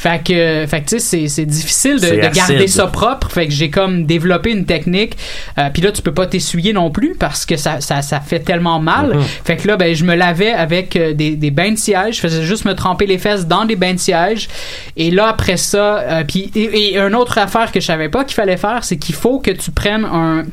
fait 0.00 0.22
que 0.24 0.66
fait 0.66 0.80
que 0.80 0.88
tu 0.88 0.98
sais 0.98 0.98
c'est 0.98 1.28
c'est 1.28 1.44
difficile 1.44 2.00
de, 2.00 2.06
de 2.08 2.34
garder 2.34 2.66
ça 2.68 2.86
propre. 2.86 3.30
Fait 3.30 3.46
que 3.46 3.52
j'ai 3.52 3.68
comme 3.68 4.06
développé 4.06 4.50
une 4.50 4.64
technique 4.64 5.18
euh, 5.58 5.68
puis 5.70 5.82
là 5.82 5.92
tu 5.92 6.00
peux 6.00 6.14
pas 6.14 6.26
t'essuyer 6.26 6.72
non 6.72 6.90
plus 6.90 7.14
parce 7.18 7.44
que 7.44 7.58
ça, 7.58 7.82
ça, 7.82 8.00
ça 8.00 8.18
fait 8.18 8.40
tellement 8.40 8.80
mal. 8.80 9.14
Mhm. 9.14 9.22
fait 9.44 9.58
que 9.58 9.68
là 9.68 9.76
ben 9.76 9.94
je 9.94 10.04
me 10.04 10.14
lavais 10.14 10.52
avec 10.52 10.96
euh, 10.96 11.12
des, 11.12 11.36
des 11.36 11.50
bains 11.50 11.72
de 11.72 11.76
siège. 11.78 12.16
Je 12.16 12.20
faisais 12.20 12.44
juste 12.44 12.64
me 12.64 12.74
tremper 12.74 13.04
les 13.04 13.18
fesses 13.18 13.46
dans 13.46 13.66
des 13.66 13.76
bains 13.76 13.92
de 13.92 13.98
siège. 13.98 14.48
Et 14.96 15.10
là 15.10 15.26
après 15.28 15.58
ça 15.58 15.98
euh, 15.98 16.24
puis 16.26 16.50
et, 16.54 16.94
et 16.94 16.98
une 16.98 17.14
autre 17.14 17.36
affaire 17.36 17.70
que 17.70 17.80
je 17.80 17.84
savais 17.84 18.08
pas 18.08 18.24
qu'il 18.24 18.36
fallait 18.36 18.56
faire 18.56 18.84
c'est 18.84 18.96
qu'il 18.96 19.14
faut 19.14 19.38
que 19.38 19.50
tu 19.50 19.70
prennes 19.70 20.06
un, 20.06 20.44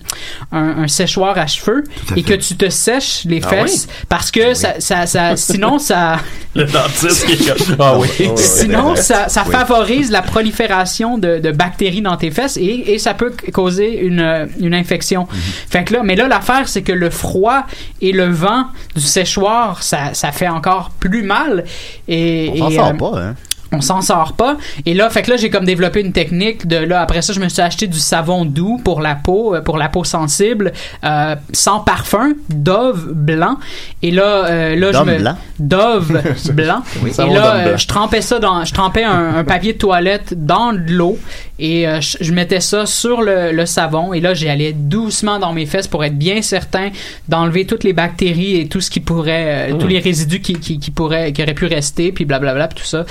un, 0.51 0.83
un 0.83 0.87
séchoir 0.89 1.37
à 1.37 1.47
cheveux 1.47 1.85
à 2.11 2.19
et 2.19 2.23
que 2.23 2.33
tu 2.33 2.57
te 2.57 2.67
sèches 2.69 3.23
les 3.23 3.39
Ah 3.45 3.49
fesses 3.49 3.87
parce 4.09 4.29
que 4.29 4.53
ça, 4.53 4.73
ça, 4.79 5.05
ça 5.05 5.37
sinon 5.37 5.79
ça 5.79 6.17
Le 6.53 6.65
dentiste 6.65 7.25
qui 7.25 7.31
est 7.33 7.47
comme, 7.47 7.75
Ah 7.79 7.97
oui. 7.97 8.07
Sinon, 8.35 8.95
ça, 8.95 9.27
ça 9.43 9.65
favorise 9.65 10.11
la 10.11 10.21
prolifération 10.21 11.17
de, 11.17 11.39
de 11.39 11.51
bactéries 11.51 12.01
dans 12.01 12.17
tes 12.17 12.31
fesses 12.31 12.57
et, 12.57 12.93
et 12.93 12.99
ça 12.99 13.13
peut 13.13 13.33
causer 13.53 13.99
une, 13.99 14.19
euh, 14.19 14.45
une 14.59 14.73
infection. 14.73 15.27
Fait 15.69 15.83
que 15.83 15.93
là, 15.93 16.01
mais 16.03 16.15
là, 16.15 16.27
l'affaire, 16.27 16.67
c'est 16.67 16.81
que 16.81 16.91
le 16.91 17.09
froid 17.09 17.65
et 18.01 18.11
le 18.11 18.25
vent 18.25 18.65
du 18.95 19.01
séchoir, 19.01 19.83
ça, 19.83 20.13
ça 20.13 20.31
fait 20.31 20.47
encore 20.47 20.91
plus 20.99 21.23
mal. 21.23 21.65
Et, 22.07 22.51
On 22.61 22.69
et, 22.69 22.75
sort 22.75 22.87
euh, 22.87 22.93
pas, 22.93 23.21
hein. 23.21 23.35
On 23.71 23.81
s'en 23.81 24.01
sort 24.01 24.33
pas. 24.33 24.57
Et 24.85 24.93
là 24.93 25.09
fait 25.09 25.21
que 25.23 25.31
là 25.31 25.37
j'ai 25.37 25.49
comme 25.49 25.65
développé 25.65 26.01
une 26.01 26.13
technique 26.13 26.67
de 26.67 26.77
là 26.77 27.01
après 27.01 27.21
ça 27.21 27.33
je 27.33 27.39
me 27.39 27.49
suis 27.49 27.61
acheté 27.61 27.87
du 27.87 27.99
savon 27.99 28.45
doux 28.45 28.79
pour 28.83 29.01
la 29.01 29.15
peau 29.15 29.55
euh, 29.55 29.61
pour 29.61 29.77
la 29.77 29.89
peau 29.89 30.03
sensible 30.03 30.71
euh, 31.03 31.35
sans 31.51 31.79
parfum 31.79 32.33
Dove 32.49 33.11
blanc. 33.13 33.57
Et 34.01 34.11
là 34.11 34.45
euh, 34.45 34.75
là 34.75 34.91
Dove 34.91 35.05
je 35.05 35.11
me 35.11 35.17
blanc? 35.19 35.35
Dove 35.59 36.21
blanc. 36.53 36.81
et 37.05 37.33
là 37.33 37.55
euh, 37.55 37.77
je 37.77 37.87
trempais 37.87 38.21
ça 38.21 38.39
dans 38.39 38.63
je 38.63 38.73
trempais 38.73 39.03
un, 39.03 39.35
un 39.35 39.43
papier 39.43 39.73
de 39.73 39.77
toilette 39.77 40.33
dans 40.45 40.73
de 40.73 40.91
l'eau 40.91 41.17
et 41.59 41.85
je, 42.01 42.17
je 42.21 42.33
mettais 42.33 42.59
ça 42.59 42.85
sur 42.85 43.21
le, 43.23 43.51
le 43.51 43.65
savon 43.65 44.13
et 44.13 44.19
là 44.19 44.33
j'allais 44.35 44.73
doucement 44.73 45.39
dans 45.39 45.53
mes 45.53 45.65
fesses 45.65 45.87
pour 45.87 46.05
être 46.05 46.17
bien 46.17 46.41
certain 46.43 46.89
d'enlever 47.27 47.65
toutes 47.65 47.83
les 47.83 47.93
bactéries 47.93 48.57
et 48.57 48.67
tout 48.67 48.79
ce 48.79 48.91
qui 48.91 48.99
pourrait 48.99 49.73
tous 49.79 49.87
les 49.87 49.99
résidus 49.99 50.39
qui, 50.39 50.53
qui, 50.59 50.79
qui 50.79 50.91
pourraient 50.91 51.31
qui 51.33 51.41
auraient 51.41 51.55
pu 51.55 51.65
rester 51.65 52.11
puis 52.11 52.25
blablabla 52.25 52.67
puis 52.67 52.79
tout 52.83 52.87
ça 52.87 53.05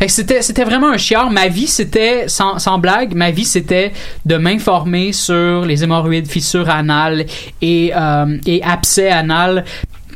fait 0.00 0.06
que 0.06 0.12
c'était 0.12 0.40
c'était 0.40 0.64
vraiment 0.64 0.88
un 0.88 0.96
chiard. 0.96 1.30
Ma 1.30 1.48
vie 1.48 1.66
c'était 1.66 2.26
sans, 2.26 2.58
sans 2.58 2.78
blague 2.78 3.14
ma 3.14 3.30
vie 3.30 3.44
c'était 3.44 3.92
de 4.24 4.36
m'informer 4.36 5.12
sur 5.12 5.66
les 5.66 5.84
hémorroïdes 5.84 6.26
fissures 6.26 6.70
anales 6.70 7.26
et 7.60 7.92
euh, 7.94 8.38
et 8.46 8.62
abcès 8.62 9.10
anal 9.10 9.64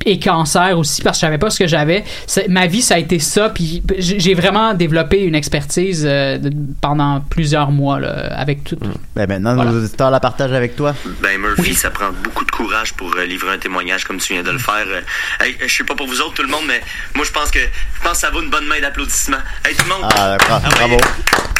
et 0.07 0.19
cancer 0.19 0.79
aussi 0.79 1.03
parce 1.03 1.17
que 1.19 1.21
je 1.21 1.27
savais 1.27 1.39
pas 1.39 1.51
ce 1.51 1.59
que 1.59 1.67
j'avais 1.67 2.05
ma 2.49 2.67
vie 2.67 2.83
ça 2.83 2.95
a 2.95 2.99
été 2.99 3.19
ça 3.19 3.49
puis 3.51 3.83
j'ai 3.99 4.35
vraiment 4.35 4.75
développé 4.75 5.23
une 5.23 5.35
expertise 5.35 6.05
euh, 6.09 6.39
de- 6.39 6.53
pendant 6.81 7.21
plusieurs 7.21 7.71
mois 7.71 8.01
là, 8.01 8.33
avec 8.37 8.65
tout 8.65 8.77
Ben 9.17 9.27
maintenant, 9.29 9.55
Voilà. 9.55 9.71
nos 9.71 9.79
auditeurs 9.79 10.11
la 10.11 10.21
partagent 10.21 10.53
avec 10.53 10.77
toi. 10.77 10.95
Ben 11.23 11.39
Murphy, 11.41 11.75
ça 11.75 11.91
prend 11.91 12.11
beaucoup 12.23 12.45
de 12.45 12.51
courage 12.51 12.93
pour 12.95 13.15
euh, 13.17 13.25
livrer 13.25 13.53
un 13.55 13.59
témoignage 13.59 14.05
comme 14.05 14.19
tu 14.19 14.33
viens 14.35 14.43
de 14.43 14.51
le 14.51 14.59
faire. 14.59 14.85
Euh, 14.87 15.01
hey, 15.45 15.57
je 15.67 15.75
sais 15.75 15.85
pas 15.85 15.95
pour 15.95 16.07
vous 16.07 16.21
autres 16.21 16.35
tout 16.35 16.43
le 16.43 16.49
monde, 16.49 16.65
mais 16.67 16.81
moi 17.15 17.25
je 17.25 17.31
pense 17.33 17.51
que 17.51 17.59
je 17.61 18.03
pense 18.03 18.13
que 18.13 18.19
ça 18.19 18.31
vaut 18.31 18.43
une 18.43 18.51
bonne 18.51 18.67
main 18.67 18.81
d'applaudissements. 18.81 19.39
Hey 19.67 19.75
tout 19.75 19.85
le 19.85 19.91
monde, 19.95 20.13
Ah, 20.17 20.37
d'accord. 20.39 20.61
Ah 20.65 20.69
oui. 20.69 20.79
Bravo. 20.79 20.99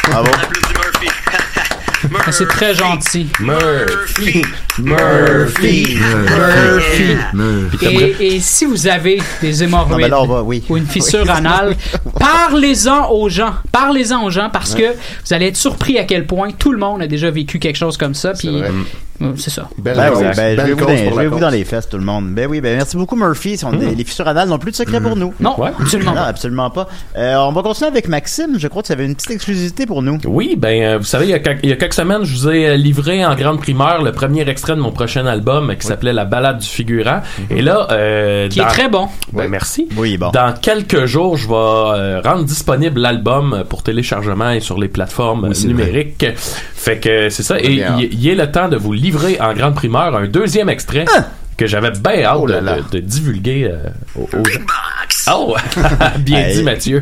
Bravo. 0.09 0.29
on 0.31 0.43
applaudit 0.43 0.73
Murphy. 0.83 1.07
C'est 2.31 2.47
très 2.47 2.75
gentil 2.75 3.27
Murphy. 3.39 4.43
Murphy. 4.77 5.97
Murphy. 5.97 7.17
Murphy. 7.33 7.85
et, 7.87 8.34
et 8.34 8.34
si 8.39 8.65
vous 8.65 8.87
avez 8.87 9.21
des 9.41 9.63
hémorroïdes 9.63 10.09
va, 10.09 10.43
oui. 10.43 10.63
ou 10.69 10.77
une 10.77 10.85
fissure 10.85 11.29
anale, 11.29 11.75
parlez-en 12.19 13.09
aux 13.11 13.29
gens. 13.29 13.53
Parlez-en 13.71 14.23
aux 14.23 14.29
gens 14.29 14.49
parce 14.51 14.75
que 14.75 14.93
vous 14.93 15.33
allez 15.33 15.47
être 15.47 15.57
surpris 15.57 15.97
à 15.97 16.03
quel 16.03 16.25
point 16.25 16.51
tout 16.51 16.71
le 16.71 16.77
monde 16.77 17.01
a 17.01 17.07
déjà 17.07 17.29
vécu 17.31 17.59
quelque 17.59 17.77
chose 17.77 17.97
comme 17.97 18.13
ça. 18.13 18.33
Puis 18.33 18.61
c'est 19.37 19.49
ça. 19.49 19.69
Belle 19.77 19.95
Ben 19.95 20.11
oui, 20.15 20.23
ben, 20.23 20.31
je 20.31 20.35
Belle 20.37 20.55
vais 20.57 20.71
vous, 20.73 20.77
cause 20.77 20.87
dans, 20.87 21.03
pour 21.03 21.13
je 21.15 21.19
vais 21.21 21.27
vous 21.27 21.39
dans 21.39 21.49
les 21.49 21.63
fesses, 21.65 21.89
tout 21.89 21.97
le 21.97 22.03
monde. 22.03 22.29
Ben 22.33 22.47
oui, 22.49 22.61
ben 22.61 22.75
merci 22.77 22.97
beaucoup, 22.97 23.15
Murphy. 23.15 23.57
Si 23.57 23.65
on- 23.65 23.71
Les 23.71 24.03
fissures 24.03 24.27
anales 24.27 24.49
n'ont 24.49 24.57
plus 24.59 24.71
de 24.71 24.75
secret 24.75 24.99
pour 25.01 25.15
nous. 25.15 25.33
Non, 25.39 25.59
Ouais. 25.59 25.69
absolument 25.79 26.11
Non, 26.11 26.17
pas. 26.17 26.25
absolument 26.27 26.69
pas. 26.69 26.87
Euh, 27.17 27.35
on 27.37 27.51
va 27.51 27.61
continuer 27.61 27.89
avec 27.89 28.07
Maxime. 28.07 28.57
Je 28.59 28.67
crois 28.67 28.81
que 28.81 28.87
tu 28.87 28.93
avais 28.93 29.05
une 29.05 29.15
petite 29.15 29.31
exclusivité 29.31 29.85
pour 29.85 30.01
nous. 30.01 30.17
Oui, 30.25 30.55
ben, 30.57 30.81
euh, 30.83 30.97
vous 30.97 31.03
savez, 31.05 31.25
il 31.25 31.31
y, 31.31 31.33
a 31.33 31.39
quelques, 31.39 31.59
il 31.63 31.69
y 31.69 31.73
a 31.73 31.75
quelques 31.75 31.93
semaines, 31.93 32.23
je 32.23 32.35
vous 32.35 32.49
ai 32.49 32.67
euh, 32.69 32.75
livré 32.77 33.25
en 33.25 33.35
grande 33.35 33.59
primeur 33.59 34.01
le 34.03 34.11
premier 34.11 34.47
extrait 34.49 34.75
de 34.75 34.81
mon 34.81 34.91
prochain 34.91 35.25
album 35.25 35.73
qui 35.79 35.87
s'appelait 35.87 36.13
La 36.13 36.25
balade 36.25 36.59
du 36.59 36.67
figurant. 36.67 37.21
Et 37.49 37.61
là, 37.61 37.87
euh, 37.91 38.47
Qui 38.49 38.59
dans- 38.59 38.65
est 38.65 38.69
très 38.69 38.89
bon. 38.89 39.07
Ben, 39.33 39.47
merci. 39.47 39.87
Oui, 39.97 40.17
bon. 40.17 40.31
Dans 40.31 40.53
quelques 40.53 41.05
jours, 41.05 41.37
je 41.37 41.47
vais 41.47 42.19
rendre 42.27 42.43
disponible 42.43 42.99
l'album 42.99 43.63
pour 43.69 43.83
téléchargement 43.83 44.51
et 44.51 44.59
sur 44.59 44.77
les 44.79 44.87
plateformes 44.87 45.47
Oui, 45.49 45.67
numériques. 45.67 46.25
Fait 46.35 46.97
que 46.97 47.29
c'est 47.29 47.43
ça. 47.43 47.59
Et 47.59 47.83
il 48.11 48.27
est 48.27 48.35
le 48.35 48.51
temps 48.51 48.67
de 48.69 48.75
vous 48.77 48.93
livré 49.05 49.39
en 49.39 49.53
grande 49.53 49.75
primeur 49.75 50.15
un 50.15 50.27
deuxième 50.27 50.69
extrait. 50.69 51.05
Que 51.57 51.67
j'avais 51.67 51.91
bien 51.91 52.25
hâte. 52.25 52.91
De, 52.91 52.99
divulguer 52.99 53.71
euh, 53.71 53.87
aux. 54.19 54.27
Oh! 55.31 55.55
Bien 56.19 56.49
dit, 56.49 56.63
Mathieu. 56.63 57.01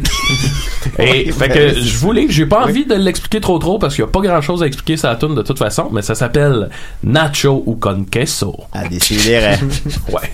Et, 0.99 1.31
fait 1.31 1.49
que 1.49 1.73
je 1.73 1.97
voulais, 1.97 2.27
j'ai 2.29 2.45
pas 2.45 2.63
envie 2.63 2.85
de 2.85 2.93
l'expliquer 2.93 3.41
trop 3.41 3.57
trop 3.57 3.79
parce 3.79 3.95
qu'il 3.95 4.03
y 4.03 4.07
a 4.07 4.11
pas 4.11 4.21
grand 4.21 4.41
chose 4.41 4.61
à 4.61 4.67
expliquer 4.67 4.95
ça 4.95 5.15
tune 5.15 5.33
de 5.33 5.41
toute 5.41 5.57
façon, 5.57 5.89
mais 5.91 6.03
ça 6.03 6.13
s'appelle 6.13 6.69
Nacho 7.03 7.63
ou 7.65 7.75
Conqueso 7.75 8.55
À 8.71 8.87
décider. 8.87 9.55
ouais. 10.11 10.32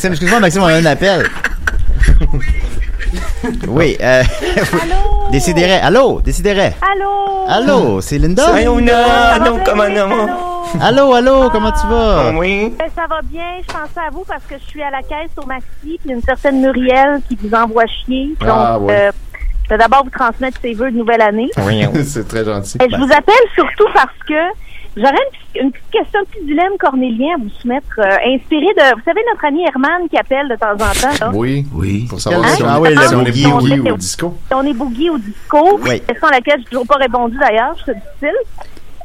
Maxime, 0.00 0.12
excuse-moi, 0.12 0.40
Maxime, 0.40 0.62
on 0.62 0.66
a 0.66 0.74
un 0.76 0.86
appel. 0.86 1.26
Oui, 3.68 3.98
euh, 4.00 4.22
Décidérez. 5.30 5.76
Allô, 5.82 6.22
Décidérez. 6.22 6.72
Allô? 6.80 7.44
Allô, 7.46 8.00
c'est 8.00 8.16
Linda? 8.16 8.46
No 8.64 9.58
kamanamo. 9.62 10.26
Allô, 10.80 11.12
allô, 11.12 11.50
comment 11.50 11.72
tu 11.72 11.86
vas? 11.86 12.30
Oui. 12.34 12.72
Ben, 12.78 12.86
ça 12.96 13.02
va 13.10 13.20
bien, 13.24 13.42
je 13.60 13.66
pensais 13.66 14.00
à 14.06 14.10
vous 14.10 14.24
parce 14.26 14.44
que 14.44 14.54
je 14.58 14.64
suis 14.70 14.82
à 14.82 14.90
la 14.90 15.02
caisse 15.02 15.28
au 15.36 15.44
Maxi, 15.44 15.66
puis 15.82 15.98
il 16.06 16.10
y 16.10 16.12
a 16.14 16.16
une 16.16 16.22
certaine 16.22 16.62
Muriel 16.62 17.20
qui 17.28 17.36
vous 17.42 17.54
envoie 17.54 17.84
chier. 17.86 18.34
Donc, 18.40 18.48
Ah, 18.50 18.78
ouais. 18.78 18.94
euh, 19.08 19.10
je 19.64 19.68
vais 19.68 19.78
d'abord 19.78 20.04
vous 20.04 20.10
transmettre 20.18 20.58
ses 20.62 20.72
vœux 20.72 20.90
de 20.90 20.96
nouvelle 20.96 21.20
année. 21.20 21.50
c'est 22.06 22.26
très 22.26 22.46
gentil. 22.46 22.78
Et 22.82 22.88
je 22.90 22.96
vous 22.96 23.12
appelle 23.12 23.34
surtout 23.54 23.88
parce 23.92 24.16
que 24.26 24.32
j'aurais 24.96 25.10
une, 25.12 25.30
petite- 25.30 25.62
une 25.62 25.72
petite 25.72 25.90
question, 25.90 26.20
un 26.20 26.24
petit 26.24 26.44
dilemme 26.46 26.72
cornélien 26.78 27.34
à 27.34 27.38
vous 27.38 27.48
soumettre, 27.60 27.86
euh, 27.98 28.34
inspiré 28.34 28.66
de, 28.66 28.94
vous 28.96 29.02
savez, 29.04 29.20
notre 29.32 29.44
ami 29.44 29.62
Herman 29.64 30.08
qui 30.08 30.16
appelle 30.16 30.48
de 30.48 30.56
temps 30.56 30.72
en 30.72 30.76
temps. 30.76 31.24
là? 31.26 31.30
Oui. 31.34 31.66
Oui. 31.74 32.06
Pour 32.08 32.20
savoir 32.20 32.44
Hein? 32.44 32.54
si 32.56 32.62
on, 32.62 32.66
Ah 32.68 32.80
oui, 32.80 32.88
si 32.96 33.14
on 33.14 33.24
est 33.24 33.42
boogie, 33.44 33.80
ou 33.90 33.96
disco. 33.96 34.34
Si 34.48 34.54
on 34.54 34.62
est 34.62 34.72
boogie 34.74 35.10
au 35.10 35.18
disco, 35.18 35.78
Oui. 35.82 36.00
question 36.00 36.28
à 36.28 36.32
laquelle 36.32 36.56
je 36.56 36.60
n'ai 36.60 36.64
toujours 36.70 36.86
pas 36.86 36.96
répondu 36.96 37.36
d'ailleurs, 37.38 37.74
je 37.78 37.82
suis 37.84 37.92
difficile. 37.94 38.36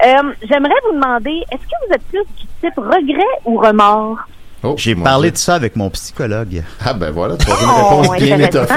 Euh, 0.06 0.34
J'aimerais 0.50 0.74
vous 0.90 0.96
demander, 1.00 1.42
est-ce 1.52 1.62
que 1.62 1.88
vous 1.88 1.94
êtes 1.94 2.04
plus 2.10 2.24
du 2.38 2.46
type 2.62 2.76
regret 2.78 3.24
ou 3.46 3.58
remords? 3.58 4.18
Oh, 4.66 4.76
J'ai 4.78 4.96
parlé 4.96 5.32
de 5.32 5.38
ça 5.38 5.56
avec 5.56 5.76
mon 5.76 5.90
psychologue. 5.92 6.64
Ah 6.84 6.94
ben 6.94 7.12
voilà, 7.12 7.36
tu 7.38 7.50
as 7.50 7.54
une 7.54 7.68
Oh, 7.70 8.00
réponse 8.02 8.18
bien 8.18 8.40
étoffée. 8.40 8.74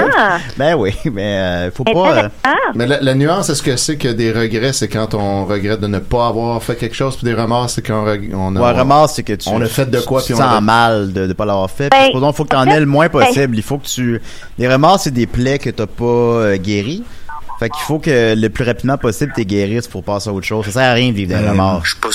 Ben 0.57 0.75
oui, 0.75 0.93
mais 1.11 1.37
euh, 1.39 1.71
faut 1.71 1.83
pas. 1.83 2.23
euh. 2.23 2.29
Mais 2.75 2.85
la, 2.85 2.99
la 3.01 3.15
nuance, 3.15 3.49
est-ce 3.49 3.63
que 3.63 3.75
c'est 3.75 3.97
que 3.97 4.07
des 4.07 4.31
regrets, 4.31 4.73
c'est 4.73 4.87
quand 4.87 5.13
on 5.15 5.45
regrette 5.45 5.79
de 5.79 5.87
ne 5.87 5.99
pas 5.99 6.27
avoir 6.27 6.61
fait 6.61 6.75
quelque 6.75 6.95
chose, 6.95 7.15
puis 7.15 7.25
des 7.25 7.33
remords, 7.33 7.69
c'est 7.69 7.81
quand 7.81 8.05
on 8.33 8.55
a... 8.55 8.59
Ouais, 8.61 8.79
remords, 8.79 9.09
c'est 9.09 9.23
que 9.23 9.33
tu, 9.33 9.49
on 9.49 9.61
a 9.61 9.65
fait 9.65 9.89
de 9.89 9.99
quoi, 9.99 10.21
tu 10.21 10.27
puis 10.27 10.35
te 10.35 10.39
on 10.41 10.45
sens 10.45 10.57
a- 10.57 10.61
mal 10.61 11.11
de 11.13 11.25
ne 11.27 11.33
pas 11.33 11.45
l'avoir 11.45 11.69
fait. 11.71 11.89
Ben, 11.89 11.97
Puis, 11.97 12.05
supposons, 12.07 12.31
faut 12.33 12.43
que 12.43 12.49
tu 12.49 12.55
en 12.55 12.67
aies 12.67 12.79
le 12.79 12.85
moins 12.85 13.07
ben- 13.07 13.25
possible. 13.25 13.57
Il 13.57 13.63
faut 13.63 13.77
que 13.77 13.87
tu. 13.87 14.21
Les 14.57 14.67
remords, 14.71 14.99
c'est 14.99 15.11
des 15.11 15.27
plaies 15.27 15.57
que 15.59 15.69
t'as 15.69 15.87
pas 15.87 16.03
euh, 16.05 16.57
guéries. 16.57 17.03
Fait 17.59 17.69
qu'il 17.69 17.81
faut 17.83 17.99
que 17.99 18.35
le 18.39 18.49
plus 18.49 18.63
rapidement 18.63 18.97
possible 18.97 19.33
t'es 19.35 19.43
guérisses 19.43 19.87
pour 19.87 20.01
passer 20.03 20.29
à 20.29 20.33
autre 20.33 20.45
chose. 20.45 20.65
Ça 20.65 20.71
sert 20.71 20.89
à 20.91 20.93
rien 20.93 21.09
de 21.09 21.15
vivre 21.15 21.35
des 21.35 21.43
Ben, 21.43 21.51
remords. 21.51 21.83
Je 21.85 21.91
suis 21.91 21.99
pas 21.99 22.09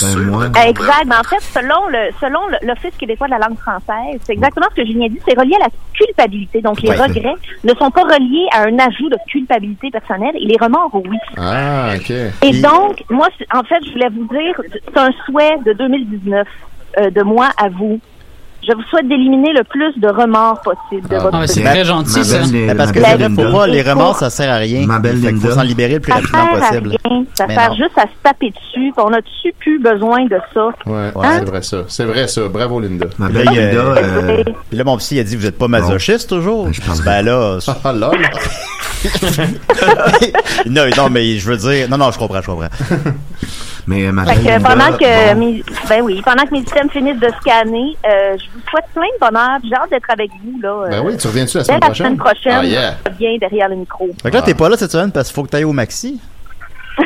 Ben, 0.49 0.63
Exact. 0.69 1.05
Mais 1.07 1.17
en 1.17 1.23
fait, 1.23 1.41
selon 1.41 1.87
le 1.89 2.11
selon 2.21 2.41
l'Office 2.63 2.97
québécois 2.99 3.27
de 3.27 3.33
la 3.33 3.39
langue 3.41 3.59
française, 3.59 4.19
c'est 4.25 4.33
exactement 4.33 4.67
ce 4.71 4.81
que 4.81 4.87
Julien 4.87 5.09
dit, 5.09 5.21
c'est 5.29 5.39
relié 5.39 5.55
à 5.57 5.65
la 5.65 5.69
culpabilité. 5.93 6.61
Donc, 6.63 6.81
les 6.81 6.89
Ouais. 6.91 6.97
regrets 6.97 7.35
ne 7.63 7.75
sont 7.75 7.91
pas 7.91 8.03
reliés 8.05 8.47
à 8.53 8.63
un 8.63 8.79
ajout 8.79 9.11
de 9.11 9.17
culpabilité 9.29 9.91
personnelle 9.91 10.35
et 10.37 10.47
les 10.47 10.57
remords, 10.61 10.91
oui. 10.95 11.19
Ah, 11.37 11.91
OK. 11.97 12.11
Et 12.11 12.31
Puis- 12.41 12.63
donc, 12.63 13.03
moi, 13.11 13.29
en 13.53 13.63
fait, 13.65 13.85
je 13.87 13.93
voulais 13.93 14.09
vous 14.09 14.27
dire, 14.29 14.61
c'est 14.73 14.99
un 14.99 15.11
souhait 15.27 15.59
de 15.67 15.73
2019 15.75 16.49
euh, 17.01 17.11
de 17.11 17.23
moi 17.23 17.51
à 17.59 17.69
vous. 17.69 18.01
Je 18.67 18.73
vous 18.75 18.83
souhaite 18.89 19.07
d'éliminer 19.09 19.53
le 19.53 19.63
plus 19.65 19.93
de 20.01 20.09
remords 20.09 20.61
possible 20.63 21.07
de 21.09 21.17
Ah, 21.17 21.19
votre 21.21 21.37
Ah, 21.37 21.41
mais 21.41 21.47
c'est 21.47 21.63
très 21.63 21.85
gentil, 21.85 22.19
ma 22.19 22.25
ça. 22.25 22.39
belle- 22.39 22.49
Mais 22.67 22.75
parce 22.75 22.93
que 22.93 23.01
belle 23.01 23.19
Linda. 23.21 23.43
faut 23.45 23.53
pas, 23.53 23.67
les 23.67 23.83
remords, 23.83 24.17
ça 24.17 24.31
sert 24.31 24.51
à 24.51 24.57
rien. 24.57 24.87
Ma 24.87 24.99
belle 24.99 25.21
qu'il 25.21 25.37
faut 25.37 25.49
Linda. 25.49 25.55
s'en 25.55 25.63
libérer 25.63 25.95
le 25.95 26.01
plus 26.01 26.13
Ça 26.13 26.17
rapidement 26.19 26.55
sert 26.55 26.65
à 26.65 26.71
rien. 26.71 27.25
Ça 27.35 27.47
Mais 27.47 27.55
sert 27.55 27.69
non. 27.71 27.77
juste 27.77 27.99
à 27.99 28.03
se 28.03 28.09
taper 28.23 28.51
dessus. 28.51 28.63
puis 28.73 28.93
On 28.97 29.13
a-tu 29.13 29.53
plus 29.59 29.79
besoin 29.81 30.25
de 30.25 30.39
ça? 30.55 30.67
Ouais, 30.87 31.11
Hein? 31.17 31.39
c'est 31.41 31.45
vrai 31.51 31.63
ça. 31.63 31.77
C'est 31.89 32.05
vrai 32.05 32.27
ça. 32.29 32.43
Bravo, 32.49 32.81
Linda. 32.81 33.07
Ma 33.19 33.27
Puis 33.29 33.35
là, 33.37 33.45
belle 33.45 33.53
il 33.55 33.61
Linda, 33.61 33.81
euh, 33.81 34.45
Puis 34.71 34.79
là, 34.79 34.85
mon 34.85 34.97
psy, 34.97 35.17
il 35.17 35.21
a 35.21 35.25
dit, 35.25 35.37
vous 35.37 35.47
êtes 35.47 35.59
pas 35.59 35.69
masochiste 35.69 36.29
toujours? 36.31 36.65
Ben, 36.65 36.73
je 36.73 36.81
pense 36.81 37.03
Ben 37.03 37.23
là, 37.23 37.59
c'est- 37.61 37.73
Ah, 37.85 37.93
lol. 37.93 38.17
non, 40.67 40.83
non, 40.97 41.11
mais 41.11 41.37
je 41.39 41.47
veux 41.51 41.57
dire, 41.59 41.89
non, 41.91 41.99
non, 41.99 42.11
je 42.11 42.19
comprends, 42.19 42.41
je 42.41 42.47
comprends. 42.47 42.69
Mais 43.87 44.07
euh, 44.07 44.13
ma 44.13 44.25
Fait 44.25 44.41
belle 44.41 44.59
que 44.59 44.63
pendant 44.63 44.97
que 44.97 45.35
bon, 45.35 45.41
mes, 45.41 45.65
ben 45.89 46.03
oui, 46.03 46.23
pendant 46.25 46.45
que 46.45 46.53
mes 46.53 46.61
systèmes 46.61 46.91
finissent 46.91 47.21
de 47.21 47.29
scanner, 47.41 47.97
euh, 48.07 48.37
je 48.39 48.45
vous 48.53 48.61
souhaite 48.71 48.87
plein 48.95 49.03
de 49.03 49.21
bonheur. 49.21 49.59
J'ai 49.63 49.75
hâte 49.75 49.91
d'être 49.91 50.11
avec 50.11 50.31
vous 50.43 50.61
là. 50.61 50.87
Ben 50.91 50.99
euh, 50.99 51.03
oui, 51.05 51.17
tu 51.17 51.27
reviens-tu 51.27 51.59
la 51.59 51.65
semaine 51.65 51.81
la 51.81 51.87
prochaine? 51.87 52.07
semaine 52.07 52.19
prochaine, 52.19 52.59
Ah, 52.61 52.65
yeah. 52.65 52.95
je 53.05 53.13
reviens 53.13 53.39
derrière 53.39 53.69
le 53.69 53.77
micro. 53.77 54.09
Fait 54.23 54.31
que 54.31 54.37
là, 54.37 54.43
t'es 54.43 54.55
pas 54.55 54.69
là 54.69 54.77
cette 54.77 54.93
semaine 54.93 55.13
parce 55.13 55.29
qu'il 55.29 55.35
faut 55.35 55.43
que 55.45 55.51
t'ailles 55.51 55.65
au 55.65 55.73
maxi. 55.73 56.21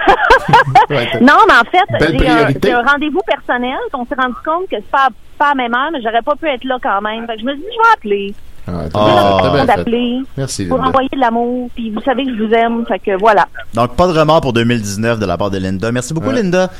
Non, 1.21 1.35
mais 1.47 1.55
en 1.55 1.71
fait, 1.71 2.19
j'ai 2.63 2.73
un, 2.73 2.83
rendez-vous 2.83 3.21
personnel. 3.27 3.77
On 3.93 4.07
s'est 4.07 4.15
rendu 4.15 4.35
compte 4.45 4.69
que 4.71 4.77
c'est 4.77 4.91
pas, 4.91 5.09
pas 5.39 5.47
à 5.47 5.49
la 5.51 5.55
même 5.55 5.75
heure, 5.75 5.91
mais 5.93 6.01
j'aurais 6.03 6.23
pas 6.23 6.37
pu 6.37 6.47
être 6.47 6.65
là 6.65 6.79
quand 6.83 7.01
même. 7.03 7.27
Fait 7.27 7.35
que 7.35 7.41
je 7.41 7.45
me 7.45 7.53
suis 7.53 7.61
dit, 7.61 7.67
je 7.71 7.83
vais 7.83 7.95
appeler. 7.95 8.35
Ah, 8.69 8.85
Ah. 8.95 9.51
bien 9.65 9.67
fait, 9.77 9.85
bien 9.85 10.23
Merci, 10.37 10.67
pour 10.67 10.77
Linda. 10.79 10.89
envoyer 10.91 11.09
de 11.13 11.19
l'amour. 11.19 11.71
Puis 11.75 11.91
vous 11.91 12.01
savez 12.03 12.25
que 12.25 12.37
je 12.37 12.43
vous 12.43 12.53
aime. 12.53 12.85
Fait 12.87 12.99
que 12.99 13.19
voilà. 13.19 13.47
Donc, 13.75 13.95
pas 13.97 14.07
de 14.07 14.19
remords 14.19 14.41
pour 14.41 14.53
2019 14.53 15.19
de 15.19 15.27
la 15.27 15.37
part 15.39 15.51
de 15.51 15.59
Linda. 15.59 15.91
Merci 15.93 16.13
beaucoup, 16.15 16.29
Ouais. 16.29 16.43
Linda. 16.43 16.71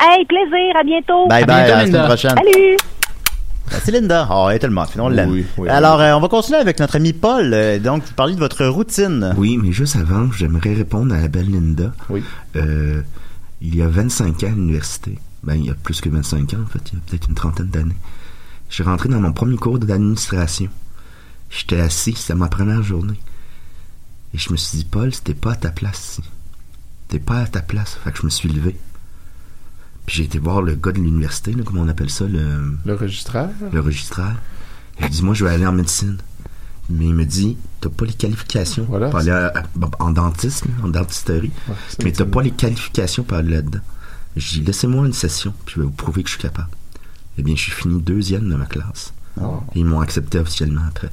Hey, 0.00 0.24
plaisir. 0.24 0.76
À 0.78 0.82
bientôt. 0.82 1.28
Bye 1.28 1.42
À 1.42 1.46
bye, 1.46 1.56
bientôt, 1.56 1.72
à 1.72 1.76
la 1.76 1.80
semaine 1.86 1.92
Linda. 1.92 2.06
prochaine. 2.06 2.30
Salut. 2.36 2.76
Merci, 3.70 3.90
Linda. 3.92 4.28
Oh, 4.30 4.46
elle 4.50 4.56
est 4.56 4.58
tellement 4.58 4.84
fine, 4.84 5.00
on 5.00 5.08
l'aime. 5.08 5.30
Oui, 5.30 5.46
oui, 5.56 5.68
Alors, 5.68 6.00
euh, 6.00 6.12
on 6.14 6.20
va 6.20 6.28
continuer 6.28 6.58
avec 6.58 6.78
notre 6.80 6.96
ami 6.96 7.12
Paul. 7.12 7.50
Euh, 7.54 7.78
donc, 7.78 8.02
vous 8.04 8.12
parlez 8.14 8.34
de 8.34 8.38
votre 8.38 8.64
routine. 8.66 9.34
Oui, 9.38 9.58
mais 9.62 9.72
juste 9.72 9.96
avant, 9.96 10.30
j'aimerais 10.32 10.74
répondre 10.74 11.14
à 11.14 11.20
la 11.20 11.28
belle 11.28 11.50
Linda. 11.50 11.92
Oui. 12.10 12.22
Euh, 12.56 13.00
il 13.62 13.74
y 13.76 13.82
a 13.82 13.88
25 13.88 14.42
ans 14.42 14.46
à 14.48 14.50
l'université, 14.50 15.16
ben 15.42 15.54
il 15.54 15.64
y 15.66 15.70
a 15.70 15.74
plus 15.74 16.00
que 16.02 16.10
25 16.10 16.52
ans 16.52 16.58
en 16.64 16.66
fait, 16.66 16.80
il 16.92 16.94
y 16.94 16.98
a 16.98 17.00
peut-être 17.08 17.28
une 17.30 17.34
trentaine 17.34 17.68
d'années, 17.68 17.96
je 18.68 18.74
suis 18.74 18.82
rentré 18.84 19.08
dans 19.08 19.20
mon 19.20 19.32
premier 19.32 19.56
cours 19.56 19.78
d'administration. 19.78 20.68
J'étais 21.56 21.80
assis, 21.80 22.14
c'était 22.16 22.34
ma 22.34 22.48
première 22.48 22.82
journée. 22.82 23.18
Et 24.34 24.38
je 24.38 24.50
me 24.50 24.56
suis 24.56 24.78
dit, 24.78 24.84
Paul, 24.84 25.14
c'était 25.14 25.34
pas 25.34 25.52
à 25.52 25.56
ta 25.56 25.70
place 25.70 26.18
ici. 26.18 26.30
T'es 27.08 27.18
pas 27.20 27.40
à 27.42 27.46
ta 27.46 27.60
place. 27.62 27.96
Fait 28.02 28.10
que 28.10 28.18
je 28.18 28.24
me 28.24 28.30
suis 28.30 28.48
levé. 28.48 28.76
Puis 30.06 30.16
j'ai 30.16 30.24
été 30.24 30.38
voir 30.38 30.60
le 30.62 30.74
gars 30.74 30.92
de 30.92 30.98
l'université, 30.98 31.52
là, 31.52 31.62
comment 31.64 31.82
on 31.82 31.88
appelle 31.88 32.10
ça, 32.10 32.26
le, 32.26 32.76
Le 32.84 32.94
registraire? 32.94 33.48
le 33.72 33.80
registraire. 33.80 34.36
Il 35.00 35.08
dit, 35.08 35.22
moi, 35.22 35.34
je 35.34 35.44
vais 35.44 35.50
aller 35.52 35.66
en 35.66 35.72
médecine. 35.72 36.18
Mais 36.90 37.06
il 37.06 37.14
me 37.14 37.24
dit, 37.24 37.56
t'as 37.80 37.88
pas 37.88 38.04
les 38.04 38.12
qualifications 38.12 38.84
Voilà, 38.88 39.08
pour 39.08 39.20
aller 39.20 39.30
à- 39.30 39.46
à- 39.56 39.62
bon, 39.74 39.90
en 40.00 40.10
dentiste, 40.10 40.66
là, 40.66 40.72
en 40.84 40.88
dentisterie. 40.88 41.50
Ouais, 41.68 41.74
Mais 42.04 42.12
t'as 42.12 42.26
pas 42.26 42.42
les 42.42 42.50
qualifications 42.50 43.22
pour 43.22 43.38
aller 43.38 43.54
là-dedans. 43.54 43.80
J'ai 44.36 44.60
dit, 44.60 44.66
laissez-moi 44.66 45.06
une 45.06 45.14
session, 45.14 45.54
puis 45.64 45.76
je 45.76 45.80
vais 45.80 45.86
vous 45.86 45.92
prouver 45.92 46.22
que 46.22 46.28
je 46.28 46.34
suis 46.34 46.42
capable. 46.42 46.68
Eh 47.38 47.42
bien, 47.42 47.54
je 47.56 47.62
suis 47.62 47.72
fini 47.72 48.02
deuxième 48.02 48.48
de 48.50 48.54
ma 48.56 48.66
classe. 48.66 49.13
Oh. 49.40 49.60
Et 49.74 49.80
ils 49.80 49.84
m'ont 49.84 50.00
accepté 50.00 50.38
officiellement 50.38 50.82
après. 50.88 51.08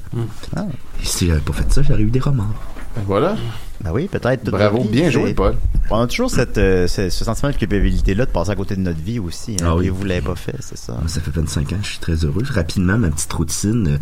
Ah. 0.56 0.66
Et 1.00 1.04
si 1.04 1.26
j'avais 1.26 1.40
pas 1.40 1.52
fait 1.52 1.72
ça, 1.72 1.82
j'aurais 1.82 2.02
eu 2.02 2.10
des 2.10 2.20
remords. 2.20 2.46
Ben 2.94 3.02
voilà. 3.06 3.36
Ben 3.82 3.90
oui, 3.92 4.06
peut-être. 4.06 4.50
Bravo, 4.50 4.82
vie, 4.82 4.88
bien 4.90 5.10
joué, 5.10 5.34
Paul. 5.34 5.56
On 5.90 5.98
a 6.00 6.06
toujours 6.06 6.30
cette, 6.30 6.58
euh, 6.58 6.86
ce, 6.86 7.08
ce 7.10 7.24
sentiment 7.24 7.50
de 7.50 7.56
culpabilité-là 7.56 8.26
de 8.26 8.30
passer 8.30 8.50
à 8.50 8.54
côté 8.54 8.76
de 8.76 8.80
notre 8.80 9.00
vie 9.00 9.18
aussi. 9.18 9.56
Hein, 9.60 9.64
Ah 9.66 9.76
oui. 9.76 9.86
Et 9.86 9.90
vous 9.90 10.04
l'avez 10.04 10.20
pas 10.20 10.36
fait, 10.36 10.54
c'est 10.60 10.76
ça. 10.78 10.92
Moi, 10.92 11.08
Ça 11.08 11.20
fait 11.20 11.30
25 11.32 11.72
ans, 11.72 11.76
je 11.82 11.88
suis 11.88 11.98
très 11.98 12.14
heureux. 12.24 12.42
Rapidement, 12.50 12.98
ma 12.98 13.08
petite 13.10 13.32
routine, 13.32 13.88
euh, 13.88 13.98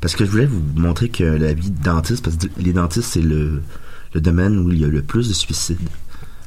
parce 0.00 0.16
que 0.16 0.24
je 0.26 0.30
voulais 0.30 0.46
vous 0.46 0.62
montrer 0.76 1.08
que 1.08 1.24
la 1.24 1.54
vie 1.54 1.70
de 1.70 1.82
dentiste, 1.82 2.24
parce 2.24 2.36
que 2.36 2.46
les 2.58 2.72
dentistes, 2.72 3.08
c'est 3.12 3.22
le, 3.22 3.62
le 4.12 4.20
domaine 4.20 4.58
où 4.58 4.70
il 4.70 4.80
y 4.80 4.84
a 4.84 4.88
le 4.88 5.02
plus 5.02 5.28
de 5.28 5.34
suicides. 5.34 5.78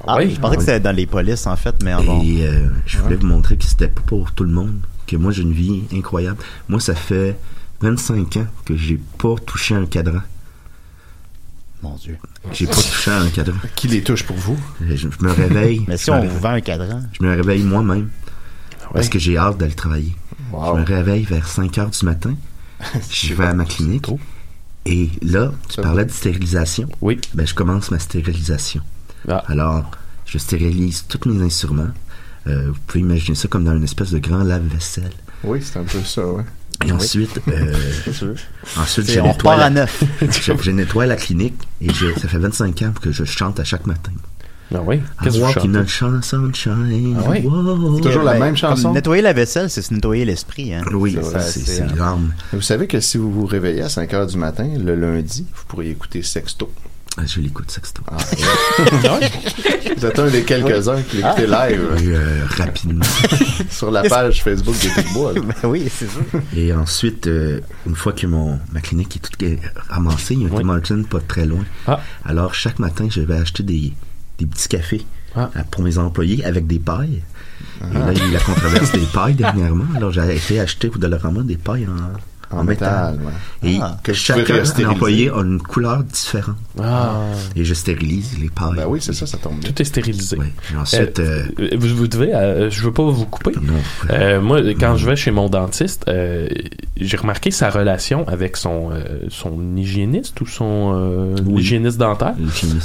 Ah, 0.06 0.18
oui? 0.18 0.32
je 0.36 0.40
pensais 0.40 0.58
que 0.58 0.62
c'était 0.62 0.80
dans 0.82 0.96
les 0.96 1.08
polices, 1.08 1.48
en 1.48 1.56
fait, 1.56 1.76
mais 1.84 1.96
bon. 1.96 2.22
Et 2.22 2.46
euh, 2.46 2.68
je 2.86 3.00
voulais 3.00 3.16
vous 3.16 3.26
montrer 3.26 3.58
que 3.58 3.64
c'était 3.66 3.88
pas 3.88 4.02
pour 4.06 4.32
tout 4.34 4.44
le 4.44 4.52
monde, 4.52 4.76
que 5.08 5.16
moi 5.16 5.32
j'ai 5.32 5.44
une 5.44 5.54
vie 5.54 5.84
incroyable. 5.94 6.38
Moi, 6.70 6.80
ça 6.80 6.96
fait 6.96 7.38
25 7.82 8.38
ans 8.38 8.48
que 8.66 8.76
j'ai 8.76 9.00
pas 9.18 9.36
touché 9.46 9.76
un 9.76 9.86
cadran. 9.86 10.22
Mon 11.82 11.96
Dieu. 11.96 12.18
J'ai 12.52 12.68
pas 12.68 12.74
touché 12.76 13.12
un 13.12 13.30
cadran. 13.30 13.58
Qui 13.76 13.88
les 13.88 14.02
touche 14.02 14.24
pour 14.24 14.38
vous? 14.38 14.58
Je, 14.82 14.96
je 14.96 15.08
me 15.20 15.32
réveille. 15.32 15.84
Mais 15.88 15.98
si 15.98 16.10
on 16.10 16.26
vous 16.26 16.40
vend 16.40 16.52
un 16.52 16.62
cadran? 16.62 17.02
je 17.12 17.24
me 17.24 17.36
réveille 17.36 17.64
moi-même 17.64 18.10
parce 18.94 19.10
que 19.10 19.20
j'ai 19.20 19.38
hâte 19.38 19.58
d'aller 19.58 19.74
travailler. 19.74 20.16
Wow. 20.52 20.76
Je 20.76 20.82
me 20.82 20.86
réveille 20.86 21.24
vers 21.24 21.48
5 21.48 21.78
heures 21.78 21.90
du 21.90 22.06
matin. 22.06 22.36
je 23.10 23.34
vais 23.34 23.46
à 23.46 23.54
ma 23.54 23.66
clinique. 23.66 24.08
Et 24.86 25.10
là, 25.22 25.52
tu 25.70 25.82
parlais 25.82 26.06
de 26.06 26.12
stérilisation. 26.12 26.88
Oui. 27.02 27.20
Ben, 27.34 27.46
je 27.48 27.56
commence 27.56 27.92
ma 27.92 28.00
stérilisation. 28.00 28.82
Ah. 29.28 29.44
Alors, 29.48 29.90
je 30.26 30.38
stérilise 30.38 31.06
tous 31.08 31.28
mes 31.28 31.44
instruments. 31.44 31.90
Euh, 32.48 32.68
vous 32.70 32.80
pouvez 32.86 33.00
imaginer 33.02 33.36
ça 33.36 33.48
comme 33.48 33.64
dans 33.64 33.76
une 33.76 33.84
espèce 33.84 34.12
de 34.12 34.20
grand 34.20 34.44
lave-vaisselle. 34.44 35.12
Oui, 35.44 35.60
c'est 35.64 35.80
un 35.80 35.84
peu 35.84 36.00
ça, 36.02 36.26
ouais. 36.26 36.44
Et 36.86 36.92
ensuite, 36.92 37.40
euh, 37.48 37.74
ensuite 38.78 39.08
nettoie 39.08 39.32
repart 39.32 39.58
la, 39.60 39.66
à 39.66 39.70
neuf. 39.70 40.04
je, 40.22 40.52
je 40.62 40.72
nettoie 40.72 41.06
la 41.06 41.16
clinique 41.16 41.56
et 41.82 41.92
je, 41.94 42.08
ça 42.20 42.28
fait 42.28 42.38
25 42.38 42.82
ans 42.84 42.94
que 43.02 43.12
je 43.12 43.24
chante 43.24 43.60
à 43.60 43.64
chaque 43.64 43.88
matin. 43.88 44.12
Ah 44.74 44.82
oui? 44.84 45.00
Qu'est-ce 45.24 45.36
que 45.36 45.40
vous 45.42 45.46
walking 45.46 45.86
chantez? 45.88 46.18
on 46.18 46.22
sunshine. 46.22 47.18
Ah 47.24 47.30
oui? 47.30 47.42
Wow. 47.46 48.00
Toujours 48.00 48.24
la 48.24 48.34
Ben, 48.34 48.40
même 48.46 48.58
chanson? 48.58 48.94
nettoyer 48.94 49.22
la 49.22 49.32
vaisselle, 49.34 49.70
c'est 49.70 49.82
se 49.84 49.94
nettoyer 49.94 50.26
l'esprit. 50.26 50.74
Hein. 50.74 50.84
Oui, 50.92 51.16
C'est 51.40 51.86
l'âme. 51.96 52.34
Vous 52.52 52.62
savez 52.62 52.88
que 52.88 53.00
si 53.00 53.18
vous 53.18 53.32
vous 53.32 53.46
réveillez 53.46 53.84
à 53.84 53.90
5 53.90 54.14
heures 54.14 54.28
du 54.28 54.38
matin, 54.38 54.68
le 54.78 54.96
lundi, 54.96 55.46
vous 55.56 55.64
pourriez 55.68 55.92
écouter 55.92 56.24
Sexto. 56.24 56.72
Ah, 57.18 57.22
Je 57.26 57.40
l'écoute 57.40 57.72
sexto. 57.72 58.02
Ah, 58.12 58.18
ouais. 59.20 59.32
vous 59.98 60.06
êtes 60.06 60.20
un 60.20 60.30
des 60.30 60.44
quelques-uns 60.44 61.02
qui 61.02 61.18
l'écoutez 61.18 61.48
live 61.48 61.82
Et, 62.04 62.08
euh, 62.10 62.46
rapidement. 62.58 63.06
sur 63.70 63.90
la 63.90 64.04
page 64.04 64.44
Facebook 64.44 64.76
des 64.80 64.90
Picbois. 64.90 65.34
là. 65.34 65.42
Ben 65.42 65.70
oui, 65.70 65.90
c'est 65.90 66.08
ça. 66.08 66.20
Et 66.56 66.74
ensuite, 66.74 67.28
euh, 67.28 67.62
une 67.88 67.96
fois 67.96 68.12
que 68.14 68.28
mon, 68.28 68.60
ma 68.74 68.82
clinique 68.82 69.16
est 69.16 69.20
toute 69.20 69.42
ramassée, 69.90 70.34
il 70.34 70.42
y 70.42 70.46
a 70.46 70.50
un 70.50 70.52
Oui. 70.52 70.82
Tim 70.84 71.04
pas 71.04 71.22
très 71.22 71.46
loin. 71.46 71.64
Ah. 71.88 72.02
Alors, 72.26 72.54
chaque 72.54 72.80
matin, 72.80 73.08
je 73.10 73.22
vais 73.22 73.38
acheter 73.38 73.64
des, 73.64 73.94
des 74.40 74.46
petits 74.46 74.68
cafés 74.68 75.06
Ah. 75.38 75.50
pour 75.72 75.84
mes 75.84 75.98
employés 75.98 76.44
avec 76.44 76.68
des 76.68 76.80
pailles. 76.80 77.22
Et 77.82 77.94
là, 77.94 78.12
il 78.12 78.18
y 78.18 78.22
a 78.22 78.26
eu 78.28 78.32
la 78.32 78.40
controverse 78.40 78.92
des 78.92 79.06
pailles 79.14 79.36
dernièrement. 79.36 79.86
Alors, 79.96 80.12
j'ai 80.12 80.36
été 80.36 80.60
acheter 80.60 80.90
au 80.94 80.98
Dollarama 80.98 81.44
des 81.44 81.58
pailles 81.58 81.88
en, 81.88 82.18
En 82.52 82.64
métal, 82.64 83.16
ouais. 83.64 83.70
Et 83.72 83.80
Ah. 83.82 83.98
Que 84.04 84.12
restériliser. 84.12 84.86
employé 84.86 85.30
a 85.30 85.42
une 85.42 85.60
couleur 85.62 86.04
différente. 86.04 86.56
Ah. 86.82 87.16
Et 87.56 87.64
je 87.66 87.74
stérilise 87.74 88.38
les 88.40 88.50
pailles. 88.50 88.76
Ben 88.76 88.86
oui, 88.88 89.00
c'est 89.02 89.14
ça, 89.14 89.26
ça 89.26 89.38
tombe 89.38 89.60
bien. 89.60 89.70
Tout 89.72 89.82
est 89.82 89.86
stérilisé. 89.86 90.38
Et 90.74 90.78
ensuite, 90.78 91.20
Euh, 91.20 91.44
vous, 91.78 91.96
vous 91.96 92.08
devez, 92.08 92.34
euh, 92.34 92.70
je 92.70 92.82
veux 92.82 92.92
pas 92.94 93.04
vous 93.04 93.26
couper. 93.26 93.52
Euh, 94.12 94.42
moi, 94.42 94.60
quand 94.80 94.96
je 94.98 95.06
vais 95.08 95.16
chez 95.16 95.32
mon 95.32 95.50
dentiste, 95.50 96.06
euh, 96.08 96.48
j'ai 96.98 97.18
remarqué 97.18 97.52
sa 97.52 97.70
relation 97.70 98.28
avec 98.28 98.58
son 98.58 98.92
euh, 98.92 99.04
son 99.30 99.76
hygiéniste 99.76 100.40
ou 100.42 100.46
son 100.46 100.94
euh, 100.96 101.36
hygiéniste 101.58 101.98
dentaire. 101.98 102.36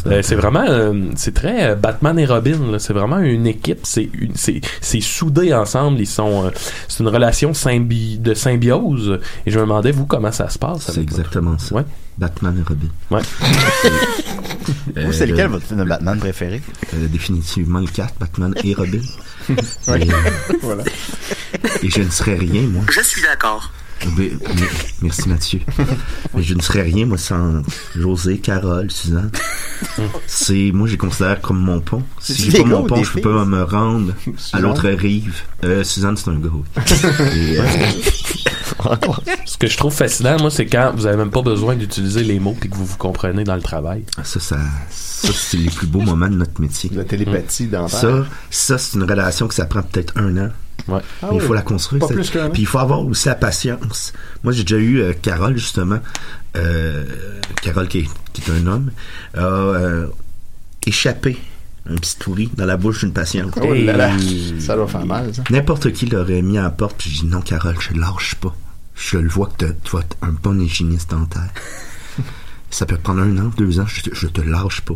Euh, 0.07 0.23
c'est 0.23 0.35
vraiment, 0.35 0.65
euh, 0.69 0.95
c'est 1.17 1.35
très 1.35 1.71
euh, 1.71 1.75
Batman 1.75 2.19
et 2.19 2.27
Robin. 2.27 2.79
C'est 2.79 2.93
vraiment 2.93 3.19
une 3.19 3.47
équipe. 3.47 3.81
C'est 3.85 4.09
une- 4.13 4.35
c'est 4.35 4.61
c'est 4.81 5.01
soudé 5.01 5.53
ensemble. 5.55 6.01
Ils 6.01 6.07
sont, 6.07 6.47
euh, 6.47 6.51
c'est 6.89 7.03
une 7.03 7.09
relation 7.09 7.53
symbi 7.55 8.19
de 8.19 8.35
symbiose. 8.35 9.19
Et 9.47 9.50
je 9.51 9.59
me 9.59 9.63
demandais 9.65 9.93
vous 9.93 10.07
comment 10.07 10.33
ça 10.33 10.49
se 10.49 10.59
passe. 10.59 10.91
C'est 10.93 11.01
exactement 11.01 11.59
ça. 11.59 11.75
Ouais. 11.77 11.85
Batman 12.19 12.57
et 12.59 12.69
Robin. 12.69 12.89
Ouais. 13.11 13.23
Vous, 15.05 15.13
c'est 15.13 15.27
lequel 15.27 15.49
votre 15.49 15.65
film 15.67 15.81
de 15.81 15.85
Batman 15.89 16.19
préféré? 16.19 16.61
Euh, 16.95 17.09
définitivement 17.09 17.81
le 17.81 17.87
4, 17.87 18.15
Batman 18.21 18.55
et 18.63 18.75
Robin. 18.75 19.01
Ouais. 19.89 20.01
Et, 20.03 20.13
euh, 20.13 20.15
Voilà. 20.63 20.85
et 21.83 21.91
je 21.91 22.03
ne 22.03 22.11
serais 22.11 22.35
rien, 22.37 22.63
moi. 22.63 22.83
Je 22.93 23.01
suis 23.01 23.23
d'accord. 23.23 23.73
Mais- 24.17 24.31
mais- 24.55 24.67
merci 25.03 25.29
Mathieu. 25.29 25.61
Mais 26.35 26.43
je 26.43 26.55
ne 26.55 26.61
serais 26.63 26.83
rien, 26.83 27.05
moi, 27.07 27.19
sans 27.19 27.63
José, 27.97 28.39
Carole, 28.39 28.91
Suzanne. 28.91 29.31
C'est, 30.27 30.71
moi, 30.73 30.87
je 30.87 30.93
les 30.93 30.99
considère 30.99 31.41
comme 31.41 31.59
mon 31.59 31.81
pont. 31.81 32.03
Si 32.21 32.51
j'ai 32.51 32.59
pas 32.63 32.65
mon 32.69 32.85
pont, 32.85 33.03
je 33.03 33.13
peux 33.13 33.21
pas 33.23 33.45
me 33.45 33.63
rendre 33.65 34.13
à 34.53 34.61
l'autre 34.61 34.89
rive. 34.89 35.43
Euh, 35.65 35.83
Suzanne, 35.85 36.17
c'est 36.17 36.29
un 36.31 36.39
gars. 36.39 36.49
Et, 37.35 37.59
euh, 37.59 37.65
Ce 39.47 39.57
que 39.59 39.67
je 39.67 39.77
trouve 39.77 39.93
fascinant, 39.93 40.39
moi, 40.39 40.51
c'est 40.51 40.67
quand 40.67 40.93
vous 40.95 41.07
avez 41.07 41.17
même 41.17 41.31
pas 41.31 41.43
besoin 41.43 41.77
d'utiliser 41.77 42.23
les 42.25 42.39
mots 42.41 42.57
puis 42.59 42.69
que 42.71 42.77
vous 42.77 42.87
vous 42.87 42.97
comprenez 42.97 43.45
dans 43.45 43.57
le 43.57 43.63
travail. 43.63 44.05
Ça, 44.23 44.41
ça, 44.41 44.57
ça 44.91 45.29
c'est 45.33 45.57
les 45.59 45.71
plus 45.71 45.87
beaux 45.87 46.01
moments 46.01 46.29
de 46.29 46.35
notre 46.37 46.61
métier. 46.61 46.91
La 46.95 47.05
télépathie 47.05 47.67
dentaire. 47.67 47.89
Ça, 47.99 48.25
ça 48.51 48.79
c'est 48.79 48.97
une 48.97 49.05
relation 49.05 49.49
que 49.49 49.55
ça 49.55 49.67
prend 49.67 49.83
peut-être 49.83 50.15
un 50.17 50.37
an. 50.39 50.49
Ouais. 50.89 51.01
Ah 51.23 51.27
Mais 51.31 51.37
il 51.37 51.41
oui. 51.43 51.47
faut 51.47 51.55
la 51.55 51.63
construire. 51.63 52.01
Pas 52.01 52.07
cette- 52.09 52.17
plus 52.17 52.31
qu'un 52.31 52.47
an. 52.47 52.51
Puis 52.51 52.63
il 52.63 52.67
faut 52.67 52.79
avoir 52.79 53.01
aussi 53.05 53.29
la 53.29 53.35
patience. 53.35 54.13
Moi, 54.43 54.53
j'ai 54.53 54.63
déjà 54.65 54.79
eu 54.79 55.01
euh, 55.01 55.13
Carole, 55.21 55.57
justement. 55.57 55.99
Euh, 56.57 57.05
Carole, 57.63 57.87
qui 57.89 57.99
est, 57.99 58.09
qui 58.33 58.43
est 58.43 58.55
un 58.55 58.67
homme, 58.67 58.91
a 59.37 59.41
euh, 59.41 60.07
échappé 60.87 61.37
un 61.89 61.95
petit 61.97 62.17
pourri 62.19 62.51
dans 62.57 62.67
la 62.67 62.77
bouche 62.77 63.01
d'une 63.01 63.13
patiente. 63.13 63.59
Oh 63.63 63.73
là 63.75 63.97
là, 63.97 64.11
ça 64.59 64.75
doit 64.77 64.87
faire 64.89 65.07
mal, 65.07 65.35
ça. 65.35 65.43
N'importe 65.51 65.93
qui 65.93 66.07
l'aurait 66.07 66.43
mis 66.43 66.59
à 66.59 66.63
la 66.63 66.71
porte, 66.71 66.97
puis 66.99 67.11
j'ai 67.11 67.23
dit 67.23 67.27
non, 67.29 67.41
Carole, 67.41 67.77
je 67.81 67.99
lâche 67.99 68.35
pas. 68.37 68.55
Je 69.01 69.17
le 69.17 69.29
vois 69.29 69.49
que 69.57 69.65
tu 69.83 69.97
vas 69.97 70.03
être 70.03 70.17
un 70.21 70.33
bon 70.33 70.61
hygiéniste 70.61 71.11
dentaire. 71.11 71.51
ça 72.71 72.85
peut 72.85 72.99
prendre 72.99 73.23
un 73.23 73.39
an, 73.39 73.51
deux 73.57 73.81
ans, 73.81 73.87
je 73.87 74.03
te, 74.03 74.15
je 74.15 74.27
te 74.27 74.43
lâche 74.43 74.83
pas. 74.83 74.95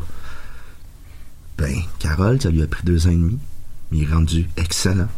Ben, 1.56 1.74
Carole, 1.98 2.40
ça 2.40 2.50
lui 2.50 2.62
a 2.62 2.66
pris 2.66 2.84
deux 2.84 3.06
ans 3.06 3.10
et 3.10 3.16
demi, 3.16 3.38
mais 3.90 3.98
il 3.98 4.04
est 4.04 4.12
rendu 4.12 4.48
excellent. 4.56 5.08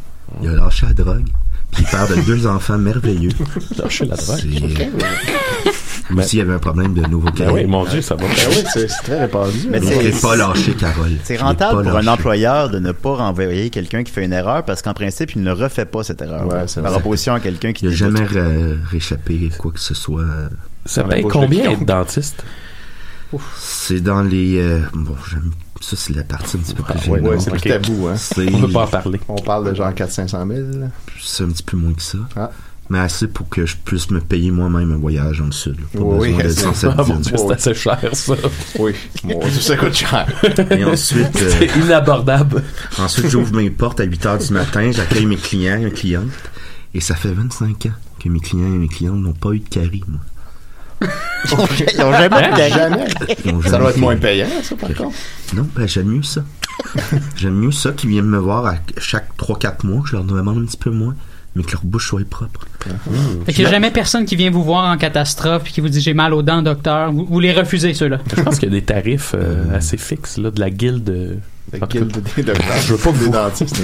Il 0.41 0.49
a 0.49 0.53
lâché 0.53 0.87
la 0.87 0.95
drogue, 0.95 1.28
puis 1.73 1.83
il 1.85 1.91
perd 1.91 2.14
de 2.17 2.21
deux 2.23 2.47
enfants 2.47 2.79
merveilleux. 2.79 3.31
Lâché 3.79 4.05
la 4.07 4.17
drogue. 4.17 4.39
C'est- 4.39 6.14
Ou 6.14 6.23
s'il 6.23 6.39
y 6.39 6.43
avait 6.43 6.55
un 6.55 6.59
problème 6.61 6.95
de 6.95 7.03
nouveau 7.09 7.29
Ben 7.37 7.51
oui, 7.51 7.64
mon 7.67 7.85
Dieu, 7.85 8.01
ça 8.01 8.14
va. 8.14 8.23
Ben 8.23 8.33
oui, 8.51 8.64
c'est 8.73 8.87
très 8.87 9.21
répandu. 9.21 9.67
Mais 9.69 9.81
c'est- 9.81 10.21
pas 10.23 10.37
lâché, 10.37 10.73
Carole. 10.75 11.11
C'est 11.25 11.37
rentable 11.37 11.83
pour 11.83 11.97
un 11.97 12.07
employeur 12.07 12.71
de 12.71 12.79
ne 12.79 12.93
pas 12.93 13.17
renvoyer 13.17 13.71
quelqu'un 13.71 14.05
qui 14.05 14.12
fait 14.12 14.25
une 14.25 14.33
erreur 14.33 14.64
parce 14.64 14.83
qu'en 14.83 14.95
principe, 14.95 15.35
il 15.35 15.43
ne 15.43 15.51
refait 15.51 15.85
pas 15.85 16.03
cette 16.05 16.23
erreur. 16.23 16.47
Ouais, 16.47 16.64
par 16.77 16.85
vrai. 16.85 16.95
opposition 16.97 17.35
à 17.35 17.41
quelqu'un 17.41 17.73
qui 17.73 17.87
Il 17.87 17.91
n'a 17.91 17.97
jamais 17.97 18.21
euh, 18.37 18.77
réchappé 18.91 19.51
quoi 19.59 19.73
que 19.73 19.81
ce 19.81 19.95
soit. 19.95 20.25
Ça 20.85 21.03
paye 21.03 21.23
combien 21.25 21.73
être 21.73 21.85
dentiste? 21.85 22.45
C'est 23.59 24.01
dans 24.01 24.23
les. 24.23 24.59
euh, 24.61 24.81
bon, 24.95 25.17
j'aime. 25.29 25.51
Ça, 25.81 25.97
c'est 25.97 26.14
la 26.14 26.24
partie 26.24 26.57
un 26.57 26.61
petit 26.61 26.74
peu 26.74 26.83
plus 26.83 27.09
Ouais, 27.11 27.20
ouais, 27.20 27.39
c'est 27.39 27.51
plus 27.51 27.61
tabou, 27.61 28.09
hein. 28.09 28.14
On 28.53 28.61
peut 28.62 28.72
pas 28.72 28.85
en 28.85 28.87
parler. 28.89 29.20
On 29.29 29.35
parle 29.37 29.68
de 29.70 29.74
genre 29.74 29.91
400-500 29.91 30.29
000. 30.29 30.81
là. 30.81 30.87
C'est 31.22 31.45
un 31.45 31.49
petit 31.49 31.62
peu 31.62 31.77
moins 31.77 31.93
que 31.93 32.03
ça. 32.03 32.18
Ah. 32.37 32.51
Mais 32.89 33.01
assez 33.01 33.27
pour 33.27 33.49
que 33.49 33.66
je 33.66 33.77
puisse 33.85 34.11
me 34.12 34.20
payer 34.20 34.53
moi-même 34.53 34.93
un 34.93 34.97
voyage 34.97 35.41
dans 35.41 35.47
le 35.47 35.53
sud. 35.53 35.77
Pas 35.93 35.99
Oui, 36.01 36.37
c'est- 36.51 36.87
Ah, 36.87 37.03
mon. 37.05 37.16
Dieu, 37.16 37.35
assez 37.53 37.74
cher, 37.74 37.99
ça. 38.12 38.35
Oui, 38.79 38.93
ça 39.61 39.77
coûte 39.77 39.95
cher. 39.95 40.27
Et 40.70 40.85
ensuite, 40.85 41.37
euh, 41.43 41.53
C'est 41.59 41.77
inabordable. 41.81 42.62
ensuite 42.99 43.27
j'ouvre 43.29 43.55
mes 43.57 43.70
portes 43.70 43.99
à 44.01 44.05
8 44.05 44.24
heures 44.27 44.39
du 44.39 44.53
matin, 44.53 44.91
j'accueille 44.93 45.27
mes 45.27 45.37
clients 45.37 45.85
et 45.85 45.91
clientes. 45.91 46.31
Et 46.95 47.01
ça 47.01 47.14
fait 47.16 47.33
25 47.33 47.87
ans 47.87 47.91
que 48.22 48.29
mes 48.29 48.41
clients 48.41 48.66
et 48.72 48.79
mes 48.79 48.89
clientes 48.89 49.16
n'ont 49.20 49.33
pas 49.33 49.51
eu 49.51 49.59
de 49.59 49.68
carie, 49.68 50.05
moi. 50.07 50.20
Ils 51.44 52.03
ont 52.03 52.12
jamais 52.12 53.68
Ça 53.68 53.78
doit 53.78 53.90
être 53.90 53.99
moins 53.99 54.16
payant, 54.16 54.49
ça, 54.62 54.76
par 54.76 54.92
contre. 54.94 55.16
Non, 55.55 55.68
ben 55.74 55.86
j'aime 55.86 56.07
mieux 56.07 56.22
ça. 56.22 56.42
j'aime 57.36 57.55
mieux 57.55 57.70
ça 57.70 57.92
qu'ils 57.92 58.11
viennent 58.11 58.26
me 58.26 58.38
voir 58.38 58.66
à 58.66 58.76
chaque 58.99 59.28
3-4 59.38 59.86
mois, 59.86 60.03
je 60.07 60.12
leur 60.12 60.24
demande 60.24 60.59
un 60.59 60.64
petit 60.64 60.76
peu 60.76 60.90
moins, 60.90 61.14
mais 61.55 61.62
que 61.62 61.72
leur 61.72 61.84
bouche 61.84 62.09
soit 62.09 62.28
propre. 62.28 62.66
Fait 63.44 63.53
qu'il 63.53 63.64
n'y 63.64 63.68
a 63.68 63.72
jamais 63.72 63.90
personne 63.90 64.24
qui 64.24 64.36
vient 64.36 64.51
vous 64.51 64.62
voir 64.62 64.90
en 64.90 64.97
catastrophe 64.97 65.68
et 65.68 65.70
qui 65.70 65.80
vous 65.80 65.88
dit 65.88 66.01
j'ai 66.01 66.14
mal 66.14 66.34
aux 66.34 66.42
dents, 66.42 66.62
docteur. 66.62 67.12
Vous, 67.12 67.26
vous 67.28 67.40
les 67.40 67.53
refusez, 67.53 67.94
ceux-là. 67.94 68.18
Je 68.34 68.42
pense 68.42 68.59
qu'il 68.59 68.68
y 68.68 68.72
a 68.72 68.74
des 68.74 68.84
tarifs 68.84 69.34
euh, 69.36 69.76
assez 69.76 69.97
fixes 69.97 70.38
là, 70.38 70.51
de 70.51 70.61
la 70.61 70.70
guilde. 70.70 71.40
La 71.73 71.79
en 71.83 71.87
tout 71.87 71.99
guilde 71.99 72.12
cas, 72.12 72.21
des 72.37 72.43
docteurs. 72.45 72.77
Je 72.87 72.95
veux 72.95 72.99
pas 72.99 73.12
que 73.12 73.19
Des 73.19 73.25
vous. 73.25 73.31
dentistes. 73.33 73.83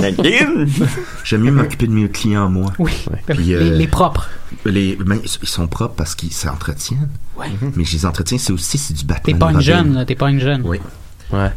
J'aime 1.25 1.43
mieux 1.43 1.51
m'occuper 1.53 1.87
de 1.89 1.93
mes 1.93 2.09
clients, 2.09 2.49
moi. 2.49 2.73
Oui. 2.79 2.93
Puis, 3.27 3.37
les, 3.45 3.55
euh, 3.55 3.77
les 3.77 3.87
propres. 3.89 4.29
Les, 4.65 4.97
ben, 4.97 5.19
ils 5.25 5.49
sont 5.49 5.67
propres 5.67 5.95
parce 5.97 6.15
qu'ils 6.15 6.33
s'entretiennent. 6.33 7.09
Ouais. 7.37 7.47
Mais 7.77 7.85
je 7.85 7.93
les 7.95 8.07
entretiens, 8.07 8.39
c'est 8.39 8.53
aussi 8.53 8.79
c'est 8.79 8.95
du 8.95 9.05
Batman. 9.05 9.23
T'es 9.25 9.35
pas 9.39 9.47
une 9.51 9.57
Robin. 9.57 9.61
jeune, 9.61 9.95
là. 9.95 10.05
T'es 10.05 10.15
pas 10.15 10.31
une 10.31 10.41
jeune. 10.41 10.63
Oui. 10.65 10.79
Ouais. 11.33 11.51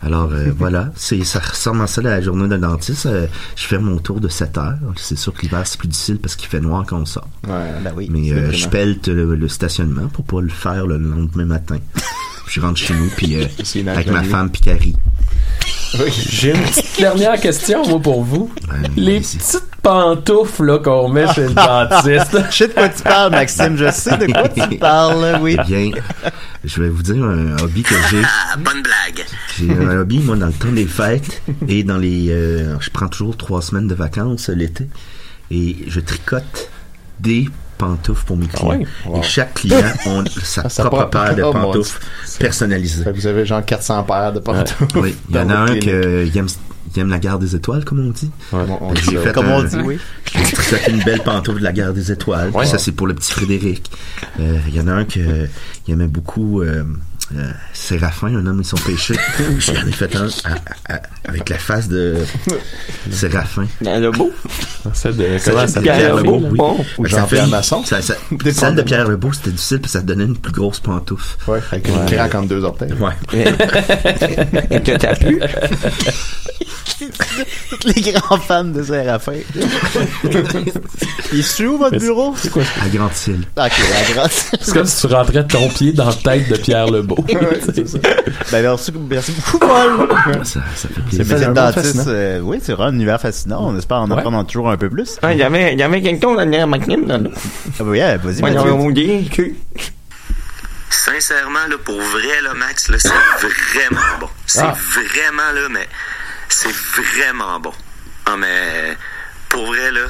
Alors 0.00 0.30
euh, 0.32 0.52
voilà, 0.56 0.90
c'est 0.96 1.22
ça 1.24 1.40
ressemble 1.40 1.82
à 1.82 1.86
ça 1.88 2.00
la 2.02 2.20
journée 2.20 2.48
de 2.48 2.56
dentiste. 2.56 3.06
Euh, 3.06 3.26
je 3.56 3.64
fais 3.66 3.78
mon 3.78 3.98
tour 3.98 4.20
de 4.20 4.28
7 4.28 4.56
heures. 4.58 4.78
C'est 4.96 5.18
sûr 5.18 5.32
que 5.32 5.42
l'hiver 5.42 5.62
c'est 5.64 5.78
plus 5.78 5.88
difficile 5.88 6.18
parce 6.18 6.34
qu'il 6.36 6.48
fait 6.48 6.60
noir 6.60 6.84
quand 6.86 6.98
on 7.00 7.04
sort. 7.04 7.28
Ouais. 7.46 7.72
Ben 7.82 7.92
oui. 7.96 8.08
Mais 8.10 8.30
euh, 8.32 8.50
je 8.52 8.68
pelte 8.68 9.08
le, 9.08 9.34
le 9.34 9.48
stationnement 9.48 10.06
pour 10.08 10.24
pas 10.24 10.40
le 10.40 10.48
faire 10.50 10.86
le 10.86 10.98
lendemain 10.98 11.44
matin. 11.46 11.78
je 12.48 12.60
rentre 12.60 12.78
chez 12.78 12.94
nous 12.94 13.08
puis 13.16 13.36
euh, 13.36 13.44
avec 13.88 14.08
ma 14.08 14.22
femme 14.22 14.50
Picari. 14.50 14.94
J'ai 16.30 16.50
une 16.50 16.62
petite 16.62 16.98
dernière 17.00 17.40
question, 17.40 17.82
moi, 17.86 17.98
pour 18.00 18.22
vous. 18.22 18.52
Ben, 18.68 18.90
Les 18.96 19.20
petites 19.20 19.62
pantoufles 19.82 20.82
qu'on 20.82 21.08
met 21.08 21.26
chez 21.32 21.48
le 21.48 21.54
dentiste. 21.54 22.36
Je 22.50 22.56
sais 22.56 22.68
de 22.68 22.72
quoi 22.74 22.88
tu 22.90 23.02
parles, 23.02 23.30
Maxime. 23.30 23.76
Je 23.76 23.90
sais 23.90 24.16
de 24.18 24.26
quoi 24.26 24.48
tu 24.48 24.76
parles, 24.78 25.38
oui. 25.40 25.56
Eh 25.58 25.64
bien, 25.64 25.90
je 26.64 26.82
vais 26.82 26.90
vous 26.90 27.02
dire 27.02 27.24
un 27.24 27.56
hobby 27.62 27.82
que 27.82 27.94
j'ai. 28.10 28.20
Ah, 28.22 28.56
bonne 28.56 28.82
blague. 28.82 29.24
J'ai 29.56 29.70
un 29.72 30.00
hobby, 30.00 30.18
moi, 30.18 30.36
dans 30.36 30.48
le 30.48 30.52
temps 30.52 30.72
des 30.72 30.86
fêtes 30.86 31.42
et 31.68 31.84
dans 31.84 31.96
les... 31.98 32.26
euh, 32.30 32.78
je 32.80 32.90
prends 32.90 33.08
toujours 33.08 33.36
trois 33.36 33.62
semaines 33.62 33.88
de 33.88 33.94
vacances 33.94 34.50
l'été 34.50 34.88
et 35.50 35.76
je 35.86 36.00
tricote 36.00 36.68
des 37.20 37.48
pantoufles 37.78 38.24
pour 38.26 38.36
mes 38.36 38.46
clients. 38.46 38.68
ouais? 38.70 38.86
Wow. 39.06 39.20
Et 39.20 39.22
chaque 39.22 39.54
client 39.54 39.78
a 40.06 40.24
sa 40.44 40.62
Ah, 40.64 40.68
ça 40.68 40.84
propre 40.84 41.08
part- 41.08 41.24
paire 41.26 41.36
de 41.36 41.42
Oh, 41.42 41.52
pantoufles 41.52 42.00
personnalisées. 42.38 43.04
Fait 43.04 43.12
que 43.12 43.16
vous 43.16 43.26
avez 43.26 43.46
genre 43.46 43.64
400 43.64 44.02
paires 44.04 44.32
de 44.32 44.40
pantoufles. 44.40 44.98
Oui, 44.98 45.16
il 45.30 45.36
y 45.36 45.38
en 45.38 45.48
a 45.50 45.54
un 45.56 45.78
qui 45.78 45.88
aime, 45.90 46.46
il 46.94 47.00
aime 47.00 47.08
la 47.10 47.18
gare 47.18 47.38
des 47.38 47.54
étoiles, 47.54 47.84
comme 47.84 48.00
on 48.06 48.10
dit. 48.10 48.30
On- 48.52 48.66
on 48.80 48.94
Fait 48.94 49.10
dit 49.10 49.16
fait 49.16 49.32
Comme 49.32 49.46
un- 49.46 49.58
on 49.60 49.62
dit, 49.62 49.76
oui. 49.84 49.98
J'ai 50.34 50.42
tricoté 50.52 50.90
une 50.90 51.02
belle 51.04 51.22
pantoufle 51.22 51.58
de 51.60 51.64
la 51.64 51.72
gare 51.72 51.92
des 51.92 52.10
étoiles. 52.12 52.50
Ouais. 52.50 52.66
Ça, 52.66 52.78
c'est 52.78 52.92
pour 52.92 53.06
le 53.06 53.14
petit 53.14 53.32
Frédéric. 53.32 53.90
Euh, 54.40 54.58
Il 54.68 54.74
y 54.74 54.80
en 54.80 54.88
a 54.88 54.92
un 54.92 55.04
qui 55.04 55.20
il 55.86 55.92
aimait 55.94 56.06
beaucoup 56.06 56.60
euh, 56.62 56.84
euh, 57.36 57.50
Séraphin, 57.74 58.28
un 58.28 58.46
homme 58.46 58.60
et 58.60 58.64
son 58.64 58.76
péché. 58.78 59.14
J'en 59.58 59.86
ai 59.86 59.92
fait 59.92 60.14
un 60.16 60.26
à- 60.44 60.94
à- 60.94 61.00
avec 61.26 61.48
la 61.50 61.58
face 61.58 61.88
de 61.88 62.16
Séraphin. 63.10 63.66
Le 63.82 64.10
beau. 64.10 64.32
De, 65.04 65.44
comment 65.44 65.60
c'est 65.66 65.68
ça 65.68 65.80
Pierre? 65.82 66.16
Lebeau, 66.16 66.40
oui. 66.50 66.56
Bon. 66.58 66.84
Ou 66.96 67.06
Ça 67.06 67.18
Jean-Pierre 67.18 67.44
fait- 67.44 67.50
Masson. 67.50 67.84
ça- 67.84 68.00
ça- 68.00 68.14
Celle 68.52 68.74
de 68.74 68.82
Pierre 68.82 69.06
Lebeau, 69.08 69.32
c'était 69.32 69.50
difficile 69.50 69.80
parce 69.80 69.92
que 69.92 69.98
ça 69.98 70.04
donnait 70.04 70.24
une 70.24 70.36
plus 70.38 70.52
grosse 70.52 70.80
pantoufle. 70.80 71.36
Ouais, 71.46 71.60
avec 71.70 71.88
une 71.88 72.06
craque 72.06 72.34
entre 72.34 72.48
deux 72.48 72.64
orteils. 72.64 72.92
Ouais. 72.94 73.12
Et 74.70 74.80
que 74.80 74.96
t'as 74.96 75.14
plu? 75.16 75.40
Les 77.84 78.12
grands 78.12 78.38
fans 78.38 78.64
de 78.64 78.82
Séraphin. 78.82 79.32
Il 81.32 81.38
est 81.40 81.60
où, 81.64 81.78
votre 81.78 81.98
bureau? 81.98 82.34
C'est 82.36 82.50
quoi? 82.50 82.62
À 82.82 82.88
Grande-Île. 82.88 83.44
Ok, 83.56 83.72
la 84.08 84.14
grâce. 84.14 84.50
C'est 84.60 84.72
comme 84.74 84.86
si 84.86 85.06
tu 85.06 85.12
rentrais 85.14 85.46
ton 85.46 85.68
pied 85.68 85.92
dans 85.92 86.06
la 86.06 86.14
tête 86.14 86.48
de 86.48 86.56
Pierre 86.56 86.86
Lebeau. 86.90 87.17
Ben, 87.26 88.62
merci, 88.62 88.92
merci 89.10 89.32
beaucoup, 89.32 89.58
Paul. 89.58 90.08
Ça, 90.44 90.60
ça 90.74 90.88
fait 90.88 91.24
plaisir. 91.24 91.52
dentiste. 91.52 92.06
euh, 92.06 92.40
oui, 92.40 92.58
c'est 92.62 92.72
vraiment 92.72 92.90
un 92.90 92.94
univers 92.94 93.20
fascinant. 93.20 93.66
On 93.68 93.76
espère 93.76 93.98
en 93.98 94.10
Ouais. 94.10 94.18
apprendre 94.18 94.46
toujours 94.46 94.70
un 94.70 94.76
peu 94.76 94.88
plus. 94.88 95.18
Ah, 95.22 95.32
Il 95.32 95.38
y 95.38 95.42
avait, 95.42 95.72
il 95.74 95.78
y 95.78 95.82
avait 95.82 96.00
quelqu'un 96.00 96.34
dans 96.34 96.44
la 96.48 96.66
machine, 96.66 97.06
là. 97.06 97.18
Ah, 97.26 97.82
oui, 97.82 97.98
ouais, 98.00 98.16
vas-y, 98.18 98.40
Mathieu. 98.42 99.28
que. 99.34 99.42
Sincèrement, 100.90 101.66
là, 101.68 101.76
pour 101.84 102.00
vrai, 102.00 102.40
là, 102.42 102.54
Max, 102.54 102.88
là, 102.88 102.98
c'est 102.98 103.08
vraiment 103.08 104.00
bon. 104.20 104.28
C'est 104.46 104.60
Ah. 104.60 104.74
vraiment, 104.94 105.52
là, 105.54 105.68
mais 105.70 105.88
c'est 106.48 106.72
vraiment 106.72 107.60
bon. 107.60 107.72
Ah, 108.26 108.36
mais 108.38 108.96
pour 109.48 109.66
vrai, 109.66 109.90
là, 109.92 110.06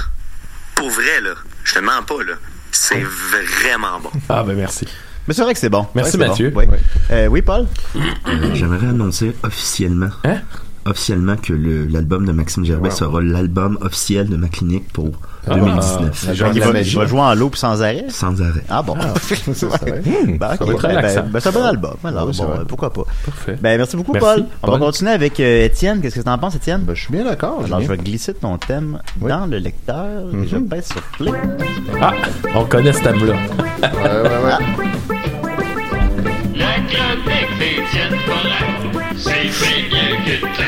pour 0.74 0.90
vrai, 0.90 1.20
là, 1.22 1.30
je 1.64 1.74
te 1.74 1.78
mens 1.80 2.02
pas, 2.02 2.22
là. 2.26 2.34
C'est 2.70 3.02
vraiment 3.02 3.98
bon. 4.00 4.10
Ah, 4.28 4.42
ben 4.46 4.54
merci. 4.54 4.86
Mais 5.28 5.34
c'est 5.34 5.42
vrai 5.42 5.52
que 5.52 5.60
c'est 5.60 5.68
bon. 5.68 5.86
Merci, 5.94 6.16
Mathieu. 6.16 6.48
bon. 6.50 6.60
Oui. 6.60 6.78
Euh, 7.10 7.26
oui, 7.26 7.42
Paul? 7.42 7.66
Euh, 7.94 8.54
J'aimerais 8.54 8.86
annoncer 8.88 9.36
officiellement. 9.42 10.08
Hein? 10.24 10.38
Officiellement 10.88 11.36
que 11.36 11.52
l'album 11.52 12.24
de 12.24 12.32
Maxime 12.32 12.64
Gervais 12.64 12.88
Wow. 12.88 12.94
sera 12.94 13.20
l'album 13.20 13.76
officiel 13.82 14.28
de 14.28 14.36
ma 14.36 14.48
clinique 14.48 14.90
pour 14.92 15.10
Ah, 15.46 15.54
2019. 15.56 16.28
il 16.32 16.40
va, 16.62 16.80
il 16.80 16.96
va 16.96 17.06
jouer 17.06 17.20
en 17.20 17.34
loop 17.34 17.56
sans 17.56 17.82
arrêt? 17.82 18.06
Sans 18.08 18.40
arrêt. 18.40 18.62
Ah 18.70 18.82
bon? 18.82 18.94
Ouais. 18.94 19.00
Ben, 20.38 20.56
Ben, 20.58 20.58
ben, 21.30 21.40
c'est 21.40 21.48
un 21.48 21.52
bon 21.52 21.64
album. 21.64 21.94
Alors, 22.04 22.28
Oui, 22.28 22.36
bon, 22.38 22.44
euh, 22.44 22.64
pourquoi 22.66 22.90
pas. 22.92 23.02
Parfait. 23.26 23.58
Ben, 23.60 23.76
merci 23.76 23.96
beaucoup, 23.96 24.12
Merci, 24.12 24.26
Paul. 24.26 24.44
On 24.62 24.70
va 24.72 24.78
continuer 24.78 25.10
avec 25.10 25.38
euh, 25.40 25.64
Étienne. 25.66 26.00
Qu'est-ce 26.00 26.16
que 26.16 26.20
t'en 26.24 26.38
penses, 26.38 26.54
Étienne? 26.56 26.82
Ben, 26.82 26.94
je 26.94 27.02
suis 27.02 27.12
bien 27.12 27.24
d'accord. 27.24 27.62
Alors, 27.66 27.80
je 27.82 27.88
vais 27.88 27.96
glisser 27.98 28.32
ton 28.32 28.56
thème 28.56 28.98
dans 29.20 29.44
le 29.46 29.58
lecteur 29.58 30.06
et 30.42 30.46
je 30.48 30.56
Mhm. 30.56 30.68
pèse 30.68 30.86
sur 30.86 31.02
play. 31.18 31.32
Ah, 32.00 32.12
on 32.54 32.64
connaît 32.64 32.92
ce 32.94 33.02
thème-là. 33.02 33.34
Ouais, 33.34 33.88
ouais, 34.22 34.44
ouais. 34.44 34.66
La 36.56 36.74
chronique 36.88 37.58
d'Étienne 37.58 38.14
c'est 39.16 39.88
bien 39.90 40.16
que. 40.24 40.67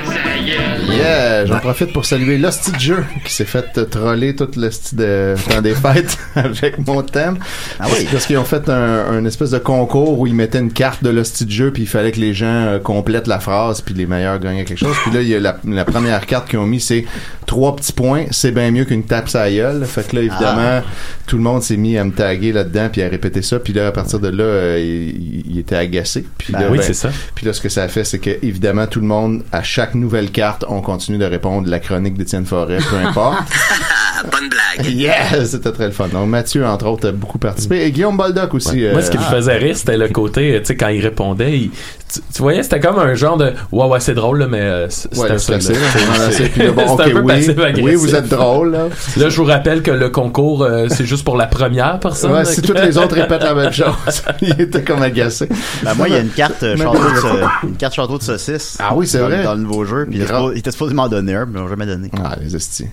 Yeah, 1.00 1.46
j'en 1.46 1.58
profite 1.58 1.92
pour 1.92 2.04
saluer 2.04 2.38
l'hostie 2.38 2.72
de 2.72 2.78
jeu 2.80 3.04
qui 3.24 3.32
s'est 3.32 3.44
fait 3.44 3.88
troller 3.88 4.34
toute 4.36 4.56
l'hostie 4.56 4.96
de 4.96 5.34
temps 5.48 5.62
des 5.62 5.74
fêtes 5.74 6.18
avec 6.34 6.78
mon 6.86 7.02
thème. 7.02 7.38
Ah 7.78 7.86
oui? 7.88 8.06
Parce 8.10 8.26
qu'ils 8.26 8.38
ont 8.38 8.44
fait 8.44 8.68
un, 8.68 9.06
un 9.10 9.24
espèce 9.24 9.50
de 9.50 9.58
concours 9.58 10.18
où 10.18 10.26
ils 10.26 10.34
mettaient 10.34 10.58
une 10.58 10.72
carte 10.72 11.02
de 11.02 11.10
l'hostie 11.10 11.46
de 11.46 11.50
jeu 11.50 11.72
puis 11.72 11.82
il 11.84 11.88
fallait 11.88 12.12
que 12.12 12.20
les 12.20 12.34
gens 12.34 12.46
euh, 12.66 12.78
complètent 12.78 13.26
la 13.26 13.40
phrase 13.40 13.80
puis 13.80 13.94
les 13.94 14.06
meilleurs 14.06 14.38
gagnaient 14.38 14.64
quelque 14.64 14.78
chose. 14.78 14.96
Puis 15.02 15.12
là, 15.12 15.22
il 15.22 15.28
y 15.28 15.34
a 15.34 15.40
la, 15.40 15.56
la 15.64 15.84
première 15.84 16.26
carte 16.26 16.48
qu'ils 16.48 16.58
ont 16.58 16.66
mis, 16.66 16.80
c'est 16.80 17.04
trois 17.46 17.74
petits 17.76 17.92
points, 17.92 18.26
c'est 18.30 18.52
bien 18.52 18.70
mieux 18.70 18.84
qu'une 18.84 19.04
tape 19.04 19.28
la 19.34 19.50
gueule. 19.50 19.84
Fait 19.86 20.06
que 20.06 20.16
là, 20.16 20.22
évidemment, 20.22 20.82
tout 21.26 21.36
le 21.36 21.42
monde 21.42 21.62
s'est 21.62 21.76
mis 21.76 21.96
à 21.98 22.04
me 22.04 22.12
taguer 22.12 22.52
là-dedans 22.52 22.88
puis 22.92 23.02
à 23.02 23.08
répéter 23.08 23.42
ça. 23.42 23.58
Puis 23.58 23.72
là, 23.72 23.88
à 23.88 23.92
partir 23.92 24.18
de 24.20 24.28
là, 24.28 24.44
euh, 24.44 24.78
il, 24.80 25.50
il 25.52 25.58
était 25.58 25.76
agacé. 25.76 26.24
Puis 26.38 26.52
Ben 26.52 26.60
là, 26.60 26.66
oui, 26.70 26.78
ben, 26.78 26.84
c'est 26.84 26.94
ça. 26.94 27.10
puis 27.34 27.46
là, 27.46 27.52
ce 27.52 27.60
que 27.60 27.68
ça 27.68 27.82
a 27.84 27.88
fait, 27.88 28.04
c'est 28.04 28.18
que 28.18 28.30
évidemment, 28.42 28.86
tout 28.86 29.00
le 29.00 29.06
monde, 29.06 29.42
à 29.52 29.62
chaque 29.62 29.94
nouvelle 29.94 30.30
carte, 30.30 30.64
on 30.68 30.80
continue 30.90 31.18
de 31.18 31.24
répondre 31.24 31.68
la 31.68 31.78
chronique 31.78 32.14
d'Étienne 32.14 32.44
Forêt, 32.44 32.78
peu 32.78 32.96
importe. 32.96 33.38
Bonne 34.30 34.48
blague. 34.48 34.86
yeah, 34.94 35.44
c'était 35.44 35.72
très 35.72 35.86
le 35.86 35.92
fun. 35.92 36.08
Donc 36.08 36.28
Mathieu, 36.28 36.66
entre 36.66 36.86
autres, 36.86 37.08
a 37.08 37.12
beaucoup 37.12 37.38
participé. 37.38 37.84
Et 37.84 37.90
Guillaume 37.92 38.16
Boldoc 38.16 38.54
aussi. 38.54 38.86
Moi, 38.92 39.02
ce 39.02 39.10
qui 39.10 39.16
euh, 39.16 39.20
me 39.20 39.24
faisait 39.26 39.56
rire, 39.56 39.76
c'était 39.76 39.96
le 39.96 40.08
côté, 40.08 40.58
tu 40.60 40.66
sais, 40.66 40.76
quand 40.76 40.88
il 40.88 41.00
répondait, 41.00 41.58
il- 41.58 41.70
tu, 42.12 42.18
tu 42.34 42.42
voyais, 42.42 42.64
c'était 42.64 42.80
comme 42.80 42.98
un 42.98 43.14
genre 43.14 43.36
de 43.36 43.52
Ouais, 43.70 43.86
ouais, 43.86 44.00
c'est 44.00 44.14
drôle, 44.14 44.40
là, 44.40 44.48
mais 44.48 44.58
euh, 44.60 44.86
Ouais, 44.86 44.90
c'était 45.38 45.38
c'est 45.38 45.60
ça. 45.60 45.72
bon, 46.74 46.96
C'était 46.96 47.10
un 47.10 47.14
peu 47.14 47.20
oui, 47.20 47.26
passif-agressif. 47.34 47.84
oui, 47.84 47.94
vous 47.94 48.14
êtes 48.16 48.28
drôle, 48.28 48.72
là. 48.72 48.88
Là, 49.16 49.28
je 49.28 49.36
vous 49.36 49.44
rappelle 49.44 49.80
que 49.82 49.92
le 49.92 50.08
concours, 50.10 50.64
euh, 50.64 50.88
c'est 50.90 51.06
juste 51.06 51.24
pour 51.24 51.36
la 51.36 51.46
première 51.46 52.00
personne. 52.00 52.32
Ouais, 52.32 52.44
si 52.44 52.62
toutes 52.62 52.80
les 52.80 52.98
autres 52.98 53.14
répètent 53.14 53.44
la 53.44 53.54
même 53.54 53.72
chose, 53.72 53.94
il 54.42 54.60
était 54.60 54.82
comme 54.82 55.02
agacé. 55.02 55.48
Ben, 55.84 55.94
moi, 55.94 56.08
il 56.08 56.14
y 56.14 56.16
a 56.16 56.20
une 56.20 56.30
carte, 56.30 56.62
euh, 56.64 56.76
château 56.76 56.98
de, 56.98 57.68
une 57.68 57.76
carte 57.76 57.94
château 57.94 58.18
de 58.18 58.22
saucisse. 58.24 58.76
Ah 58.80 58.90
oui, 58.96 59.06
c'est 59.06 59.18
vrai. 59.18 59.44
Dans 59.44 59.54
le 59.54 59.60
nouveau 59.60 59.84
jeu. 59.84 60.06
Puis 60.10 60.18
il, 60.18 60.22
était 60.22 60.32
supposé- 60.32 60.52
il 60.54 60.58
était 60.58 60.70
supposé 60.72 60.94
m'en 60.94 61.08
donner 61.08 61.34
un, 61.36 61.46
mais 61.46 61.60
ils 61.60 61.62
m'ont 61.62 61.68
jamais 61.68 61.86
donné. 61.86 62.10
Ah, 62.22 62.34
les 62.42 62.56
hosties. 62.56 62.86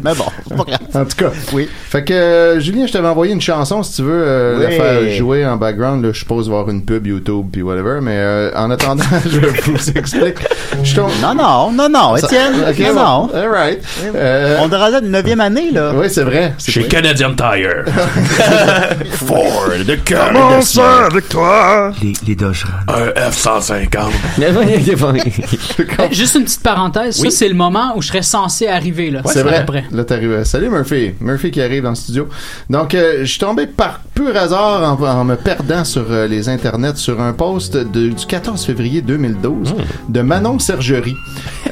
mais 0.04 0.14
bon, 0.14 0.24
c'est 0.48 0.56
pas 0.56 0.64
grave. 0.64 0.78
En 0.94 1.04
tout 1.04 1.16
cas, 1.16 1.30
oui. 1.52 1.68
Fait 1.88 2.04
que, 2.04 2.12
euh, 2.12 2.60
Julien, 2.60 2.86
je 2.86 2.92
t'avais 2.92 3.08
envoyé 3.08 3.32
une 3.32 3.40
chanson 3.40 3.82
si 3.82 3.94
tu 3.96 4.02
veux 4.02 4.22
euh, 4.24 4.58
la 4.62 4.70
faire 4.70 5.10
jouer 5.12 5.46
en 5.46 5.56
background. 5.56 6.04
Là, 6.04 6.10
je 6.12 6.18
suppose 6.18 6.48
voir 6.48 6.68
une 6.70 6.84
pub 6.84 7.06
YouTube 7.06 7.46
puis 7.52 7.62
whatever. 7.62 8.00
Mais 8.02 8.16
euh, 8.16 8.50
en 8.56 8.70
attendant, 8.70 9.04
je 9.26 9.38
vous 9.70 9.90
explique. 9.96 10.36
Je 10.82 10.94
tombe- 10.96 11.10
Non, 11.22 11.34
non, 11.34 11.70
non, 11.72 11.88
non, 11.88 12.16
Ça- 12.16 12.26
Étienne. 12.26 12.54
Ok, 12.68 12.78
non, 12.80 12.94
bon. 12.94 13.00
non. 13.00 13.30
All 13.34 13.48
right. 13.48 13.82
Euh, 14.14 14.56
On 14.60 14.70
est 14.70 14.76
rendu 14.76 14.94
à 14.96 15.00
la 15.00 15.00
neuvième 15.00 15.40
année, 15.40 15.70
là. 15.70 15.92
Oui, 15.94 16.06
c'est 16.10 16.24
vrai. 16.24 16.54
C'est 16.58 16.72
Chez 16.72 16.80
vrai. 16.80 16.88
Canadian 16.88 17.34
Tire. 17.34 17.84
Ford 19.12 19.70
de 19.86 19.96
Comment 20.04 20.60
ça 20.62 21.04
avec 21.06 21.28
toi? 21.28 21.92
Les, 22.02 22.12
les. 22.26 22.36
Un 22.42 23.30
F-150. 23.30 24.08
Euh, 24.40 26.08
Juste 26.10 26.34
une 26.34 26.44
petite 26.44 26.62
parenthèse, 26.62 27.20
Oui. 27.20 27.30
ça 27.30 27.38
c'est 27.38 27.48
le 27.48 27.54
moment 27.54 27.92
où 27.96 28.02
je 28.02 28.08
serais 28.08 28.22
censé 28.22 28.66
arriver 28.66 29.10
là. 29.10 29.20
c'est 29.26 29.42
vrai. 29.42 29.56
Après. 29.58 29.81
Là, 29.90 30.04
t'arrives. 30.04 30.44
Salut 30.44 30.68
Murphy. 30.70 31.12
Murphy 31.20 31.50
qui 31.50 31.60
arrive 31.60 31.82
dans 31.82 31.90
le 31.90 31.94
studio. 31.94 32.28
Donc, 32.70 32.94
euh, 32.94 33.20
je 33.20 33.24
suis 33.26 33.38
tombé 33.38 33.66
par 33.66 34.00
pur 34.14 34.36
hasard 34.36 34.98
en, 35.00 35.02
en 35.04 35.24
me 35.24 35.34
perdant 35.36 35.84
sur 35.84 36.06
euh, 36.10 36.26
les 36.26 36.48
internets 36.48 36.96
sur 36.96 37.20
un 37.20 37.32
post 37.32 37.76
de- 37.76 38.08
du 38.10 38.26
14 38.26 38.64
février 38.64 39.02
2012 39.02 39.74
de 40.08 40.20
Manon 40.20 40.58
Sergerie. 40.58 41.16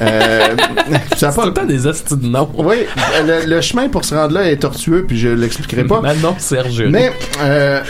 Euh, 0.01 0.55
ça 1.15 1.31
pas 1.31 1.43
tout 1.43 1.47
le 1.49 1.53
temps 1.53 1.65
des 1.65 1.85
hosties 1.85 2.17
de 2.17 2.25
noms. 2.27 2.49
Oui, 2.57 2.77
le, 3.25 3.45
le 3.47 3.61
chemin 3.61 3.87
pour 3.87 4.03
se 4.03 4.15
rendre 4.15 4.33
là 4.33 4.49
est 4.49 4.57
tortueux, 4.57 5.05
puis 5.07 5.17
je 5.17 5.29
l'expliquerai 5.29 5.83
pas. 5.83 6.01
Manon 6.01 6.35
Serge. 6.39 6.83
Mais 6.89 7.11
euh, 7.41 7.81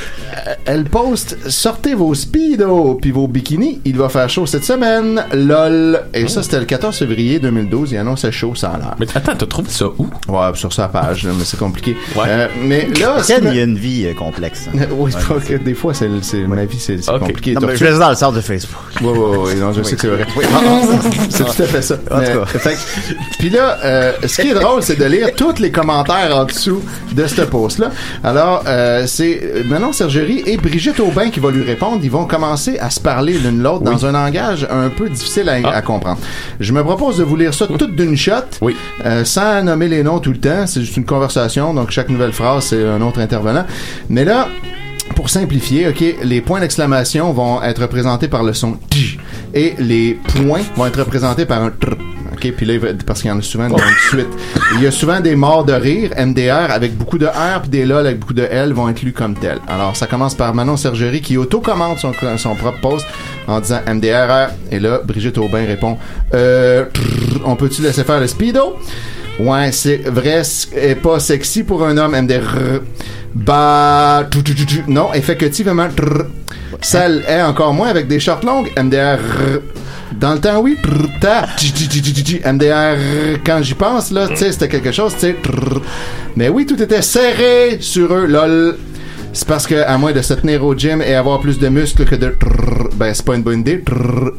elle 0.66 0.84
poste 0.86 1.38
sortez 1.50 1.94
vos 1.94 2.14
speedos 2.14 2.96
puis 3.02 3.12
vos 3.12 3.28
bikinis, 3.28 3.80
il 3.86 3.98
va 3.98 4.10
faire 4.10 4.30
chaud 4.30 4.46
cette 4.46 4.66
semaine. 4.66 5.24
Lol. 5.34 6.02
Et 6.14 6.28
ça 6.28 6.44
c'était 6.44 6.60
le 6.60 6.66
14 6.66 6.98
février 6.98 7.40
2012, 7.40 7.92
il 7.94 7.98
annonçait 7.98 8.32
chaud 8.32 8.56
ça 8.56 8.72
a 8.72 8.78
l'air. 8.78 8.96
Mais 9.00 9.08
attends, 9.16 9.36
t'as 9.38 9.46
trouvé 9.46 9.70
ça 9.70 9.86
où? 9.98 10.08
Ouais, 10.28 10.52
sur 10.56 10.74
sa 10.74 10.88
page, 10.88 11.24
là, 11.24 11.32
mais 11.38 11.46
c'est 11.46 11.60
compliqué. 11.60 11.96
Ouais. 12.16 12.26
Euh, 12.28 12.48
mais 12.64 12.88
là, 13.00 13.18
il 13.42 13.56
y 13.56 13.60
a 13.60 13.64
une 13.64 13.78
vie 13.78 14.06
euh, 14.08 14.14
complexe. 14.14 14.68
oui, 14.92 15.12
c'est 15.18 15.28
pas 15.28 15.40
que 15.40 15.54
des 15.56 15.74
fois 15.74 15.94
c'est 15.94 16.10
c'est- 16.22 16.48
ma 16.48 16.66
vie 16.66 16.80
c'est 16.80 16.98
compliqué. 17.06 17.54
Non, 17.54 17.62
mais 17.68 17.76
je 17.78 17.86
laisse 17.86 18.00
dans 18.00 18.10
le 18.10 18.16
sort 18.16 18.32
de 18.34 18.42
Facebook. 18.42 18.80
Ouais, 19.02 19.08
ouais, 19.10 19.38
ouais, 19.38 19.56
non, 19.56 19.72
je 19.74 19.84
sais 19.84 19.96
que 19.96 20.02
c'est 20.02 20.08
vrai. 20.08 20.26
Oui. 20.36 20.46
c'est 21.30 21.44
tout 21.46 21.64
à 21.64 21.66
fait 21.66 21.82
ça. 21.82 21.98
En 22.10 22.20
tout 22.20 22.40
cas. 22.40 22.46
fait 22.46 22.74
que- 22.74 23.38
Puis 23.40 23.50
là, 23.50 23.78
euh, 23.84 24.12
ce 24.26 24.42
qui 24.42 24.50
est 24.50 24.54
drôle, 24.54 24.82
c'est 24.82 24.98
de 24.98 25.06
lire 25.06 25.30
tous 25.36 25.60
les 25.60 25.72
commentaires 25.72 26.36
en 26.36 26.46
dessous 26.46 26.82
de 27.14 27.28
ce 27.28 27.42
post-là. 27.42 27.90
Alors, 28.24 28.64
euh, 28.68 29.06
c'est 29.08 29.64
Manon 29.66 29.94
Sergerie 29.94 30.44
et 30.46 30.58
Brigitte 30.58 31.00
Aubin 31.00 31.30
qui 31.30 31.40
vont 31.40 31.50
lui 31.50 31.64
répondre. 31.64 32.00
Ils 32.04 32.12
vont 32.12 32.26
commencer 32.26 32.78
à 32.80 32.90
se 32.90 33.00
parler 33.00 33.34
l'une 33.34 33.62
l'autre 33.62 33.84
dans 33.84 34.06
un 34.06 34.12
langage 34.14 34.68
un 34.70 34.90
peu 34.90 35.10
difficile 35.10 35.50
à, 35.50 35.58
Ah. 35.64 35.76
à 35.78 35.82
comprendre. 35.82 36.20
Je 36.60 36.72
me 36.74 36.84
propose 36.84 37.18
de 37.18 37.24
vous 37.24 37.36
lire 37.36 37.54
ça 37.54 37.68
toute 37.68 37.96
d'une 37.96 38.16
shot, 38.18 38.34
Oui. 38.62 38.76
euh, 39.06 39.24
sans 39.26 39.62
nommer 39.64 39.88
les 39.88 40.04
noms 40.04 40.20
tout 40.20 40.32
le 40.32 40.40
temps. 40.40 40.66
C'est 40.68 40.82
juste 40.82 40.98
une 40.98 41.06
conversation, 41.06 41.74
donc 41.74 41.92
chaque 41.92 42.10
nouvelle 42.10 42.34
phrase, 42.34 42.66
c'est 42.66 42.84
un 42.86 43.02
autre 43.02 43.20
intervenant. 43.20 43.66
Mais 44.10 44.26
là, 44.26 44.48
pour 45.22 45.30
simplifier, 45.30 45.88
ok, 45.88 46.04
les 46.24 46.42
points 46.42 46.62
d'exclamation 46.62 47.32
vont 47.32 47.62
être 47.62 47.84
représentés 47.84 48.28
par 48.28 48.42
le 48.42 48.54
son 48.54 48.80
tj 48.90 49.20
et 49.54 49.76
les 49.78 50.16
points 50.16 50.64
vont 50.76 50.88
être 50.88 50.98
représentés 50.98 51.46
par 51.46 51.62
un 51.62 51.70
tr. 51.70 51.92
Ok, 52.34 52.52
puis 52.58 52.66
là, 52.66 52.80
parce 53.06 53.22
qu'il 53.22 53.30
y 53.30 53.32
en 53.32 53.38
a 53.38 53.42
souvent 53.44 53.70
dans 53.70 53.78
une 53.78 54.10
suite. 54.10 54.28
Il 54.78 54.82
y 54.82 54.88
a 54.88 54.92
souvent 54.92 55.20
des 55.20 55.36
morts 55.36 55.64
de 55.64 55.74
rire, 55.74 56.10
MDR, 56.18 56.72
avec 56.72 56.98
beaucoup 56.98 57.20
de 57.20 57.28
R, 57.28 57.62
puis 57.62 57.70
des 57.70 57.86
LOL 57.86 58.08
avec 58.08 58.18
beaucoup 58.18 58.34
de 58.34 58.42
L 58.42 58.74
vont 58.74 58.90
être 58.90 59.04
lus 59.04 59.14
comme 59.14 59.36
tels. 59.36 59.60
Alors, 59.68 59.96
ça 59.96 60.08
commence 60.08 60.34
par 60.34 60.56
Manon 60.56 60.76
Sergerie 60.76 61.22
qui 61.22 61.38
auto-commente 61.38 62.00
son, 62.00 62.14
son 62.38 62.56
propre 62.56 62.82
post 62.82 63.06
en 63.48 63.60
disant 63.60 63.82
MDR. 63.88 64.50
Et 64.72 64.80
là, 64.80 65.02
Brigitte 65.06 65.38
Aubin 65.38 65.68
répond 65.68 66.00
euh, 66.34 66.86
trrr, 66.92 67.42
On 67.46 67.56
peut-tu 67.56 67.84
laisser 67.84 68.04
faire 68.04 68.20
le 68.20 68.26
speedo? 68.26 68.76
Ouais, 69.42 69.72
c'est 69.72 69.98
vrai, 70.08 70.44
c'est 70.44 70.94
pas 71.02 71.20
sexy 71.20 71.64
pour 71.64 71.84
un 71.84 71.98
homme, 71.98 72.16
MDR. 72.16 72.80
Bah, 73.34 74.28
non, 74.88 75.14
effectivement, 75.16 75.88
trrr. 75.96 76.26
Celle 76.80 77.24
est 77.28 77.42
encore 77.42 77.74
moins 77.74 77.88
avec 77.88 78.08
des 78.08 78.20
shorts 78.20 78.46
longues, 78.46 78.70
MDR. 78.78 79.18
Dans 80.14 80.34
le 80.34 80.40
temps, 80.40 80.60
oui, 80.62 80.78
ta, 81.20 81.48
MDR. 82.54 82.98
Quand 83.44 83.64
j'y 83.64 83.74
pense, 83.74 84.12
là, 84.12 84.28
tu 84.28 84.36
sais, 84.36 84.52
c'était 84.52 84.68
quelque 84.68 84.92
chose, 84.92 85.14
tu 85.14 85.22
sais. 85.22 85.36
Mais 86.36 86.50
oui, 86.50 86.68
tout 86.68 86.80
était 86.80 87.02
serré 87.02 87.78
sur 87.80 88.14
eux, 88.14 88.28
lol. 88.28 88.78
C'est 89.34 89.48
parce 89.48 89.66
que, 89.66 89.76
à 89.76 89.98
moins 89.98 90.12
de 90.12 90.22
se 90.22 90.36
tenir 90.36 90.64
au 90.64 90.76
gym 90.76 91.02
et 91.02 91.16
avoir 91.16 91.40
plus 91.40 91.58
de 91.58 91.68
muscles 91.68 92.06
que 92.06 92.16
de 92.16 92.36
trrr, 92.40 92.90
ben, 92.94 93.12
c'est 93.12 93.26
pas 93.26 93.36
une 93.36 93.44
bonne 93.44 93.62
idée, 93.62 93.84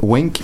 wink. 0.00 0.40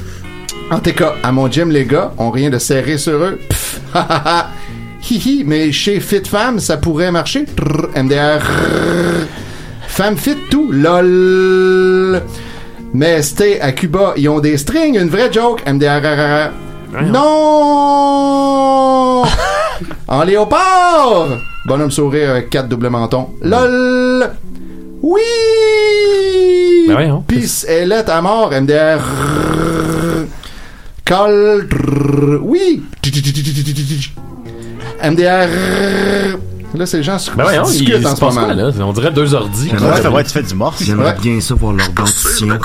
En 0.72 0.80
tout 0.80 0.92
cas, 0.94 1.14
à 1.22 1.30
mon 1.30 1.48
gym, 1.48 1.70
les 1.70 1.84
gars 1.84 2.12
ont 2.18 2.30
rien 2.32 2.50
de 2.50 2.58
serré 2.58 2.98
sur 2.98 3.22
eux. 3.22 3.38
Pff. 3.48 3.67
Hihi, 5.10 5.44
mais 5.46 5.72
chez 5.72 6.00
Fit 6.00 6.24
Femme, 6.24 6.58
ça 6.60 6.76
pourrait 6.76 7.10
marcher? 7.10 7.44
Trrr, 7.44 7.88
MDR. 7.96 8.42
Femme 9.86 10.16
fit 10.16 10.36
tout. 10.50 10.70
LOL? 10.70 12.22
Mais 12.94 13.22
c'était 13.22 13.60
à 13.60 13.72
Cuba, 13.72 14.14
ils 14.16 14.28
ont 14.28 14.40
des 14.40 14.56
strings, 14.56 14.98
une 14.98 15.08
vraie 15.08 15.32
joke. 15.32 15.62
MDR. 15.66 16.50
Non! 17.02 17.22
en 20.08 20.22
léopard! 20.24 21.38
Bonhomme 21.66 21.90
sourire 21.90 22.30
avec 22.30 22.50
quatre 22.50 22.68
doubles 22.68 22.88
mentons. 22.88 23.30
LOL! 23.42 24.30
Oui! 25.02 25.20
Ben 26.86 26.94
voyons. 26.94 27.24
Peace 27.26 27.64
est 27.68 27.90
à 28.08 28.22
mort, 28.22 28.50
MDR. 28.50 29.00
Call. 31.08 31.66
Oui! 32.42 32.82
MDR. 35.02 35.48
Là, 36.74 36.84
c'est 36.84 36.98
les 36.98 37.02
gens 37.02 37.18
se 37.18 37.30
Ben 37.30 37.44
voyons, 37.44 37.64
il 37.64 37.78
discutent 37.86 38.04
en 38.04 38.14
ce 38.14 38.20
moment. 38.24 38.44
quoi, 38.44 38.54
là? 38.54 38.70
On 38.82 38.92
dirait 38.92 39.10
deux 39.10 39.32
ordis. 39.32 39.70
Ouais, 39.72 40.02
ça 40.02 40.10
va 40.10 40.20
être 40.20 40.30
fait 40.30 40.42
du 40.42 40.54
morse. 40.54 40.82
J'aimerais 40.82 41.12
Ouais. 41.12 41.18
bien 41.22 41.40
ça 41.40 41.54
voir 41.54 41.72
leur 41.72 41.88
dentition. 41.88 42.48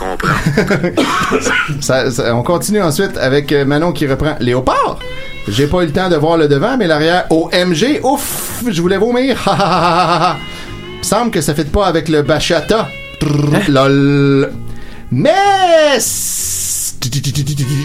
Ça- 1.79 2.11
ça- 2.11 2.35
on 2.35 2.43
continue 2.43 2.81
ensuite 2.81 3.15
avec 3.17 3.53
euh, 3.53 3.63
Manon 3.63 3.93
qui 3.93 4.05
reprend 4.07 4.35
Léopard. 4.41 4.99
J'ai 5.47 5.67
pas 5.67 5.83
eu 5.83 5.85
le 5.85 5.93
temps 5.93 6.09
de 6.09 6.17
voir 6.17 6.35
le 6.37 6.49
devant, 6.49 6.75
mais 6.77 6.85
l'arrière, 6.87 7.25
OMG, 7.29 8.01
ouf, 8.03 8.61
je 8.69 8.81
voulais 8.81 8.97
vomir. 8.97 9.37
Ha, 9.47 9.51
ha, 9.51 9.55
ha, 9.55 10.03
ha, 10.15 10.31
ha. 10.33 10.37
semble 11.01 11.31
que 11.31 11.39
ça 11.39 11.53
fait 11.55 11.71
pas 11.71 11.85
avec 11.85 12.09
le 12.09 12.23
bachata. 12.23 12.89
Trrr, 13.21 13.69
Lol. 13.69 14.51
Mais 15.11 15.99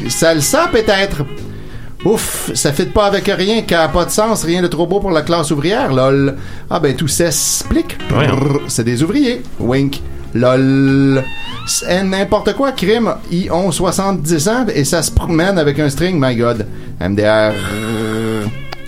salsa 0.09 0.69
peut-être. 0.69 1.25
Ouf, 2.05 2.53
ça 2.55 2.73
fait 2.73 2.87
pas 2.87 3.07
avec 3.07 3.27
rien, 3.27 3.63
qui 3.63 3.75
a 3.75 3.89
pas 3.89 4.05
de 4.05 4.11
sens, 4.11 4.45
rien 4.45 4.63
de 4.63 4.69
trop 4.69 4.87
beau 4.87 5.01
pour 5.01 5.11
la 5.11 5.23
classe 5.23 5.51
ouvrière, 5.51 5.93
lol. 5.93 6.37
Ah 6.71 6.79
ben 6.79 6.95
tout 6.95 7.09
s'explique. 7.09 7.99
C'est 8.69 8.85
des 8.85 9.03
ouvriers. 9.03 9.43
Wink. 9.59 10.01
Lol. 10.35 11.25
C'est 11.67 12.05
n'importe 12.05 12.55
quoi, 12.55 12.73
crime. 12.73 13.15
Ils 13.31 13.51
ont 13.51 13.73
70 13.73 14.49
ans 14.49 14.67
et 14.73 14.85
ça 14.85 15.03
se 15.03 15.11
promène 15.11 15.59
avec 15.59 15.79
un 15.81 15.91
string, 15.91 16.19
my 16.21 16.37
god. 16.37 16.67
MDR. 17.01 17.53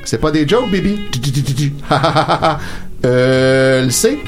C'est 0.05 0.19
pas 0.19 0.31
des 0.31 0.47
jokes, 0.47 0.71
baby. 0.71 1.01
euh, 3.05 3.85
le 3.85 3.91
C. 3.91 4.19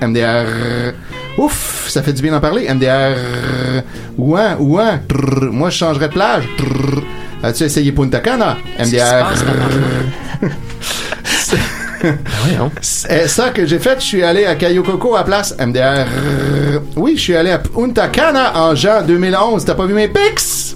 MDR. 0.00 0.94
Ouf, 1.38 1.86
ça 1.88 2.02
fait 2.02 2.12
du 2.12 2.22
bien 2.22 2.32
d'en 2.32 2.40
parler. 2.40 2.66
MDR. 2.72 3.82
Ouin, 4.16 4.56
ouin. 4.58 5.00
Trrr. 5.08 5.52
Moi, 5.52 5.70
je 5.70 5.76
changerais 5.76 6.08
de 6.08 6.12
plage. 6.14 6.44
Trrr. 6.56 7.02
As-tu 7.42 7.64
essayé 7.64 7.92
Punta 7.92 8.20
Cana? 8.20 8.56
MDR. 8.78 9.34
C'est 12.80 13.28
ça 13.28 13.50
que 13.50 13.66
j'ai 13.66 13.78
fait. 13.78 14.00
Je 14.00 14.04
suis 14.04 14.22
allé 14.22 14.46
à 14.46 14.54
Cayo 14.54 14.82
Coco 14.82 15.14
à 15.16 15.24
place 15.24 15.54
MDR. 15.58 16.06
Oui, 16.96 17.14
je 17.16 17.20
suis 17.20 17.36
allé 17.36 17.50
à 17.50 17.58
Punta 17.58 18.08
Cana 18.08 18.58
en 18.58 18.74
juin 18.74 19.02
2011. 19.02 19.64
T'as 19.64 19.74
pas 19.74 19.86
vu 19.86 19.94
mes 19.94 20.08
pics? 20.08 20.74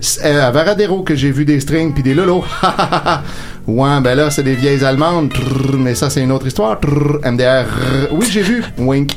C'est 0.00 0.26
euh, 0.26 0.48
à 0.48 0.50
Varadero 0.50 1.02
que 1.02 1.14
j'ai 1.14 1.30
vu 1.30 1.44
des 1.44 1.60
strings 1.60 1.94
puis 1.94 2.02
des 2.02 2.12
lolos. 2.14 2.44
ouais, 3.66 4.00
ben 4.02 4.14
là, 4.14 4.30
c'est 4.30 4.42
des 4.42 4.54
vieilles 4.54 4.84
allemandes. 4.84 5.32
Trrr, 5.32 5.76
mais 5.78 5.94
ça, 5.94 6.10
c'est 6.10 6.20
une 6.20 6.30
autre 6.32 6.46
histoire. 6.46 6.78
Trrr, 6.78 7.20
MDR. 7.24 7.66
Oui, 8.12 8.26
j'ai 8.30 8.42
vu. 8.42 8.62
Wink. 8.78 9.16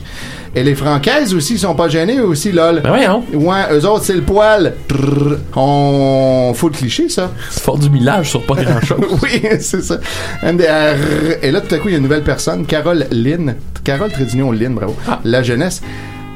Et 0.57 0.63
les 0.63 0.73
Francaises 0.73 1.35
aussi 1.35 1.59
sont 1.59 1.75
pas 1.75 1.87
gênées 1.87 2.17
eux 2.17 2.25
aussi, 2.25 2.51
lol. 2.51 2.81
Ben 2.81 2.89
voyons. 2.89 3.23
Ouais, 3.31 3.61
eux 3.71 3.85
autres, 3.85 4.05
c'est 4.05 4.15
le 4.15 4.23
poil. 4.23 4.73
Trrr. 4.87 5.37
On... 5.55 6.51
Faut 6.55 6.69
le 6.69 6.73
cliché, 6.73 7.09
ça. 7.09 7.29
C'est 7.51 7.61
fort 7.61 7.77
du 7.77 7.91
millage 7.91 8.31
sur 8.31 8.43
pas 8.43 8.55
grand-chose. 8.55 8.97
oui, 9.21 9.43
c'est 9.59 9.83
ça. 9.83 9.99
MDR. 10.41 11.43
Et 11.43 11.51
là, 11.51 11.61
tout 11.61 11.75
à 11.75 11.77
coup, 11.77 11.89
il 11.89 11.91
y 11.91 11.93
a 11.93 11.97
une 11.97 12.03
nouvelle 12.05 12.23
personne, 12.23 12.65
Carole 12.65 13.05
Lynn. 13.11 13.53
Carole 13.83 14.11
Trédignon 14.11 14.51
Lynn, 14.51 14.73
bravo. 14.73 14.95
La 15.23 15.43
jeunesse. 15.43 15.83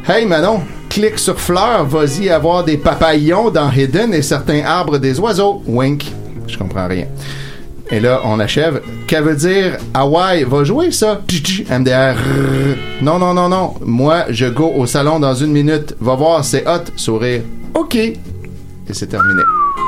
Hey 0.08 0.28
Manon, 0.28 0.60
clique 0.88 1.18
sur 1.18 1.40
fleurs, 1.40 1.88
vas-y 1.88 2.30
avoir 2.30 2.64
des 2.64 2.78
papayons 2.78 3.50
dans 3.50 3.72
Hidden 3.72 4.14
et 4.14 4.22
certains 4.22 4.64
arbres 4.64 5.00
des 5.00 5.20
oiseaux. 5.20 5.64
Wink. 5.66 6.12
Je 6.46 6.60
comprends 6.60 6.88
rien. 6.88 7.08
Et 7.92 8.00
là, 8.00 8.22
on 8.24 8.40
achève. 8.40 8.82
Qu'elle 9.06 9.24
veut 9.26 9.36
dire 9.36 9.78
Hawaï 9.94 10.46
va 10.46 10.64
jouer 10.64 10.92
ça? 10.92 11.22
MDR. 11.70 12.16
Non, 13.02 13.20
non, 13.20 13.34
non, 13.34 13.50
non. 13.50 13.74
Moi, 13.82 14.26
je 14.30 14.46
go 14.46 14.72
au 14.76 14.86
salon 14.86 15.20
dans 15.20 15.36
une 15.36 15.52
minute. 15.52 15.96
Va 16.00 16.16
voir, 16.16 16.46
c'est 16.46 16.66
hot. 16.68 16.86
Sourire. 16.96 17.42
OK. 17.74 17.96
Et 17.96 18.16
c'est 18.94 19.08
terminé. 19.08 19.42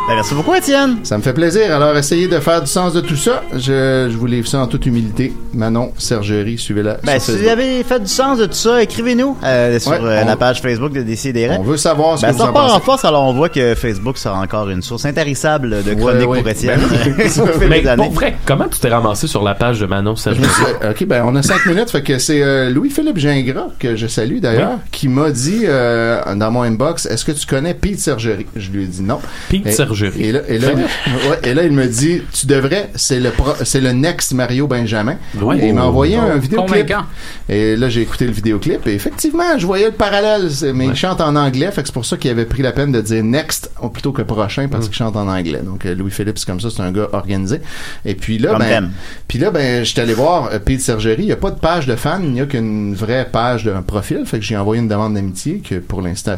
Ben, 0.07 0.15
merci 0.15 0.35
beaucoup, 0.35 0.53
Étienne. 0.53 0.97
Ça 1.03 1.17
me 1.17 1.23
fait 1.23 1.31
plaisir. 1.31 1.73
Alors, 1.73 1.95
essayez 1.95 2.27
de 2.27 2.37
faire 2.39 2.59
du 2.61 2.67
sens 2.67 2.91
de 2.93 2.99
tout 2.99 3.15
ça. 3.15 3.41
Je, 3.53 4.09
je 4.11 4.17
vous 4.17 4.25
livre 4.25 4.45
ça 4.47 4.59
en 4.59 4.67
toute 4.67 4.85
humilité. 4.85 5.33
Manon 5.53 5.93
Sergerie, 5.97 6.57
suivez-la. 6.57 6.97
Ben, 7.05 7.19
sur 7.21 7.33
si 7.33 7.41
vous 7.41 7.47
avez 7.47 7.81
fait 7.85 8.01
du 8.01 8.07
sens 8.09 8.37
de 8.37 8.45
tout 8.45 8.53
ça, 8.53 8.83
écrivez-nous 8.83 9.37
euh, 9.45 9.79
sur 9.79 9.91
Ouais, 9.91 9.99
euh, 10.01 10.21
on- 10.23 10.27
la 10.27 10.35
page 10.35 10.61
Facebook 10.61 10.91
de 10.91 11.03
Décideret. 11.03 11.55
On 11.57 11.63
veut 11.63 11.77
savoir 11.77 12.17
ce 12.17 12.23
Ben, 12.23 12.29
que 12.29 12.33
vous 12.33 12.39
ça 12.39 12.43
en 12.45 12.47
repart 12.49 12.65
en 12.69 12.73
pensez. 12.73 12.85
force, 12.85 13.05
alors 13.05 13.23
on 13.23 13.33
voit 13.33 13.47
que 13.47 13.75
Facebook 13.75 14.17
sera 14.17 14.41
encore 14.41 14.69
une 14.69 14.81
source 14.81 15.05
intarissable 15.05 15.83
de 15.83 15.93
chroniques 15.93 16.27
ouais. 16.27 16.39
pour 16.41 16.49
Étienne. 16.49 16.81
Ben 16.81 17.29
fil 17.29 17.69
Mais 17.69 17.95
pour 17.95 18.11
vrai, 18.11 18.35
comment 18.45 18.67
tu 18.67 18.79
t'es 18.79 18.89
ramassé 18.89 19.27
sur 19.27 19.41
la 19.41 19.55
page 19.55 19.79
de 19.79 19.85
Manon 19.85 20.17
Sergerie? 20.17 20.43
suis- 20.49 20.89
ok, 20.89 21.05
ben 21.07 21.23
on 21.25 21.33
a 21.37 21.41
cinq 21.43 21.65
minutes, 21.65 21.89
fait 21.91 22.03
que 22.03 22.19
c'est 22.19 22.43
euh, 22.43 22.69
Louis-Philippe 22.69 23.17
Gingras, 23.19 23.67
que 23.79 23.95
je 23.95 24.07
salue 24.07 24.39
d'ailleurs, 24.39 24.79
qui 24.91 25.07
m'a 25.07 25.31
dit 25.31 25.61
euh, 25.63 26.19
dans 26.35 26.51
mon 26.51 26.63
inbox, 26.63 27.05
est-ce 27.05 27.23
que 27.23 27.31
tu 27.31 27.45
connais 27.47 27.73
Pete 27.73 27.99
Sergerie? 27.99 28.47
Je 28.57 28.69
lui 28.69 28.83
ai 28.83 28.87
dit 28.87 29.01
non. 29.01 29.19
Pete 29.49 29.65
Et- 29.67 29.71
Sergerie. 29.85 30.21
Et 30.23 30.31
là, 30.31 30.39
et 30.47 30.57
là, 30.59 30.69
ouais, 30.69 31.39
et 31.49 31.53
là, 31.53 31.63
il 31.63 31.71
me 31.71 31.85
dit, 31.87 32.21
tu 32.33 32.47
devrais, 32.47 32.89
c'est 32.95 33.19
le 33.19 33.29
pro- 33.31 33.55
c'est 33.63 33.81
le 33.81 33.91
next 33.91 34.33
Mario 34.33 34.67
Benjamin. 34.67 35.17
Ouais. 35.41 35.59
Et 35.59 35.67
il 35.67 35.73
m'a 35.73 35.83
envoyé 35.85 36.15
un 36.17 36.33
Oh, 36.35 36.39
vidéoclip. 36.39 36.87
convaincant. 36.87 37.05
Et 37.49 37.75
là, 37.75 37.89
j'ai 37.89 38.01
écouté 38.01 38.25
le 38.25 38.31
vidéoclip 38.31 38.87
et 38.87 38.93
effectivement, 38.93 39.57
je 39.57 39.65
voyais 39.65 39.85
le 39.87 39.91
parallèle. 39.91 40.49
Mais 40.73 40.87
il 40.87 40.95
chante 40.95 41.21
en 41.21 41.35
anglais, 41.35 41.71
fait 41.71 41.81
que 41.81 41.87
c'est 41.87 41.93
pour 41.93 42.05
ça 42.05 42.17
qu'il 42.17 42.31
avait 42.31 42.45
pris 42.45 42.61
la 42.63 42.71
peine 42.71 42.91
de 42.91 43.01
dire 43.01 43.23
next 43.23 43.71
plutôt 43.93 44.11
que 44.11 44.21
prochain 44.21 44.67
Mm. 44.67 44.69
parce 44.69 44.85
qu'il 44.87 44.95
chante 44.95 45.15
en 45.15 45.27
anglais. 45.27 45.61
Donc 45.63 45.85
euh, 45.85 45.93
Louis-Philippe, 45.95 46.37
c'est 46.39 46.45
comme 46.45 46.59
ça, 46.59 46.69
c'est 46.69 46.81
un 46.81 46.91
gars 46.91 47.07
organisé. 47.13 47.59
Et 48.05 48.15
puis 48.15 48.37
là, 48.37 48.51
Comme 48.51 48.59
ben, 48.59 48.91
puis 49.27 49.37
là, 49.39 49.51
ben, 49.51 49.83
j'étais 49.83 50.01
allé 50.01 50.13
voir 50.13 50.49
euh, 50.51 50.59
Pete 50.59 50.81
Sergerie. 50.81 51.23
Il 51.23 51.25
n'y 51.25 51.31
a 51.31 51.35
pas 51.37 51.51
de 51.51 51.59
page 51.59 51.85
de 51.87 51.95
fan, 51.95 52.21
il 52.23 52.31
n'y 52.33 52.41
a 52.41 52.45
qu'une 52.45 52.93
vraie 52.95 53.27
page 53.31 53.63
d'un 53.65 53.81
profil. 53.81 54.23
Fait 54.25 54.39
que 54.39 54.45
j'ai 54.45 54.57
envoyé 54.57 54.81
une 54.81 54.87
demande 54.87 55.13
d'amitié 55.15 55.61
que 55.67 55.75
pour 55.75 56.01
l'instant 56.01 56.35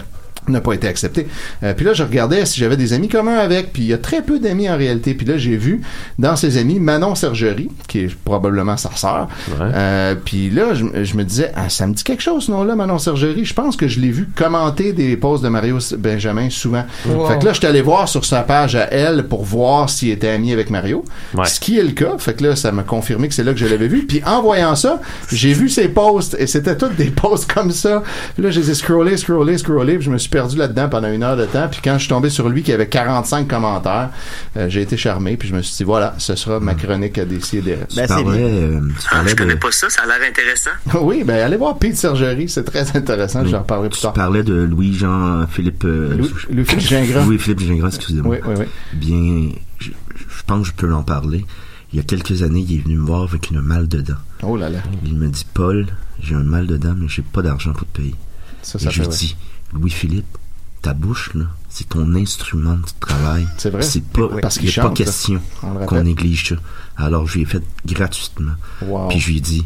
n'a 0.52 0.62
pas 0.62 0.74
été 0.74 0.88
acceptée. 0.88 1.28
Euh, 1.64 1.74
puis 1.74 1.86
là, 1.86 1.94
je 1.94 2.04
regardais 2.04 2.46
si 2.46 2.60
j'avais 2.60 2.78
des 2.78 2.94
amis 2.94 3.08
communs 3.08 3.38
avec. 3.38 3.74
Puis 3.74 3.84
il 3.84 3.88
y 3.88 3.94
a 3.94 3.98
très 3.98 4.22
peu 4.22 4.40
d'amis 4.40 4.70
en 4.70 4.78
réalité. 4.78 5.14
Puis 5.14 5.26
là, 5.26 5.38
j'ai 5.38 5.58
vu 5.58 5.82
dans 6.20 6.36
ses 6.36 6.58
amis 6.58 6.80
Manon 6.80 7.16
Sergerie, 7.16 7.70
qui 7.88 8.00
est 8.00 8.16
probablement 8.16 8.78
sa 8.78 8.96
sœur. 8.96 9.28
Euh, 9.60 10.16
puis 10.24 10.50
là, 10.50 10.74
je, 10.74 11.04
je 11.04 11.18
me 11.18 11.24
disais, 11.24 11.52
ah, 11.56 11.70
ça 11.70 11.88
me 11.88 11.94
dit 11.94 12.04
quelque 12.04 12.24
chose, 12.24 12.46
ce 12.46 12.52
nom-là, 12.52 12.76
Manon 12.76 13.00
Sergerie. 13.00 13.46
Je 13.46 13.54
pense 13.54 13.76
que 13.76 13.88
je 13.88 14.00
l'ai 14.00 14.12
vu 14.12 14.28
commenter 14.36 14.94
des 14.94 15.18
posts 15.18 15.44
de 15.44 15.50
Mario 15.50 15.78
Benjamin 15.98 16.50
souvent. 16.50 16.84
Wow. 17.08 17.28
Fait 17.28 17.40
que 17.40 17.46
là, 17.46 17.54
je 17.54 17.60
suis 17.60 17.68
allé 17.68 17.82
voir 17.82 18.08
sur 18.08 18.26
sa 18.26 18.42
page 18.44 18.76
à 18.76 18.92
elle 18.92 19.28
pour 19.28 19.44
voir 19.44 19.90
s'il 19.90 20.10
était 20.10 20.30
ami 20.30 20.52
avec 20.54 20.70
Mario. 20.70 21.04
Ce 21.44 21.60
qui 21.60 21.78
est 21.80 21.84
le 21.84 21.92
cas. 21.92 22.18
Fait 22.18 22.34
que 22.34 22.44
là, 22.44 22.56
ça 22.56 22.72
m'a 22.72 22.84
confirmé 22.84 23.28
que 23.28 23.34
c'est 23.34 23.44
là 23.44 23.54
que 23.54 23.60
je 23.60 23.66
l'avais 23.66 23.88
vu. 23.88 24.06
Puis 24.06 24.22
en 24.26 24.42
voyant 24.42 24.76
ça, 24.76 25.02
j'ai 25.32 25.54
vu 25.54 25.70
ses 25.70 25.88
posts 25.88 26.36
et 26.40 26.48
c'était 26.48 26.78
tous 26.78 26.90
des 26.90 27.06
posts 27.16 27.52
comme 27.52 27.72
ça. 27.72 28.04
Puis 28.34 28.44
là, 28.44 28.52
je 28.52 28.60
les 28.60 28.72
ai 28.72 28.74
scrollés, 28.74 29.18
scrollés, 29.18 29.58
scrollés. 29.58 29.96
Puis 29.96 30.06
je 30.06 30.12
me 30.12 30.18
suis 30.18 30.30
perdu 30.36 30.58
là-dedans 30.58 30.90
pendant 30.90 31.10
une 31.10 31.24
heure 31.24 31.38
de 31.38 31.46
temps. 31.46 31.70
Puis 31.72 31.80
quand 31.82 31.94
je 31.94 32.00
suis 32.00 32.10
tombé 32.10 32.30
sur 32.30 32.50
lui 32.50 32.62
qui 32.62 32.74
avait 32.74 32.90
45 32.90 33.48
commentaires, 33.48 34.10
euh, 34.58 34.68
j'ai 34.68 34.82
été 34.82 34.98
charmé. 34.98 35.38
Puis 35.38 35.48
je 35.48 35.56
me 35.56 35.62
suis 35.62 35.78
dit, 35.78 35.84
voilà, 35.86 36.14
ce 36.18 36.36
sera 36.36 36.60
ma 36.60 36.74
chronique 36.76 37.18
à 37.18 37.24
décider. 37.24 37.78
Tu 37.90 38.06
parlais, 38.06 38.44
euh, 38.44 38.82
tu 39.00 39.08
Ah, 39.12 39.22
je 39.26 39.32
de- 39.32 39.38
connais 39.38 39.56
pas 39.56 39.72
ça, 39.72 39.90
ça 39.90 40.02
a 40.04 40.06
l'air 40.08 40.28
intéressant. 40.30 40.72
oui, 41.06 41.24
ben 41.24 41.42
allez 41.42 41.56
voir 41.56 41.78
Pete 41.78 41.96
Sergerie, 41.96 42.50
c'est 42.50 42.66
très 42.66 42.98
intéressant. 42.98 43.46
J'en 43.46 43.60
reparlerai 43.60 43.88
plus 43.90 43.98
Tu 43.98 44.02
tard. 44.04 44.12
parlais 44.14 44.44
de 44.44 44.54
Louis-Jean-Philippe... 44.56 45.86
euh, 45.86 46.18
Louis- 46.18 46.30
Louis-Philippe 46.52 46.88
Gingras. 46.90 47.24
Louis-Philippe 47.26 47.60
Gingras, 47.62 47.88
excusez-moi. 47.96 48.36
Oui, 48.36 48.42
oui, 48.46 48.56
oui. 48.60 48.66
Bien, 48.94 49.50
je, 49.80 49.90
je 50.18 50.44
pense 50.46 50.62
que 50.64 50.68
je 50.68 50.74
peux 50.74 50.94
en 50.94 51.04
parler. 51.04 51.46
Il 51.94 51.98
y 51.98 52.00
a 52.02 52.04
quelques 52.04 52.44
années, 52.44 52.66
il 52.68 52.76
est 52.80 52.82
venu 52.84 52.98
me 52.98 53.06
voir 53.06 53.22
avec 53.24 53.50
une 53.52 53.62
mal 53.62 53.88
de 53.88 54.02
dents. 54.02 54.14
Oh 54.44 54.58
là 54.58 54.70
là. 54.70 54.80
Il 55.06 55.16
me 55.16 55.30
dit, 55.30 55.46
Paul, 55.54 55.86
j'ai 56.22 56.36
un 56.36 56.44
mal 56.44 56.68
de 56.68 56.76
dents, 56.76 56.94
mais 56.98 57.08
j'ai 57.08 57.22
pas 57.22 57.42
d'argent 57.42 57.72
pour 57.72 57.88
te 57.88 57.98
payer. 58.02 58.16
Ça, 58.62 58.78
Et 58.80 58.84
ça 58.84 58.90
je 58.90 59.02
lui 59.02 59.08
dis, 59.08 59.38
Louis-Philippe, 59.74 60.38
ta 60.82 60.94
bouche, 60.94 61.34
là, 61.34 61.46
c'est 61.70 61.90
ton 61.90 62.16
instrument 62.16 62.76
de 62.76 62.86
travail. 63.00 63.48
C'est 63.58 63.70
vrai? 63.70 63.82
C'est 63.82 64.04
pas, 64.04 64.28
Oui, 64.32 64.42
parce 64.42 64.58
il 64.58 64.70
qu'il 64.70 64.70
n'y 64.70 64.80
a 64.80 64.90
pas 64.90 64.94
question 64.96 65.42
qu'on 65.88 66.04
néglige 66.04 66.50
ça. 66.50 66.56
Alors, 66.98 67.28
je 67.28 67.36
lui 67.36 67.42
ai 67.42 67.46
fait 67.46 67.64
gratuitement. 67.86 68.54
Wow. 68.82 69.10
Puis 69.10 69.20
je 69.20 69.30
lui 69.30 69.38
ai 69.38 69.42
dit, 69.42 69.66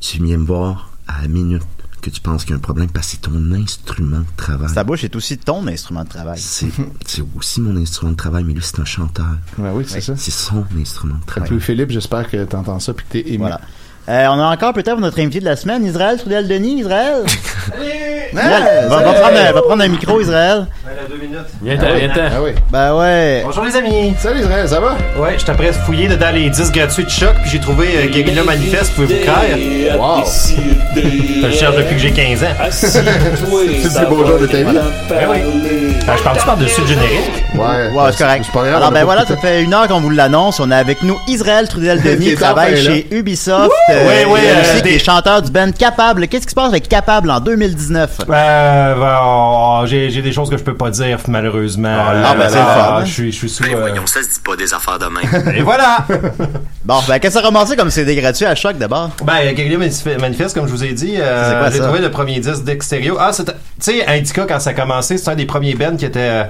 tu 0.00 0.22
viens 0.22 0.38
me 0.38 0.44
voir 0.44 0.90
à 1.06 1.22
la 1.22 1.28
minute 1.28 1.62
que 2.00 2.08
tu 2.10 2.20
penses 2.20 2.44
qu'il 2.44 2.52
y 2.52 2.54
a 2.54 2.56
un 2.56 2.60
problème 2.60 2.88
parce 2.90 3.06
que 3.08 3.12
c'est 3.12 3.20
ton 3.20 3.52
instrument 3.52 4.20
de 4.20 4.36
travail. 4.36 4.72
Ta 4.72 4.84
bouche 4.84 5.04
est 5.04 5.14
aussi 5.16 5.36
ton 5.36 5.66
instrument 5.66 6.02
de 6.04 6.08
travail. 6.08 6.38
C'est 6.40 6.70
c'est 7.04 7.22
aussi 7.36 7.60
mon 7.60 7.76
instrument 7.76 8.12
de 8.12 8.16
travail, 8.16 8.44
mais 8.44 8.54
lui, 8.54 8.62
c'est 8.62 8.80
un 8.80 8.84
chanteur. 8.86 9.36
Ben 9.58 9.72
oui, 9.74 9.84
c'est 9.86 10.00
ça. 10.00 10.16
C'est 10.16 10.30
son 10.30 10.64
instrument 10.78 11.16
de 11.16 11.26
travail. 11.26 11.50
Louis-Philippe, 11.50 11.90
j'espère 11.90 12.28
que 12.30 12.42
t'entends 12.44 12.80
ça 12.80 12.94
puis 12.94 13.04
que 13.06 13.12
t'es 13.12 13.28
ému. 13.28 13.38
Voilà. 13.40 13.60
Euh, 14.10 14.26
on 14.28 14.40
a 14.40 14.46
encore 14.52 14.72
peut-être 14.72 14.98
notre 14.98 15.20
invité 15.20 15.38
de 15.38 15.44
la 15.44 15.54
semaine, 15.54 15.84
Israël 15.84 16.16
Trudel-Denis. 16.18 16.80
Israël? 16.80 17.22
Israël, 17.26 18.30
Hey, 18.32 18.88
va, 18.88 18.96
va 18.96 19.04
salut. 19.04 19.20
prendre 19.20 19.38
un, 19.38 19.52
va 19.52 19.62
prendre 19.62 19.82
un 19.84 19.88
micro, 19.88 20.20
Israël. 20.20 20.66
deux 21.08 21.16
minutes. 21.16 21.38
Viens-t'en. 21.62 21.86
Ah 22.36 22.42
oui. 22.42 22.50
Ben 22.72 22.94
ouais. 22.96 23.42
Bonjour 23.44 23.64
les 23.64 23.76
amis. 23.76 24.14
Salut 24.18 24.40
Israël, 24.40 24.68
ça 24.68 24.80
va? 24.80 24.96
Ouais, 25.20 25.36
je 25.38 25.44
t'apprête 25.44 25.70
à 25.70 25.72
fouiller 25.84 26.08
dedans 26.08 26.30
les 26.32 26.48
10 26.48 26.70
gratuits 26.72 27.04
de 27.04 27.10
choc, 27.10 27.34
puis 27.42 27.50
j'ai 27.50 27.60
trouvé 27.60 27.86
euh, 27.96 28.06
Guerrilla 28.08 28.42
Manifeste, 28.44 28.92
pouvez-vous 28.94 29.22
croire? 29.24 29.42
Wow. 30.18 30.24
Je 30.96 31.46
le 31.46 31.52
cherche 31.52 31.76
depuis 31.76 31.94
que 31.96 32.00
j'ai 32.00 32.10
15 32.12 32.42
ans. 32.44 32.46
C'est 32.70 33.04
le 33.04 34.06
beau 34.08 34.24
jour 34.26 34.38
de 34.38 34.46
ta 34.46 34.56
vie. 34.58 34.64
Ben 35.08 35.28
oui. 35.30 35.38
Ah, 36.08 36.16
je 36.16 36.22
parle-tu 36.22 36.44
par-dessus 36.46 36.80
le 36.82 36.86
générique? 36.86 37.44
Ouais, 37.54 37.88
Ouais, 37.92 38.10
c'est 38.12 38.24
correct. 38.24 38.44
grave, 38.52 38.66
Alors 38.74 38.90
ben 38.90 39.04
voilà, 39.04 39.26
ça 39.26 39.36
fait 39.36 39.62
une 39.62 39.74
heure 39.74 39.86
qu'on 39.88 40.00
vous 40.00 40.10
l'annonce. 40.10 40.60
On 40.60 40.70
est 40.70 40.74
avec 40.74 41.02
nous 41.02 41.18
Israël 41.28 41.68
Trudel-Denis, 41.68 42.26
Qui 42.30 42.34
travaille 42.36 42.74
là. 42.76 42.80
chez 42.92 43.06
Ubisoft. 43.10 43.70
Ouais, 44.06 44.24
ouais, 44.24 44.40
il 44.42 44.46
est 44.46 44.50
euh, 44.56 44.60
aussi 44.74 44.82
des- 44.82 44.88
qui 44.90 44.94
est 44.96 44.98
chanteur 45.04 45.42
du 45.42 45.50
band 45.50 45.70
Capable. 45.78 46.26
Qu'est-ce 46.28 46.44
qui 46.44 46.50
se 46.50 46.54
passe 46.54 46.68
avec 46.68 46.88
Capable 46.88 47.30
en 47.30 47.40
2019? 47.40 48.18
Euh, 48.28 48.94
ben, 48.94 49.18
oh, 49.24 49.82
j'ai 49.86 50.10
j'ai 50.10 50.22
des 50.22 50.32
choses 50.32 50.50
que 50.50 50.56
je 50.56 50.62
peux 50.62 50.74
pas 50.76 50.90
dire, 50.90 51.18
malheureusement. 51.28 51.94
Ah, 51.98 52.34
ben, 52.36 52.48
c'est 52.48 52.58
le 52.58 52.64
fun. 52.64 53.04
Je 53.04 53.10
suis 53.12 53.32
je 53.32 53.36
suis 53.36 53.48
sous... 53.50 53.62
Ben 53.62 53.74
euh, 53.74 53.80
voyons, 53.80 54.06
ça 54.06 54.22
se 54.22 54.28
dit 54.28 54.40
pas 54.44 54.56
des 54.56 54.72
affaires 54.74 54.98
de 54.98 55.06
même. 55.06 55.54
Et 55.56 55.62
voilà! 55.62 55.98
Bon, 56.82 56.96
ben 57.06 57.18
qu'est-ce 57.18 57.34
que 57.34 57.40
ça 57.42 57.46
a 57.46 57.50
ramassé 57.50 57.76
comme 57.76 57.90
CD 57.90 58.16
gratuit 58.16 58.46
à 58.46 58.54
choc 58.54 58.76
d'abord? 58.78 59.10
Ben, 59.22 59.34
Manif- 59.54 60.18
Manifeste, 60.18 60.54
comme 60.56 60.66
je 60.66 60.72
vous 60.72 60.82
ai 60.82 60.92
dit, 60.92 61.14
euh, 61.18 61.50
C'est 61.52 61.58
quoi 61.58 61.70
j'ai 61.70 61.76
ça? 61.78 61.84
trouvé 61.84 62.00
le 62.00 62.10
premier 62.10 62.40
disque 62.40 62.64
d'Extérieur. 62.64 63.16
Ah, 63.20 63.32
c'était, 63.34 63.52
tu 63.52 63.58
sais, 63.80 64.06
Indica, 64.06 64.46
quand 64.48 64.58
ça 64.60 64.70
a 64.70 64.72
commencé, 64.72 65.18
c'est 65.18 65.30
un 65.30 65.34
des 65.36 65.44
premiers 65.44 65.74
bands 65.74 65.94
qui 65.96 66.06
était, 66.06 66.18
euh, 66.20 66.44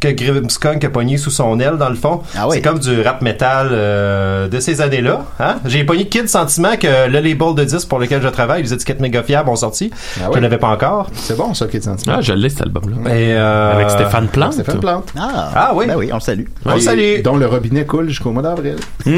que 0.00 0.08
Grimmskunk 0.08 0.82
a 0.84 0.88
pogné 0.88 1.18
sous 1.18 1.30
son 1.30 1.60
aile, 1.60 1.76
dans 1.76 1.90
le 1.90 1.94
fond. 1.96 2.22
Ah 2.36 2.48
oui. 2.48 2.56
C'est 2.56 2.62
comme 2.62 2.78
du 2.78 3.02
rap 3.02 3.20
metal, 3.20 3.68
euh, 3.72 4.48
de 4.48 4.58
ces 4.58 4.80
années-là, 4.80 5.20
hein? 5.38 5.56
J'ai 5.66 5.84
pogné 5.84 6.08
Kid 6.08 6.28
Sentiment, 6.30 6.76
que 6.86 7.08
le 7.08 7.20
label 7.20 7.54
de 7.54 7.64
disques 7.64 7.88
pour 7.88 7.98
lequel 7.98 8.22
je 8.22 8.28
travaille, 8.28 8.62
les 8.62 8.72
étiquettes 8.72 9.00
méga 9.00 9.22
fiables 9.22 9.48
ont 9.48 9.56
sorti. 9.56 9.90
Ah 9.94 10.24
Je 10.26 10.30
ouais? 10.34 10.40
l'avais 10.40 10.58
pas 10.58 10.68
encore. 10.68 11.08
C'est 11.14 11.36
bon, 11.36 11.54
ça, 11.54 11.66
Kid 11.66 11.82
Sentiment. 11.82 12.16
Ah, 12.18 12.20
je 12.20 12.32
l'ai 12.32 12.48
cet 12.48 12.62
album-là. 12.62 13.10
Et, 13.14 13.32
euh, 13.34 13.72
Avec 13.74 13.90
Stéphane 13.90 14.28
Plante. 14.28 14.54
Stéphane 14.54 14.80
Plante. 14.80 15.08
Ah, 15.18 15.50
Ah 15.54 15.72
oui. 15.74 15.86
Ben 15.86 15.96
oui, 15.96 16.08
on 16.12 16.16
le 16.16 16.20
salue. 16.20 16.44
On 16.64 16.74
le 16.74 16.80
salue. 16.80 17.20
Dont 17.22 17.36
le 17.36 17.46
robinet 17.46 17.84
coule 17.84 18.08
jusqu'au 18.08 18.30
mois 18.30 18.42
d'avril. 18.42 18.76
Temps-ci, 19.04 19.08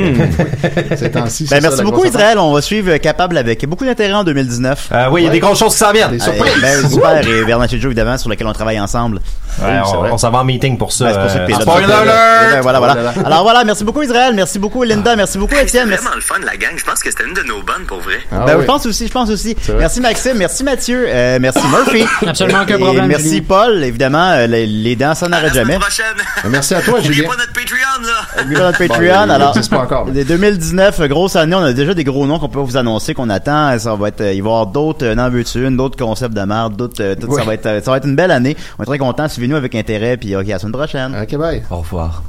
Ben, 1.12 1.28
c'est 1.28 1.46
ça, 1.46 1.60
merci 1.60 1.78
la 1.78 1.84
beaucoup. 1.84 2.04
Israël. 2.04 2.38
On 2.38 2.52
va 2.52 2.60
suivre 2.62 2.96
Capable 2.98 3.38
avec 3.38 3.66
beaucoup 3.66 3.84
d'intérêt 3.84 4.12
en 4.14 4.24
2019. 4.24 4.88
Euh, 4.92 5.06
oui, 5.10 5.22
il 5.22 5.24
y 5.26 5.28
a 5.28 5.32
des 5.32 5.40
grosses 5.40 5.58
choses 5.58 5.72
qui 5.72 5.78
s'en 5.78 5.92
viennent. 5.92 6.10
Des 6.10 6.20
Euh, 6.20 6.32
surprises. 6.32 6.60
ben, 6.60 6.88
super. 6.90 7.28
Et 7.28 7.44
Bernard 7.44 7.68
Joe, 7.68 7.84
évidemment, 7.84 8.16
sur 8.18 8.28
lequel 8.30 8.46
on 8.46 8.52
travaille 8.52 8.80
ensemble. 8.80 9.20
Ouais, 9.60 9.66
Oui, 9.68 10.08
on, 10.12 10.18
s'en 10.18 10.30
va 10.30 10.38
en 10.38 10.44
meeting 10.44 10.76
pour 10.78 10.92
ça. 10.92 11.04
Ben, 11.06 11.12
c'est 11.12 11.20
pour 11.20 11.30
ça 11.30 11.38
que 11.46 11.52
euh. 11.52 11.60
Spoiler 11.60 11.86
Ben, 11.86 11.94
alert! 11.94 12.62
voilà, 12.62 12.78
Oh 12.80 12.86
là 12.86 12.94
là. 12.94 13.02
voilà. 13.12 13.26
Alors 13.26 13.42
voilà, 13.42 13.64
merci 13.64 13.84
beaucoup 13.84 14.02
Israël, 14.02 14.32
merci 14.34 14.58
beaucoup 14.58 14.82
Linda, 14.82 15.16
merci 15.16 15.38
beaucoup 15.38 15.54
Hey, 15.54 15.62
Étienne, 15.62 15.84
C'était 15.84 15.90
merci. 15.90 16.04
vraiment 16.04 16.16
le 16.16 16.22
fun, 16.22 16.34
la 16.44 16.56
gang. 16.56 16.72
Je 16.76 16.84
pense 16.84 17.00
que 17.02 17.10
c'était 17.10 17.24
une 17.24 17.34
de 17.34 17.42
nos 17.42 17.55
bonnes 17.62 17.86
pour 17.86 18.00
vrai. 18.00 18.18
Ah 18.32 18.44
Ben, 18.46 18.54
oui. 18.56 18.62
je 18.62 18.66
pense 18.66 18.86
aussi, 18.86 19.06
je 19.06 19.12
pense 19.12 19.30
aussi. 19.30 19.56
Merci 19.78 20.00
Maxime, 20.00 20.36
merci 20.38 20.64
Mathieu, 20.64 21.04
euh, 21.08 21.38
merci 21.40 21.60
Murphy. 21.68 22.04
Absolument 22.26 22.62
aucun 22.62 22.76
Et 22.76 22.80
problème, 22.80 23.06
merci. 23.06 23.40
Paul, 23.40 23.82
évidemment, 23.84 24.30
euh, 24.32 24.46
les, 24.46 24.66
les 24.66 24.96
dents, 24.96 25.14
ça 25.14 25.28
n'arrête 25.28 25.54
jamais. 25.54 25.78
prochaine. 25.78 26.04
Merci 26.48 26.74
à 26.74 26.80
toi, 26.82 26.94
N'oubliez 26.98 27.14
Julien. 27.14 27.28
pas 27.28 27.36
notre 27.36 27.52
Patreon, 27.52 28.02
là. 28.06 28.12
N'oubliez 28.42 28.58
pas 28.58 28.66
notre 28.66 28.78
Patreon. 28.78 29.24
il 29.26 29.30
alors, 29.30 29.48
existe 29.50 29.70
pas 29.70 29.78
encore, 29.78 30.06
mais- 30.06 30.12
de 30.12 30.22
2019, 30.24 31.00
euh, 31.00 31.06
grosse 31.08 31.36
année, 31.36 31.54
on 31.54 31.62
a 31.62 31.72
déjà 31.72 31.94
des 31.94 32.04
gros 32.04 32.26
noms 32.26 32.38
qu'on 32.38 32.48
peut 32.48 32.58
vous 32.60 32.76
annoncer, 32.76 33.14
qu'on 33.14 33.30
attend. 33.30 33.78
Ça 33.78 33.94
va 33.94 34.08
être, 34.08 34.20
il 34.20 34.26
va 34.26 34.32
y 34.32 34.38
avoir 34.38 34.66
d'autres, 34.66 35.04
euh, 35.06 35.14
n'en 35.14 35.30
veux-tu 35.30 35.64
une, 35.66 35.76
d'autres 35.76 35.98
concepts 35.98 36.34
de 36.34 36.42
merde, 36.42 36.76
d'autres, 36.76 37.02
euh, 37.02 37.14
tout, 37.14 37.26
Oui. 37.28 37.40
ça 37.40 37.44
va 37.46 37.54
être, 37.54 37.84
ça 37.84 37.90
va 37.90 37.96
être 37.98 38.06
une 38.06 38.16
belle 38.16 38.30
année. 38.30 38.56
On 38.78 38.82
est 38.82 38.86
très 38.86 38.98
contents. 38.98 39.28
Suivez-nous 39.28 39.56
avec 39.56 39.74
intérêt, 39.74 40.16
puis 40.16 40.34
ok, 40.36 40.48
à 40.48 40.52
la 40.52 40.58
semaine 40.58 40.72
prochaine. 40.72 41.16
Ok, 41.22 41.36
bye. 41.36 41.62
Au 41.70 41.76
revoir. 41.78 42.22